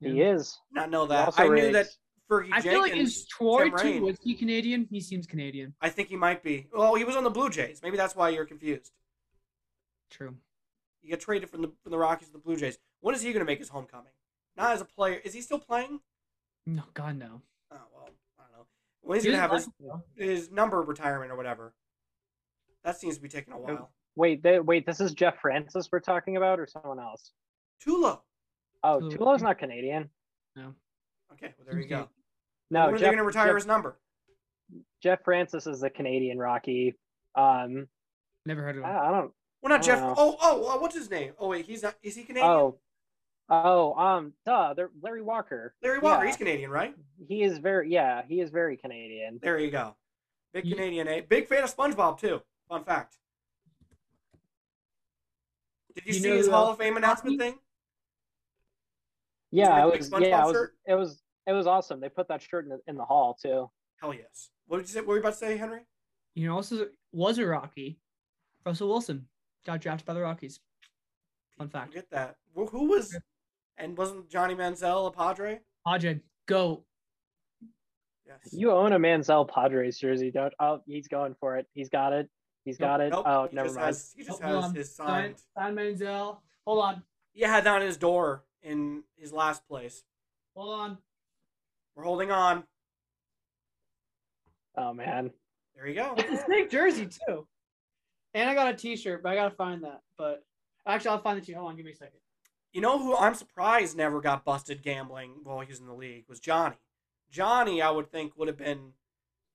He 0.00 0.20
is. 0.20 0.58
Not 0.72 0.90
know 0.90 1.06
that. 1.06 1.26
also 1.26 1.44
I 1.44 1.48
knew 1.48 1.72
that 1.72 1.86
rakes. 1.86 1.98
Fergie 2.28 2.48
I 2.52 2.60
Jenkins. 2.60 2.64
feel 2.64 2.80
like 2.80 2.96
is 2.96 3.26
Troy 3.26 3.70
Tim 3.70 3.78
too? 3.78 4.02
Was 4.02 4.18
he 4.22 4.34
Canadian? 4.34 4.88
He 4.90 5.00
seems 5.00 5.26
Canadian. 5.26 5.74
I 5.80 5.88
think 5.88 6.08
he 6.08 6.16
might 6.16 6.42
be. 6.42 6.66
Well, 6.74 6.96
he 6.96 7.04
was 7.04 7.14
on 7.14 7.22
the 7.22 7.30
Blue 7.30 7.48
Jays. 7.48 7.80
Maybe 7.82 7.96
that's 7.96 8.16
why 8.16 8.30
you're 8.30 8.44
confused. 8.44 8.90
True. 10.10 10.34
He 11.00 11.10
got 11.10 11.20
traded 11.20 11.48
from 11.48 11.62
the 11.62 11.72
from 11.82 11.92
the 11.92 11.98
Rockies 11.98 12.28
to 12.28 12.32
the 12.32 12.40
Blue 12.40 12.56
Jays. 12.56 12.78
When 13.00 13.14
is 13.14 13.22
he 13.22 13.32
going 13.32 13.44
to 13.44 13.50
make 13.50 13.60
his 13.60 13.68
homecoming? 13.68 14.12
Not 14.56 14.72
as 14.72 14.80
a 14.80 14.84
player. 14.84 15.20
Is 15.24 15.32
he 15.34 15.40
still 15.40 15.58
playing? 15.58 16.00
No, 16.66 16.82
God 16.94 17.18
no. 17.18 17.42
Oh 17.70 17.76
well, 17.94 18.08
I 19.04 19.08
don't 19.08 19.08
know. 19.08 19.08
When 19.08 19.16
he's 19.16 19.24
He 19.24 19.30
going 19.30 19.36
to 19.36 19.42
have 19.42 19.52
his 19.52 20.40
his 20.40 20.50
number 20.50 20.82
retirement 20.82 21.30
or 21.30 21.36
whatever. 21.36 21.74
That 22.84 22.98
seems 22.98 23.16
to 23.16 23.22
be 23.22 23.28
taking 23.28 23.52
a 23.52 23.58
while. 23.58 23.92
Wait, 24.16 24.42
they, 24.42 24.60
wait. 24.60 24.86
This 24.86 25.00
is 25.00 25.12
Jeff 25.12 25.40
Francis 25.40 25.88
we're 25.90 26.00
talking 26.00 26.36
about, 26.36 26.60
or 26.60 26.66
someone 26.66 26.98
else? 26.98 27.32
Tulo. 27.86 28.20
Oh, 28.82 29.00
Tulo. 29.00 29.12
Tulo's 29.12 29.42
not 29.42 29.58
Canadian. 29.58 30.10
No. 30.56 30.74
Okay, 31.32 31.54
well 31.58 31.66
there 31.70 31.80
you 31.80 31.88
go. 31.88 32.00
Okay. 32.00 32.08
No, 32.70 32.86
when 32.86 32.94
are 32.94 32.98
they 32.98 33.04
going 33.04 33.16
to 33.18 33.24
retire 33.24 33.48
Jeff, 33.48 33.56
his 33.56 33.66
number? 33.66 33.98
Jeff 35.02 35.20
Francis 35.24 35.66
is 35.66 35.80
the 35.80 35.90
Canadian 35.90 36.38
Rocky. 36.38 36.94
Um, 37.34 37.86
Never 38.44 38.62
heard 38.62 38.76
of 38.76 38.84
him. 38.84 38.90
I, 38.90 38.98
I 38.98 39.10
don't. 39.10 39.32
Well, 39.62 39.70
not 39.70 39.82
Jeff. 39.82 40.00
Oh. 40.02 40.14
Oh, 40.16 40.36
oh, 40.40 40.74
uh, 40.74 40.80
what's 40.80 40.96
his 40.96 41.10
name? 41.10 41.32
Oh 41.38 41.48
wait, 41.48 41.66
he's 41.66 41.82
not. 41.82 41.94
Is 42.02 42.16
he 42.16 42.24
Canadian? 42.24 42.50
Oh, 42.50 42.78
oh, 43.52 43.94
um, 43.94 44.32
duh, 44.46 44.74
they're 44.74 44.90
Larry 45.02 45.22
Walker. 45.22 45.74
Larry 45.82 45.98
Walker. 46.00 46.24
yeah. 46.24 46.30
He's 46.30 46.36
Canadian, 46.36 46.70
right? 46.70 46.94
He 47.28 47.42
is 47.42 47.58
very, 47.58 47.90
yeah, 47.92 48.22
he 48.26 48.40
is 48.40 48.50
very 48.50 48.76
Canadian. 48.76 49.38
There 49.42 49.58
you 49.58 49.70
go. 49.70 49.94
Big 50.52 50.64
You- 50.66 50.74
Canadian, 50.74 51.06
eh? 51.08 51.20
Big 51.28 51.46
fan 51.46 51.62
of 51.62 51.74
SpongeBob 51.74 52.18
too. 52.18 52.40
Fun 52.68 52.82
fact. 52.84 53.18
Did 55.94 56.06
you, 56.06 56.14
You 56.14 56.20
see 56.20 56.36
his 56.36 56.48
Hall 56.48 56.70
of 56.70 56.78
Fame 56.78 56.96
announcement 56.96 57.38
hockey? 57.40 57.50
thing? 57.52 57.60
Yeah, 59.50 59.86
it 59.86 59.98
was. 59.98 60.10
Yeah, 60.18 60.42
it 60.42 60.46
was. 60.46 60.68
It 60.86 60.94
was. 60.94 61.22
It 61.46 61.52
was 61.52 61.66
awesome. 61.66 62.00
They 62.00 62.08
put 62.08 62.28
that 62.28 62.40
shirt 62.40 62.64
in 62.64 62.70
the, 62.70 62.80
in 62.86 62.96
the 62.96 63.04
hall 63.04 63.36
too. 63.40 63.68
Hell 64.00 64.14
yes. 64.14 64.50
What 64.66 64.78
did 64.78 64.88
you 64.88 64.94
say? 64.94 65.00
What 65.00 65.08
were 65.08 65.14
you 65.16 65.20
about 65.20 65.32
to 65.32 65.38
say, 65.38 65.56
Henry? 65.58 65.80
You 66.34 66.46
know, 66.48 66.54
also 66.54 66.86
was 67.12 67.38
a 67.38 67.46
Rocky. 67.46 67.98
Russell 68.64 68.88
Wilson 68.88 69.26
got 69.66 69.80
drafted 69.80 70.06
by 70.06 70.14
the 70.14 70.20
Rockies. 70.22 70.60
Fun 71.58 71.66
People 71.68 71.80
fact. 71.80 71.92
Get 71.94 72.10
that. 72.10 72.36
Who 72.54 72.66
who 72.66 72.88
was? 72.88 73.14
And 73.82 73.98
wasn't 73.98 74.30
Johnny 74.30 74.54
Manziel 74.54 75.08
a 75.08 75.10
Padre? 75.10 75.58
Padre, 75.84 76.20
go. 76.46 76.84
Yes. 78.24 78.38
You 78.52 78.70
own 78.70 78.92
a 78.92 78.98
Manziel 78.98 79.48
Padres 79.48 79.98
jersey, 79.98 80.30
don't? 80.30 80.54
Oh, 80.60 80.80
he's 80.86 81.08
going 81.08 81.34
for 81.40 81.56
it. 81.58 81.66
He's 81.74 81.88
got 81.88 82.12
it. 82.12 82.28
He's 82.64 82.78
Nope, 82.78 82.88
got 82.88 83.00
it. 83.00 83.10
Nope, 83.10 83.24
oh, 83.26 83.48
he 83.50 83.56
never 83.56 83.68
mind. 83.72 83.86
Has, 83.86 84.12
he 84.16 84.22
just 84.22 84.40
Oh, 84.40 84.46
has 84.46 84.64
on. 84.66 84.74
his 84.76 84.94
Sign, 84.94 85.06
signed. 85.08 85.34
sign 85.58 85.74
Manziel. 85.74 86.38
Hold 86.64 86.84
on. 86.84 87.02
He 87.32 87.42
had 87.42 87.64
that 87.64 87.74
on 87.74 87.82
his 87.82 87.96
door 87.96 88.44
in 88.62 89.02
his 89.16 89.32
last 89.32 89.66
place. 89.66 90.04
Hold 90.54 90.78
on. 90.78 90.98
We're 91.96 92.04
holding 92.04 92.30
on. 92.30 92.62
Oh 94.76 94.94
man. 94.94 95.32
There 95.74 95.88
you 95.88 95.94
go. 95.96 96.14
It's 96.16 96.42
a 96.42 96.46
sick 96.46 96.70
jersey 96.70 97.08
too. 97.26 97.46
And 98.34 98.48
I 98.48 98.54
got 98.54 98.72
a 98.72 98.76
T-shirt, 98.76 99.22
but 99.24 99.32
I 99.32 99.34
gotta 99.34 99.54
find 99.56 99.82
that. 99.82 100.02
But 100.16 100.44
actually, 100.86 101.10
I'll 101.10 101.22
find 101.22 101.40
the 101.40 101.44
T. 101.44 101.52
Hold 101.52 101.68
on, 101.70 101.76
give 101.76 101.84
me 101.84 101.92
a 101.92 101.96
second. 101.96 102.20
You 102.72 102.80
know 102.80 102.98
who 102.98 103.16
I'm 103.16 103.34
surprised 103.34 103.96
never 103.96 104.20
got 104.20 104.44
busted 104.44 104.82
gambling 104.82 105.32
while 105.44 105.60
he 105.60 105.68
was 105.68 105.80
in 105.80 105.86
the 105.86 105.94
league 105.94 106.24
was 106.28 106.40
Johnny. 106.40 106.76
Johnny, 107.30 107.82
I 107.82 107.90
would 107.90 108.10
think 108.10 108.36
would 108.36 108.48
have 108.48 108.56
been, 108.56 108.92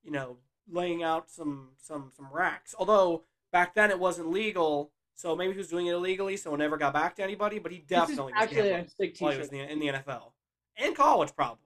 you 0.02 0.10
know, 0.12 0.36
laying 0.70 1.02
out 1.02 1.30
some 1.30 1.70
some 1.76 2.10
some 2.16 2.28
racks. 2.32 2.74
Although 2.78 3.24
back 3.52 3.74
then 3.74 3.90
it 3.90 3.98
wasn't 3.98 4.30
legal, 4.30 4.92
so 5.14 5.34
maybe 5.34 5.52
he 5.52 5.58
was 5.58 5.68
doing 5.68 5.86
it 5.86 5.94
illegally, 5.94 6.36
so 6.36 6.54
it 6.54 6.58
never 6.58 6.76
got 6.76 6.92
back 6.92 7.16
to 7.16 7.22
anybody. 7.22 7.58
But 7.58 7.72
he 7.72 7.78
definitely 7.78 8.32
was 8.32 8.42
actually 8.42 8.56
gambling 8.56 8.84
a 8.84 8.90
sick 8.90 9.16
while 9.18 9.32
he 9.32 9.38
was 9.38 9.48
T-shirt. 9.48 9.70
in 9.70 9.78
the, 9.80 9.86
in 9.86 9.94
the 9.94 9.98
NFL 10.00 10.32
and 10.76 10.96
college 10.96 11.34
probably. 11.34 11.64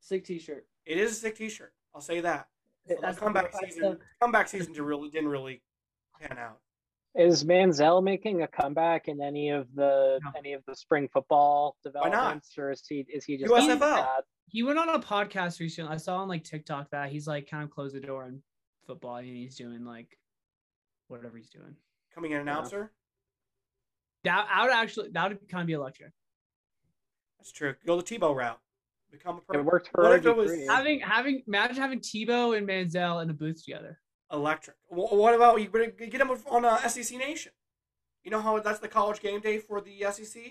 Sick 0.00 0.24
T-shirt. 0.24 0.66
It 0.84 0.98
is 0.98 1.12
a 1.12 1.14
sick 1.14 1.36
T-shirt. 1.36 1.72
I'll 1.94 2.00
say 2.00 2.20
that. 2.20 2.48
So 2.88 2.96
comeback 3.14 3.54
season, 3.64 3.98
comeback 4.20 4.48
season 4.48 4.72
didn't 4.72 4.86
really 4.86 5.08
didn't 5.08 5.28
really 5.28 5.62
pan 6.20 6.36
out. 6.38 6.58
Is 7.14 7.44
Manziel 7.44 8.02
making 8.02 8.42
a 8.42 8.48
comeback 8.48 9.08
in 9.08 9.20
any 9.20 9.50
of 9.50 9.66
the 9.74 10.18
No. 10.24 10.30
any 10.36 10.54
of 10.54 10.62
the 10.66 10.74
spring 10.74 11.08
football 11.12 11.76
not? 11.84 11.92
developments, 11.92 12.56
or 12.56 12.70
is 12.70 12.82
he 12.88 13.04
is 13.12 13.24
he 13.24 13.36
just 13.36 13.50
USFL. 13.52 13.78
bad? 13.80 14.22
He 14.46 14.62
went 14.62 14.78
on 14.78 14.88
a 14.88 14.98
podcast 14.98 15.60
recently. 15.60 15.92
I 15.92 15.98
saw 15.98 16.18
on 16.18 16.28
like 16.28 16.42
TikTok 16.44 16.90
that 16.90 17.10
he's 17.10 17.26
like 17.26 17.48
kind 17.50 17.64
of 17.64 17.70
closed 17.70 17.94
the 17.94 18.00
door 18.00 18.24
on 18.24 18.42
football 18.86 19.16
and 19.16 19.26
he's 19.26 19.56
doing 19.56 19.84
like 19.84 20.18
whatever 21.08 21.36
he's 21.36 21.50
doing. 21.50 21.76
Coming 22.14 22.32
in 22.32 22.40
announcer. 22.40 22.92
That 24.24 24.46
I 24.50 24.62
would 24.64 24.72
actually 24.72 25.10
that 25.10 25.28
would 25.28 25.48
kind 25.50 25.60
of 25.62 25.66
be 25.66 25.72
electric. 25.74 26.12
That's 27.38 27.52
true. 27.52 27.74
Go 27.86 28.00
the 28.00 28.02
Tebow 28.04 28.34
route. 28.34 28.58
Become 29.10 29.36
a 29.36 29.38
It 29.38 29.46
perfect 29.48 29.64
worked 29.66 29.88
for 29.92 30.02
What 30.04 30.12
if 30.14 30.24
it 30.24 30.34
was- 30.36 30.66
Having 30.68 31.00
having 31.00 31.42
imagine 31.46 31.76
having 31.76 32.00
Tebow 32.00 32.56
and 32.56 32.66
Manziel 32.66 33.22
in 33.22 33.28
a 33.28 33.34
booth 33.34 33.62
together. 33.64 34.00
Electric. 34.32 34.76
What 34.88 35.34
about 35.34 35.60
you? 35.60 35.68
Get 35.68 36.20
him 36.20 36.30
on 36.50 36.64
uh, 36.64 36.78
SEC 36.88 37.18
Nation. 37.18 37.52
You 38.24 38.30
know 38.30 38.40
how 38.40 38.58
that's 38.60 38.78
the 38.78 38.88
college 38.88 39.20
game 39.20 39.40
day 39.40 39.58
for 39.58 39.80
the 39.80 40.06
SEC? 40.10 40.42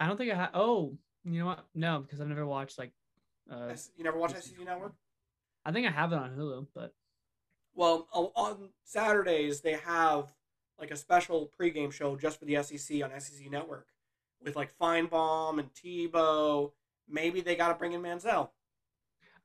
I 0.00 0.06
don't 0.06 0.16
think 0.16 0.32
I 0.32 0.34
have. 0.34 0.50
Oh, 0.54 0.96
you 1.24 1.38
know 1.38 1.46
what? 1.46 1.64
No, 1.74 2.00
because 2.00 2.20
I've 2.20 2.28
never 2.28 2.46
watched 2.46 2.78
like. 2.78 2.92
Uh, 3.50 3.74
You 3.96 4.04
never 4.04 4.18
watch 4.18 4.32
SEC 4.34 4.58
Network? 4.64 4.94
I 5.64 5.72
think 5.72 5.86
I 5.86 5.90
have 5.90 6.12
it 6.12 6.16
on 6.18 6.30
Hulu, 6.36 6.66
but 6.74 6.94
Well, 7.74 8.08
on 8.12 8.70
Saturdays 8.84 9.60
they 9.60 9.74
have 9.74 10.32
like 10.78 10.90
a 10.90 10.96
special 10.96 11.50
pregame 11.58 11.92
show 11.92 12.16
just 12.16 12.38
for 12.38 12.44
the 12.44 12.62
SEC 12.62 13.02
on 13.02 13.18
SEC 13.20 13.50
Network 13.50 13.86
with 14.42 14.56
like 14.56 14.76
Finebaum 14.78 15.58
and 15.58 15.72
Tebow. 15.74 16.72
Maybe 17.08 17.40
they 17.40 17.54
got 17.54 17.68
to 17.68 17.74
bring 17.74 17.92
in 17.92 18.02
Manziel. 18.02 18.48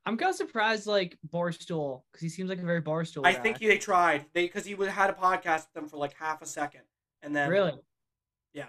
I'm 0.10 0.18
kind 0.18 0.32
of 0.32 0.36
surprised 0.36 0.88
like 0.88 1.18
Barstool 1.32 2.02
because 2.12 2.24
he 2.24 2.30
seems 2.30 2.50
like 2.50 2.58
a 2.58 2.66
very 2.66 2.82
Barstool. 2.82 3.26
I 3.28 3.34
guy. 3.34 3.40
think 3.42 3.60
they 3.60 3.78
tried 3.78 4.26
they 4.34 4.46
because 4.46 4.66
he 4.66 4.74
would- 4.74 4.90
had 4.90 5.12
a 5.12 5.14
podcast 5.14 5.66
with 5.68 5.74
them 5.74 5.88
for 5.88 5.98
like 5.98 6.14
half 6.16 6.42
a 6.42 6.48
second, 6.48 6.82
and 7.22 7.36
then 7.36 7.48
really. 7.48 7.74
Yeah. 8.54 8.66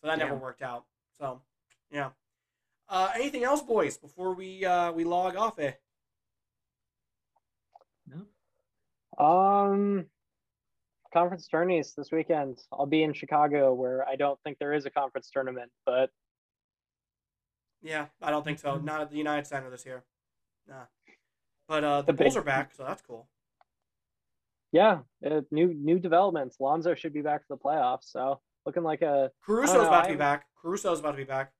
So 0.00 0.08
that 0.08 0.18
never 0.18 0.34
worked 0.34 0.62
out. 0.62 0.86
So 1.20 1.42
yeah. 1.90 2.10
Uh, 2.88 3.10
anything 3.14 3.44
else, 3.44 3.60
boys? 3.60 3.98
Before 3.98 4.34
we 4.34 4.64
uh, 4.64 4.90
we 4.92 5.04
log 5.04 5.36
off, 5.36 5.58
eh? 5.58 5.72
No. 8.06 9.22
Um, 9.22 10.06
conference 11.12 11.46
tourneys 11.46 11.92
this 11.94 12.10
weekend. 12.10 12.58
I'll 12.72 12.86
be 12.86 13.02
in 13.02 13.12
Chicago, 13.12 13.74
where 13.74 14.08
I 14.08 14.16
don't 14.16 14.40
think 14.44 14.58
there 14.58 14.72
is 14.72 14.86
a 14.86 14.90
conference 14.90 15.28
tournament, 15.30 15.70
but 15.84 16.10
Yeah, 17.82 18.06
I 18.22 18.30
don't 18.30 18.44
think 18.44 18.58
so. 18.58 18.76
Mhm. 18.78 18.84
Not 18.84 19.00
at 19.02 19.10
the 19.10 19.18
United 19.18 19.46
Center 19.46 19.68
this 19.70 19.84
year. 19.84 20.04
Nah. 20.68 20.84
But 21.68 21.84
uh, 21.84 22.02
the 22.02 22.06
The 22.06 22.12
big- 22.14 22.24
Bulls 22.26 22.36
are 22.36 22.42
back, 22.42 22.72
so 22.74 22.84
that's 22.84 23.02
cool. 23.02 23.28
yeah, 24.72 25.00
uh, 25.24 25.40
new 25.50 25.72
new 25.74 25.98
developments. 25.98 26.56
Lonzo 26.60 26.94
should 26.94 27.12
be 27.12 27.22
back 27.22 27.46
for 27.46 27.56
the 27.56 27.60
playoffs, 27.62 28.04
so 28.10 28.40
looking 28.66 28.82
like 28.82 29.02
a. 29.02 29.30
Caruso's 29.44 29.74
know, 29.74 29.88
about 29.88 30.04
to 30.04 30.10
be 30.10 30.16
back. 30.16 30.46
Caruso's 30.60 31.00
about 31.00 31.12
to 31.12 31.16
be 31.16 31.24
back. 31.24 31.52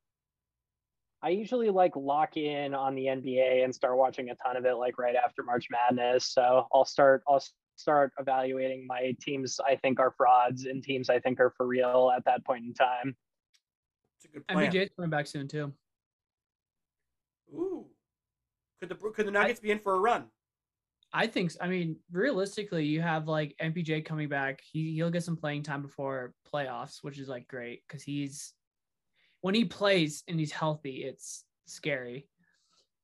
I 1.23 1.29
usually 1.31 1.69
like 1.69 1.97
lock 1.97 2.37
in 2.39 2.75
on 2.75 2.95
the 2.95 3.05
NBA 3.07 3.63
and 3.63 3.75
start 3.75 3.97
watching 3.99 4.31
a 4.31 4.35
ton 4.37 4.57
of 4.57 4.65
it 4.65 4.75
like 4.75 4.99
right 4.99 5.15
after 5.15 5.43
March 5.43 5.67
Madness. 5.71 6.33
So 6.33 6.67
I'll 6.73 6.87
start 6.87 7.23
I'll 7.29 7.43
start 7.77 8.13
evaluating 8.19 8.87
my 8.87 9.15
teams 9.21 9.59
I 9.67 9.77
think 9.77 10.01
are 10.01 10.13
frauds 10.17 10.65
and 10.65 10.83
teams 10.83 11.11
I 11.11 11.19
think 11.21 11.39
are 11.39 11.53
for 11.59 11.67
real 11.67 12.11
at 12.17 12.25
that 12.25 12.45
point 12.47 12.65
in 12.65 12.73
time. 12.73 13.15
It's 14.17 14.25
a 14.25 14.29
good 14.29 14.47
plan. 14.49 14.73
MPJ's 14.73 14.91
coming 14.97 15.11
back 15.11 15.27
soon 15.27 15.47
too. 15.47 15.73
Ooh. 17.53 17.87
Could 18.81 18.89
the 18.89 18.95
could 18.95 19.27
the 19.27 19.31
Nuggets 19.31 19.61
be 19.61 19.71
in 19.71 19.79
for 19.79 19.95
a 19.95 20.01
run? 20.01 20.27
I 21.13 21.27
think. 21.27 21.53
I 21.61 21.67
mean, 21.67 21.97
realistically, 22.13 22.87
you 22.87 23.01
have 23.01 23.27
like 23.27 23.55
MPJ 23.61 24.05
coming 24.05 24.29
back. 24.29 24.61
He 24.73 24.95
he'll 24.95 25.11
get 25.11 25.25
some 25.25 25.37
playing 25.37 25.65
time 25.65 25.83
before 25.83 26.35
playoffs, 26.53 26.99
which 27.03 27.19
is 27.19 27.29
like 27.29 27.49
great 27.49 27.83
because 27.87 28.03
he's 28.03 28.55
when 29.41 29.55
he 29.55 29.65
plays 29.65 30.23
and 30.29 30.39
he's 30.39 30.53
healthy, 30.53 31.05
it's 31.05 31.45
scary. 31.67 32.29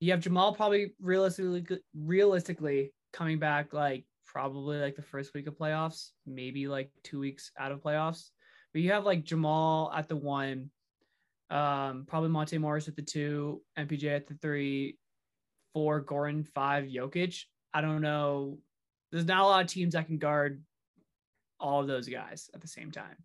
You 0.00 0.12
have 0.12 0.20
Jamal 0.20 0.54
probably 0.54 0.94
realistically 1.00 1.66
realistically 1.94 2.92
coming 3.12 3.38
back 3.38 3.72
like 3.72 4.04
probably 4.26 4.78
like 4.78 4.96
the 4.96 5.02
first 5.02 5.32
week 5.34 5.46
of 5.46 5.56
playoffs, 5.56 6.10
maybe 6.26 6.68
like 6.68 6.90
two 7.02 7.18
weeks 7.18 7.50
out 7.58 7.72
of 7.72 7.82
playoffs. 7.82 8.30
But 8.72 8.82
you 8.82 8.92
have 8.92 9.06
like 9.06 9.24
Jamal 9.24 9.90
at 9.94 10.08
the 10.08 10.16
one, 10.16 10.70
um, 11.50 12.04
probably 12.06 12.28
Monte 12.28 12.58
Morris 12.58 12.88
at 12.88 12.96
the 12.96 13.02
two, 13.02 13.62
MPJ 13.78 14.14
at 14.14 14.26
the 14.26 14.34
three, 14.42 14.98
four, 15.76 16.00
Gordon 16.00 16.42
five, 16.42 16.84
Jokic. 16.84 17.44
I 17.74 17.82
don't 17.82 18.00
know. 18.00 18.56
There's 19.12 19.26
not 19.26 19.42
a 19.42 19.46
lot 19.46 19.62
of 19.62 19.70
teams 19.70 19.92
that 19.92 20.06
can 20.06 20.16
guard 20.16 20.62
all 21.60 21.82
of 21.82 21.86
those 21.86 22.08
guys 22.08 22.48
at 22.54 22.62
the 22.62 22.66
same 22.66 22.90
time. 22.90 23.16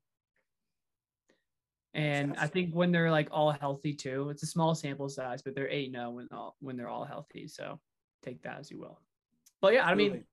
And 1.93 2.36
I 2.38 2.47
think 2.47 2.74
when 2.74 2.91
they're 2.91 3.10
like 3.10 3.30
all 3.32 3.52
healthy 3.52 3.93
too, 3.93 4.30
it's 4.32 4.43
a 4.43 4.47
small 4.47 4.76
sample 4.76 5.08
size, 5.08 5.41
but 5.41 5.56
they're 5.56 5.70
eight 5.70 5.93
zero 5.93 6.08
oh 6.08 6.10
when 6.10 6.28
all 6.34 6.58
when 6.60 6.76
they're 6.76 6.89
all 6.89 7.06
healthy. 7.06 7.47
So 7.47 7.80
take 8.22 8.43
that 8.43 8.60
as 8.60 8.70
you 8.70 8.82
will. 8.82 8.99
But 9.62 9.72
yeah, 9.72 9.86
I 9.86 9.95
mean, 9.95 10.08
Absolutely. 10.08 10.28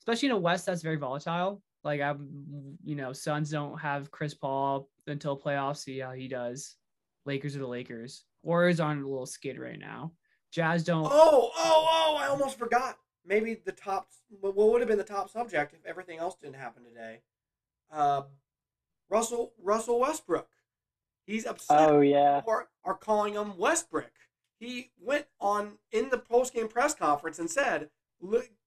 especially 0.00 0.28
in 0.28 0.34
a 0.34 0.38
West 0.38 0.66
that's 0.66 0.82
very 0.82 0.96
volatile. 0.96 1.62
Like 1.84 2.02
I'm, 2.02 2.76
you 2.84 2.96
know, 2.96 3.14
Suns 3.14 3.50
don't 3.50 3.80
have 3.80 4.10
Chris 4.10 4.34
Paul 4.34 4.90
until 5.06 5.40
playoffs. 5.40 5.78
See 5.78 6.00
how 6.00 6.12
he 6.12 6.28
does. 6.28 6.76
Lakers 7.24 7.56
are 7.56 7.60
the 7.60 7.66
Lakers. 7.66 8.24
Warriors 8.42 8.78
on 8.78 8.98
a 8.98 9.08
little 9.08 9.24
skid 9.24 9.58
right 9.58 9.78
now. 9.78 10.12
Jazz 10.50 10.84
don't. 10.84 11.06
Oh, 11.06 11.50
oh, 11.56 11.86
oh! 11.88 12.16
I 12.18 12.28
almost 12.28 12.58
forgot. 12.58 12.98
Maybe 13.26 13.54
the 13.54 13.72
top. 13.72 14.08
What 14.40 14.56
would 14.56 14.80
have 14.80 14.88
been 14.88 14.98
the 14.98 15.04
top 15.04 15.30
subject 15.30 15.74
if 15.74 15.84
everything 15.84 16.18
else 16.18 16.36
didn't 16.36 16.56
happen 16.56 16.84
today? 16.84 17.20
Uh, 17.90 18.22
Russell 19.08 19.52
Russell 19.62 20.00
Westbrook. 20.00 20.48
He's 21.26 21.46
upset. 21.46 21.90
Oh 21.90 22.00
yeah. 22.00 22.42
Or 22.46 22.68
are 22.84 22.94
calling 22.94 23.34
him 23.34 23.52
Westbrick. 23.52 24.10
He 24.58 24.90
went 24.98 25.26
on 25.40 25.72
in 25.92 26.08
the 26.08 26.18
post 26.18 26.54
game 26.54 26.68
press 26.68 26.94
conference 26.94 27.38
and 27.38 27.50
said 27.50 27.90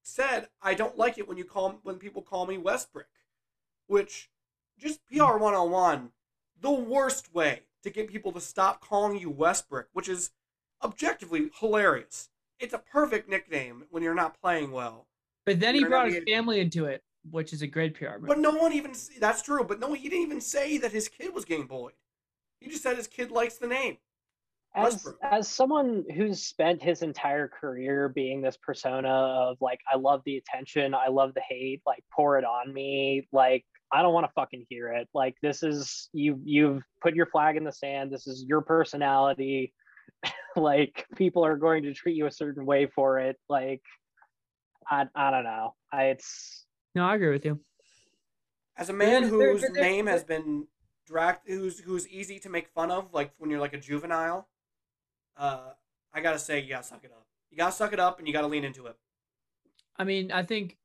said 0.02 0.48
I 0.62 0.74
don't 0.74 0.98
like 0.98 1.18
it 1.18 1.28
when 1.28 1.36
you 1.36 1.44
call 1.44 1.80
when 1.82 1.96
people 1.96 2.22
call 2.22 2.46
me 2.46 2.56
Westbrick, 2.56 3.08
which 3.86 4.30
just 4.78 5.00
PR 5.06 5.36
one 5.36 5.54
on 5.54 5.70
one, 5.70 6.10
the 6.60 6.70
worst 6.70 7.34
way 7.34 7.62
to 7.82 7.90
get 7.90 8.10
people 8.10 8.32
to 8.32 8.40
stop 8.40 8.80
calling 8.80 9.18
you 9.18 9.30
Westbrick, 9.30 9.86
which 9.92 10.08
is 10.08 10.30
objectively 10.82 11.50
hilarious. 11.58 12.28
It's 12.58 12.74
a 12.74 12.78
perfect 12.78 13.28
nickname 13.28 13.84
when 13.90 14.02
you're 14.02 14.14
not 14.14 14.40
playing 14.40 14.70
well. 14.70 15.06
But 15.46 15.60
then 15.60 15.74
he 15.74 15.84
brought 15.84 16.06
his 16.06 16.16
being- 16.16 16.26
family 16.26 16.60
into 16.60 16.84
it, 16.84 17.02
which 17.30 17.52
is 17.52 17.62
a 17.62 17.66
great 17.66 17.94
PR 17.94 18.18
move. 18.18 18.26
But 18.26 18.38
no 18.38 18.50
one 18.50 18.72
even 18.72 18.92
that's 19.18 19.42
true. 19.42 19.64
But 19.64 19.80
no, 19.80 19.88
one, 19.88 19.98
he 19.98 20.08
didn't 20.08 20.26
even 20.26 20.40
say 20.40 20.78
that 20.78 20.92
his 20.92 21.08
kid 21.08 21.34
was 21.34 21.44
getting 21.44 21.66
bullied. 21.66 21.94
He 22.60 22.68
just 22.68 22.82
said 22.82 22.96
his 22.96 23.06
kid 23.06 23.30
likes 23.30 23.56
the 23.56 23.66
name. 23.66 23.96
As 24.74 24.92
Westbrook. 24.94 25.18
as 25.22 25.48
someone 25.48 26.04
who's 26.14 26.42
spent 26.42 26.80
his 26.80 27.02
entire 27.02 27.48
career 27.48 28.08
being 28.08 28.40
this 28.40 28.56
persona 28.56 29.08
of 29.08 29.56
like 29.60 29.80
I 29.92 29.96
love 29.96 30.22
the 30.24 30.36
attention, 30.36 30.94
I 30.94 31.08
love 31.08 31.34
the 31.34 31.40
hate, 31.48 31.82
like 31.86 32.04
pour 32.12 32.38
it 32.38 32.44
on 32.44 32.72
me, 32.72 33.26
like 33.32 33.64
I 33.92 34.02
don't 34.02 34.14
want 34.14 34.26
to 34.26 34.32
fucking 34.34 34.66
hear 34.68 34.92
it. 34.92 35.08
Like 35.12 35.34
this 35.42 35.64
is 35.64 36.08
you 36.12 36.38
you've 36.44 36.84
put 37.02 37.16
your 37.16 37.26
flag 37.26 37.56
in 37.56 37.64
the 37.64 37.72
sand. 37.72 38.12
This 38.12 38.28
is 38.28 38.44
your 38.46 38.60
personality. 38.60 39.72
like 40.56 41.06
people 41.16 41.44
are 41.44 41.56
going 41.56 41.82
to 41.84 41.94
treat 41.94 42.16
you 42.16 42.26
a 42.26 42.30
certain 42.32 42.66
way 42.66 42.86
for 42.86 43.18
it. 43.18 43.36
Like 43.48 43.82
I 44.88 45.06
I 45.14 45.30
don't 45.30 45.44
know. 45.44 45.74
I 45.92 46.04
it's 46.06 46.66
no, 46.94 47.04
I 47.04 47.14
agree 47.14 47.30
with 47.30 47.44
you. 47.44 47.60
As 48.76 48.88
a 48.88 48.92
man 48.92 49.22
Yeah, 49.24 49.28
there- 49.28 49.52
whose 49.52 49.60
there- 49.60 49.70
there- 49.72 49.82
name 49.82 50.06
has 50.06 50.24
been 50.24 50.66
dragged, 51.06 51.40
who's 51.46 51.78
who's 51.80 52.08
easy 52.08 52.38
to 52.40 52.48
make 52.48 52.68
fun 52.68 52.90
of, 52.90 53.12
like 53.12 53.32
when 53.38 53.50
you're 53.50 53.60
like 53.60 53.74
a 53.74 53.80
juvenile, 53.80 54.48
uh, 55.36 55.72
I 56.12 56.20
gotta 56.20 56.38
say, 56.38 56.60
you 56.60 56.68
gotta 56.68 56.86
suck 56.86 57.04
it 57.04 57.12
up. 57.12 57.26
You 57.50 57.56
gotta 57.56 57.72
suck 57.72 57.92
it 57.92 58.00
up, 58.00 58.18
and 58.18 58.26
you 58.28 58.32
gotta 58.34 58.46
lean 58.46 58.64
into 58.64 58.86
it. 58.86 58.96
I 59.96 60.04
mean, 60.04 60.32
I 60.32 60.42
think 60.44 60.78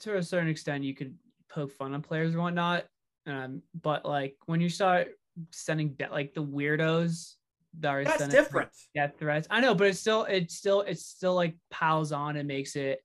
to 0.00 0.16
a 0.16 0.22
certain 0.22 0.48
extent 0.48 0.82
you 0.84 0.94
could 0.94 1.16
poke 1.48 1.72
fun 1.72 1.94
on 1.94 2.02
players 2.02 2.34
or 2.34 2.40
whatnot. 2.40 2.86
Um, 3.26 3.62
but 3.80 4.04
like 4.04 4.36
when 4.46 4.60
you 4.60 4.68
start 4.68 5.08
sending 5.50 5.94
de- 5.94 6.08
like 6.10 6.34
the 6.34 6.42
weirdos 6.42 7.34
are 7.84 8.04
That's 8.04 8.28
different. 8.28 8.70
death 8.94 9.14
threats, 9.18 9.46
I 9.50 9.60
know, 9.60 9.74
but 9.74 9.88
it's 9.88 10.00
still 10.00 10.24
it's 10.24 10.54
still 10.54 10.82
it's 10.82 11.04
still 11.06 11.34
like 11.34 11.56
piles 11.70 12.12
on 12.12 12.36
and 12.36 12.46
makes 12.46 12.76
it 12.76 13.00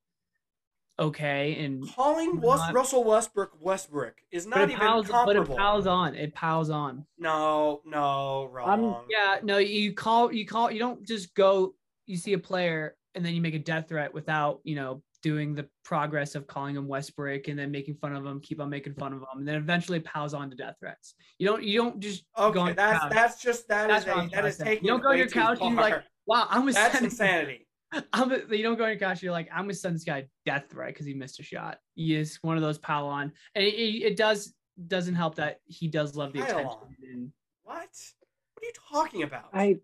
okay. 0.97 1.63
And 1.63 1.88
Calling 1.95 2.39
Not- 2.39 2.74
Russell 2.74 3.03
Westbrook 3.03 3.61
Westbrick 3.61 4.13
is 4.32 4.45
not 4.45 4.63
even 4.70 4.78
piles 4.78 5.07
but 5.07 5.13
comparable. 5.26 5.55
it 5.55 5.57
piles 5.57 5.88
on. 5.88 6.15
It 6.15 6.34
piles 6.36 6.70
on. 6.70 7.05
no, 7.17 7.82
no, 7.86 8.43
um, 8.43 8.51
wrong. 8.82 9.05
Yeah, 9.09 9.38
no, 9.43 9.57
you 9.57 9.93
call 9.93 10.32
you 10.34 10.45
call 10.45 10.72
you 10.72 10.80
don't 10.80 11.05
just 11.05 11.34
go 11.36 11.74
you 12.05 12.17
see 12.17 12.34
a 12.34 12.39
player 12.39 12.95
and 13.15 13.26
then 13.26 13.34
you 13.34 13.41
make 13.41 13.53
a 13.55 13.59
death 13.59 13.88
threat 13.89 14.13
without, 14.13 14.59
you 14.63 14.76
know, 14.76 15.01
doing 15.22 15.53
the 15.55 15.67
progress 15.84 16.36
of 16.36 16.47
calling 16.47 16.76
him 16.76 16.88
Westbrick 16.88 17.47
and 17.47 17.57
then 17.59 17.72
making 17.72 17.95
fun 17.95 18.15
of 18.15 18.26
him, 18.26 18.39
keep 18.39 18.59
on 18.61 18.70
making 18.70 18.93
fun 18.93 19.13
of 19.13 19.20
him, 19.20 19.28
and 19.39 19.47
then 19.47 19.55
eventually 19.55 19.97
it 19.97 20.05
piles 20.05 20.34
on 20.34 20.49
to 20.49 20.55
death 20.55 20.76
threats. 20.80 21.15
You 21.38 21.47
don't 21.47 21.63
you 21.63 21.82
don't 21.82 21.99
just 21.99 22.24
go 22.38 22.43
Okay, 22.45 22.59
on 22.59 22.76
that's 22.76 22.99
couch. 22.99 23.11
that's 23.11 23.41
just 23.41 23.67
that 23.67 23.88
That's 23.88 24.03
is 24.03 24.07
what 24.07 24.17
a, 24.17 24.20
I'm 24.22 24.30
that 24.30 24.34
trying 24.34 24.45
is 24.47 24.57
to 24.57 24.63
say. 24.63 24.70
taking. 24.70 24.86
You 24.86 24.91
don't 24.91 25.01
go 25.01 25.09
on 25.09 25.17
your 25.17 25.28
too 25.28 25.39
couch 25.39 25.59
and 25.61 25.72
you're 25.72 25.82
like, 25.82 26.03
wow, 26.26 26.47
I'm 26.49 26.61
gonna 26.61 26.74
that's 26.74 27.01
insanity. 27.01 27.67
I'm 28.13 28.30
gonna, 28.30 28.43
you 28.51 28.63
don't 28.63 28.78
go 28.78 28.84
on 28.84 28.89
your 28.91 28.99
couch, 28.99 29.22
you're 29.24 29.32
like, 29.32 29.49
I'm 29.51 29.63
gonna 29.63 29.74
send 29.74 29.95
this 29.95 30.03
guy 30.03 30.28
death 30.45 30.65
threat 30.70 30.89
because 30.93 31.05
he 31.05 31.13
missed 31.13 31.39
a 31.39 31.43
shot. 31.43 31.80
He 31.95 32.15
is 32.15 32.38
one 32.41 32.55
of 32.55 32.61
those 32.61 32.78
pile 32.78 33.07
on. 33.07 33.32
And 33.55 33.63
it, 33.63 33.74
it, 33.74 34.03
it 34.11 34.15
does 34.17 34.53
doesn't 34.88 35.15
help 35.15 35.36
that 35.36 35.59
he 35.65 35.88
does 35.88 36.15
love 36.15 36.32
the 36.34 36.39
Pile 36.39 36.49
attention. 36.51 36.78
And 37.11 37.32
What? 37.63 37.76
What 37.76 38.63
are 38.63 38.65
you 38.65 38.72
talking 38.91 39.24
about? 39.24 39.49
I 39.53 39.78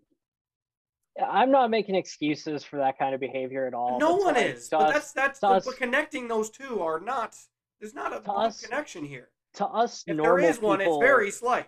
I'm 1.24 1.50
not 1.50 1.70
making 1.70 1.94
excuses 1.94 2.62
for 2.64 2.76
that 2.78 2.98
kind 2.98 3.14
of 3.14 3.20
behavior 3.20 3.66
at 3.66 3.74
all. 3.74 3.98
no 3.98 4.16
one 4.16 4.36
is. 4.36 4.68
But 4.70 4.80
us- 4.80 4.92
that's 4.92 5.12
that's 5.12 5.40
the, 5.40 5.46
us- 5.48 5.64
but 5.64 5.76
connecting 5.76 6.28
those 6.28 6.50
two 6.50 6.80
are 6.80 7.00
not. 7.00 7.34
There's 7.80 7.94
not 7.94 8.12
a 8.12 8.30
us- 8.30 8.60
connection 8.62 9.04
here. 9.04 9.28
to 9.54 9.66
us 9.66 10.04
If 10.06 10.16
normal 10.16 10.36
there 10.38 10.48
is 10.50 10.60
one, 10.60 10.78
people, 10.78 10.94
it's 11.00 11.06
very 11.06 11.30
slight. 11.30 11.66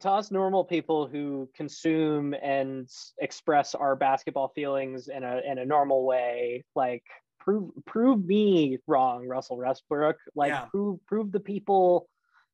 to 0.00 0.10
us 0.10 0.30
normal 0.30 0.64
people 0.64 1.06
who 1.06 1.48
consume 1.54 2.34
and 2.42 2.88
express 3.20 3.74
our 3.74 3.94
basketball 3.96 4.48
feelings 4.54 5.08
in 5.08 5.22
a 5.22 5.40
in 5.46 5.58
a 5.58 5.64
normal 5.64 6.04
way 6.04 6.64
like 6.74 7.04
prove 7.38 7.70
prove 7.86 8.24
me 8.24 8.78
wrong 8.88 9.24
russell 9.28 9.56
westbrook 9.58 10.16
like 10.34 10.50
Yeah. 10.50 10.64
prove 10.72 10.98
prove 11.06 11.30
the 11.30 11.38
people 11.38 12.08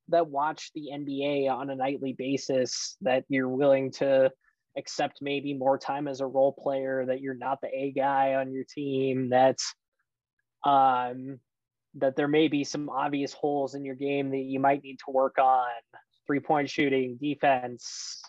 that 0.09 0.27
watch 0.27 0.69
the 0.75 0.89
NBA 0.93 1.49
on 1.49 1.71
a 1.71 1.75
nightly 1.75 2.13
basis 2.13 2.95
that 3.01 3.23
you're 3.29 3.49
willing 3.49 3.89
to 3.93 4.31
accept 4.77 5.19
maybe 5.21 5.53
more 5.53 5.77
time 5.77 6.07
as 6.07 6.21
a 6.21 6.25
role 6.25 6.53
player, 6.53 7.05
that 7.05 7.21
you're 7.21 7.35
not 7.35 7.61
the 7.61 7.67
A 7.67 7.91
guy 7.91 8.35
on 8.35 8.51
your 8.51 8.63
team, 8.63 9.29
that's 9.29 9.73
um 10.65 11.39
that 11.95 12.15
there 12.15 12.27
may 12.27 12.47
be 12.47 12.63
some 12.63 12.89
obvious 12.89 13.33
holes 13.33 13.75
in 13.75 13.85
your 13.85 13.95
game 13.95 14.31
that 14.31 14.37
you 14.37 14.59
might 14.59 14.83
need 14.83 14.97
to 15.05 15.11
work 15.11 15.37
on, 15.37 15.69
three 16.25 16.39
point 16.39 16.69
shooting, 16.69 17.17
defense. 17.21 18.21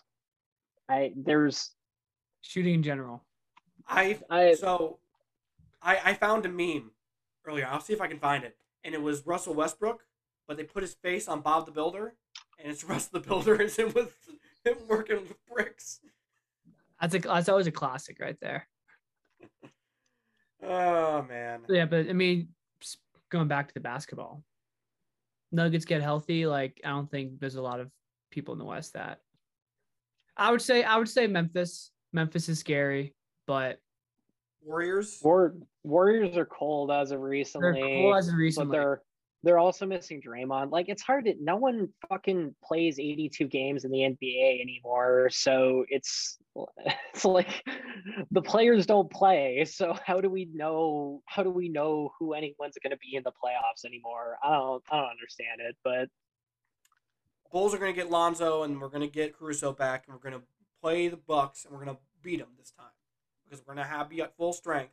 I 0.87 1.13
there's 1.15 1.71
Shooting 2.47 2.75
in 2.75 2.83
general. 2.83 3.23
I 3.87 4.19
I 4.29 4.53
so 4.53 4.99
I 5.81 5.99
I 6.05 6.13
found 6.13 6.45
a 6.45 6.49
meme 6.49 6.91
earlier. 7.45 7.67
I'll 7.67 7.81
see 7.81 7.93
if 7.93 8.01
I 8.01 8.07
can 8.07 8.19
find 8.19 8.43
it. 8.43 8.55
And 8.83 8.93
it 8.93 9.01
was 9.01 9.25
Russell 9.25 9.55
Westbrook, 9.55 10.03
but 10.47 10.55
they 10.55 10.63
put 10.63 10.83
his 10.83 10.93
face 10.93 11.27
on 11.27 11.41
Bob 11.41 11.65
the 11.65 11.71
Builder, 11.71 12.13
and 12.59 12.71
it's 12.71 12.83
Russell 12.89 13.19
the 13.19 13.27
Builder 13.27 13.59
is 13.59 13.77
him 13.77 13.93
with 13.93 14.13
him 14.63 14.77
working 14.87 15.21
with 15.21 15.43
bricks. 15.47 16.01
That's 17.01 17.15
a 17.15 17.19
that's 17.19 17.49
always 17.49 17.67
a 17.67 17.71
classic 17.71 18.17
right 18.19 18.37
there. 18.41 18.67
Oh 20.67 21.21
man. 21.21 21.61
Yeah, 21.69 21.85
but 21.85 22.09
I 22.09 22.13
mean, 22.13 22.49
going 23.29 23.47
back 23.47 23.67
to 23.67 23.73
the 23.73 23.79
basketball, 23.81 24.43
Nuggets 25.51 25.85
get 25.85 26.01
healthy. 26.01 26.47
Like 26.47 26.81
I 26.83 26.89
don't 26.89 27.09
think 27.11 27.39
there's 27.39 27.55
a 27.55 27.61
lot 27.61 27.79
of 27.79 27.91
people 28.31 28.53
in 28.53 28.59
the 28.59 28.65
West 28.65 28.93
that. 28.93 29.19
I 30.35 30.49
would 30.49 30.61
say 30.61 30.83
I 30.83 30.97
would 30.97 31.09
say 31.09 31.27
Memphis. 31.27 31.91
Memphis 32.13 32.49
is 32.49 32.57
scary, 32.59 33.13
but 33.45 33.77
Warriors. 34.63 35.19
War, 35.23 35.53
Warriors 35.83 36.35
are 36.35 36.45
cold 36.45 36.89
as 36.89 37.11
of 37.11 37.19
they're 37.19 37.29
recently. 37.29 37.81
cool 37.81 38.15
as 38.15 38.27
of 38.27 38.33
but 38.33 38.37
recently. 38.37 38.77
they're 38.77 39.01
they're 39.45 39.59
also 39.59 39.85
missing 39.85 40.21
Draymond. 40.21 40.71
Like 40.71 40.89
it's 40.89 41.03
hard 41.03 41.25
to 41.25 41.35
no 41.39 41.55
one 41.55 41.89
fucking 42.09 42.55
plays 42.63 42.97
82 42.99 43.47
games 43.47 43.85
in 43.85 43.91
the 43.91 43.99
NBA 43.99 44.59
anymore. 44.59 45.29
So 45.31 45.85
it's 45.87 46.39
it's 47.13 47.23
like 47.23 47.63
the 48.31 48.41
players 48.41 48.87
don't 48.87 49.09
play. 49.11 49.63
So 49.65 49.95
how 50.03 50.19
do 50.19 50.31
we 50.31 50.49
know 50.51 51.21
how 51.27 51.43
do 51.43 51.51
we 51.51 51.69
know 51.69 52.09
who 52.19 52.33
anyone's 52.33 52.75
going 52.81 52.91
to 52.91 52.97
be 52.97 53.15
in 53.15 53.23
the 53.23 53.31
playoffs 53.31 53.85
anymore? 53.85 54.37
I 54.43 54.53
don't 54.53 54.83
I 54.91 54.97
don't 54.97 55.11
understand 55.11 55.61
it, 55.61 55.75
but 55.83 56.09
Bulls 57.51 57.75
are 57.75 57.77
going 57.77 57.93
to 57.93 57.95
get 57.95 58.09
Lonzo, 58.09 58.63
and 58.63 58.81
we're 58.81 58.89
going 58.89 59.01
to 59.01 59.07
get 59.07 59.37
Caruso 59.37 59.71
back, 59.71 60.05
and 60.07 60.15
we're 60.15 60.29
going 60.29 60.41
to 60.41 60.45
play 60.81 61.07
the 61.07 61.17
Bucks, 61.17 61.63
and 61.63 61.71
we're 61.71 61.85
going 61.85 61.95
to 61.95 62.01
beat 62.21 62.39
them 62.39 62.49
this 62.57 62.71
time 62.71 62.87
because 63.43 63.63
we're 63.65 63.75
going 63.75 63.85
to 63.85 63.89
have 63.89 64.09
be 64.09 64.21
at 64.21 64.35
full 64.35 64.51
strength, 64.51 64.91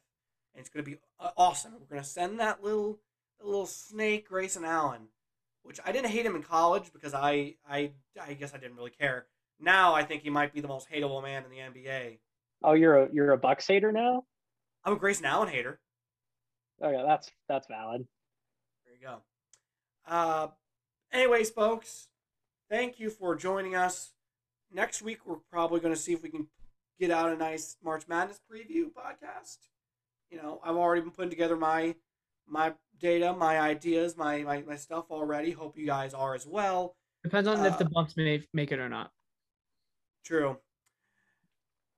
and 0.55 0.61
it's 0.61 0.69
going 0.69 0.85
to 0.85 0.91
be 0.91 0.99
uh, 1.19 1.31
awesome. 1.37 1.73
We're 1.73 1.87
going 1.87 2.03
to 2.03 2.09
send 2.09 2.39
that 2.39 2.63
little 2.63 3.01
little 3.47 3.67
snake 3.67 4.29
Grayson 4.29 4.65
Allen, 4.65 5.09
which 5.63 5.81
I 5.85 5.93
didn't 5.93 6.11
hate 6.11 6.27
him 6.27 6.37
in 6.37 6.43
college 6.43 6.93
because 6.93 7.15
I 7.15 7.55
I 7.69 7.93
I 8.21 8.35
guess 8.35 8.55
I 8.55 8.59
didn't 8.59 8.77
really 8.77 8.91
care. 8.91 9.27
Now 9.61 9.95
I 9.95 10.03
think 10.03 10.23
he 10.23 10.31
might 10.31 10.53
be 10.53 10.61
the 10.61 10.69
most 10.69 10.91
hateable 10.91 11.23
man 11.23 11.45
in 11.45 11.51
the 11.51 11.59
NBA. 11.59 12.19
oh 12.65 12.73
you're 12.73 13.05
a 13.05 13.09
you're 13.13 13.33
a 13.33 13.39
Bucks 13.39 13.67
hater 13.67 13.93
now? 13.93 14.25
I'm 14.85 14.95
a 14.95 14.97
Grayson 14.97 15.27
Allen 15.27 15.49
hater. 15.49 15.81
Oh 16.81 16.91
yeah, 16.91 17.05
that's 17.07 17.31
that's 17.49 17.67
valid. 17.69 18.07
There 18.85 18.95
you 18.95 19.07
go. 19.07 19.23
Uh, 20.07 20.49
anyways, 21.13 21.51
folks, 21.51 22.09
thank 22.69 22.99
you 22.99 23.09
for 23.09 23.37
joining 23.37 23.77
us. 23.77 24.11
Next 24.73 25.03
week, 25.03 25.21
we're 25.27 25.37
probably 25.37 25.81
going 25.81 25.95
to 25.95 26.01
see 26.01 26.13
if 26.13 26.23
we 26.23 26.31
can 26.31 26.49
get 26.99 27.11
out 27.11 27.31
a 27.31 27.37
nice 27.37 27.77
March 27.85 28.09
Madness 28.09 28.41
preview 28.51 28.87
podcast. 28.93 29.59
You 30.31 30.39
know, 30.39 30.61
I've 30.65 30.77
already 30.77 31.03
been 31.03 31.11
putting 31.11 31.31
together 31.31 31.57
my 31.57 31.95
my 32.49 32.73
data, 33.03 33.35
my 33.35 33.61
ideas, 33.61 34.17
my 34.17 34.39
my, 34.45 34.63
my 34.63 34.77
stuff 34.77 35.07
already. 35.11 35.51
Hope 35.51 35.77
you 35.77 35.85
guys 35.85 36.15
are 36.15 36.35
as 36.35 36.47
well. 36.47 36.97
Depends 37.25 37.47
on 37.49 37.65
if 37.67 37.77
the 37.77 37.85
bumps 37.85 38.15
Bucks 38.15 38.17
may 38.17 38.47
make 38.55 38.73
it 38.73 38.79
or 38.79 38.89
not. 38.89 39.11
True. 40.25 40.57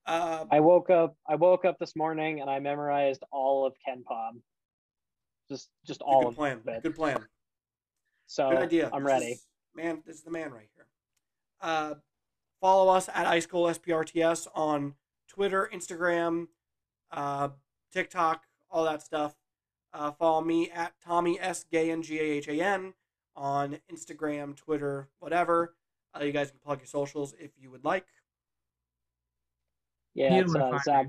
Uh, 0.06 0.44
I 0.50 0.60
woke 0.60 0.90
up 0.90 1.16
I 1.28 1.36
woke 1.36 1.64
up 1.64 1.78
this 1.78 1.94
morning 1.94 2.40
and 2.40 2.50
I 2.50 2.58
memorized 2.58 3.22
all 3.30 3.64
of 3.66 3.74
KenPom. 3.86 4.40
Just 5.48 5.68
just 5.86 6.00
all 6.02 6.22
good 6.22 6.28
of 6.28 6.34
plan. 6.34 6.60
it. 6.66 6.82
Good 6.82 6.96
plan. 6.96 7.24
So 8.26 8.50
Good 8.50 8.58
idea. 8.58 8.90
I'm 8.92 9.04
This 9.04 9.12
ready. 9.12 9.26
is- 9.26 9.46
man, 9.76 10.02
this 10.06 10.16
is 10.16 10.22
the 10.22 10.30
man 10.30 10.52
right 10.52 10.68
here. 10.74 10.86
Uh, 11.60 11.94
follow 12.60 12.92
us 12.92 13.08
at 13.08 13.26
Ice 13.26 13.46
Cold 13.46 13.70
SPRTS 13.74 14.46
on 14.54 14.94
Twitter, 15.28 15.68
Instagram, 15.72 16.46
uh, 17.10 17.48
TikTok, 17.92 18.44
all 18.70 18.84
that 18.84 19.02
stuff. 19.02 19.34
Uh, 19.94 20.10
follow 20.10 20.40
me 20.40 20.68
at 20.70 20.92
Tommy 21.04 21.38
S 21.40 21.64
Gahan 21.72 22.02
G 22.02 22.18
A 22.18 22.22
H 22.22 22.48
A 22.48 22.60
N 22.60 22.94
on 23.36 23.78
Instagram, 23.92 24.56
Twitter, 24.56 25.08
whatever. 25.20 25.76
Uh, 26.14 26.24
you 26.24 26.32
guys 26.32 26.50
can 26.50 26.58
plug 26.58 26.80
your 26.80 26.86
socials 26.86 27.32
if 27.38 27.52
you 27.56 27.70
would 27.70 27.84
like. 27.84 28.06
Yeah, 30.14 30.34
it's 30.34 30.52
know 30.52 30.60
where 30.60 30.70
to 30.70 30.76
uh, 30.76 30.80
Zach. 30.84 31.06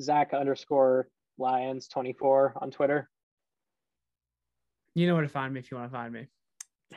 Zach 0.00 0.34
underscore 0.34 1.08
Lions 1.38 1.88
twenty 1.88 2.12
four 2.12 2.52
on 2.56 2.70
Twitter. 2.70 3.08
You 4.94 5.06
know 5.06 5.14
where 5.14 5.22
to 5.22 5.28
find 5.28 5.54
me 5.54 5.60
if 5.60 5.70
you 5.70 5.78
want 5.78 5.90
to 5.90 5.96
find 5.96 6.12
me. 6.12 6.26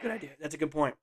Good 0.02 0.12
idea. 0.12 0.32
That's 0.42 0.56
a 0.56 0.58
good 0.58 0.72
point. 0.72 0.96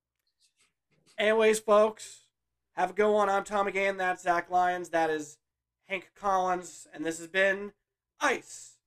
Anyways, 1.16 1.60
folks, 1.60 2.24
have 2.72 2.90
a 2.90 2.92
go 2.92 3.16
on. 3.16 3.30
I'm 3.30 3.44
Tom 3.44 3.66
Gahan. 3.70 3.96
That's 3.96 4.22
Zach 4.22 4.50
Lyons. 4.50 4.90
That 4.90 5.08
is 5.08 5.38
Hank 5.86 6.10
Collins. 6.14 6.86
And 6.92 7.06
this 7.06 7.18
has 7.18 7.28
been 7.28 7.72
Ice 8.20 8.77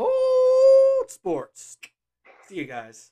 Cold 0.00 1.10
Sports. 1.10 1.76
See 2.48 2.54
you 2.54 2.64
guys. 2.64 3.10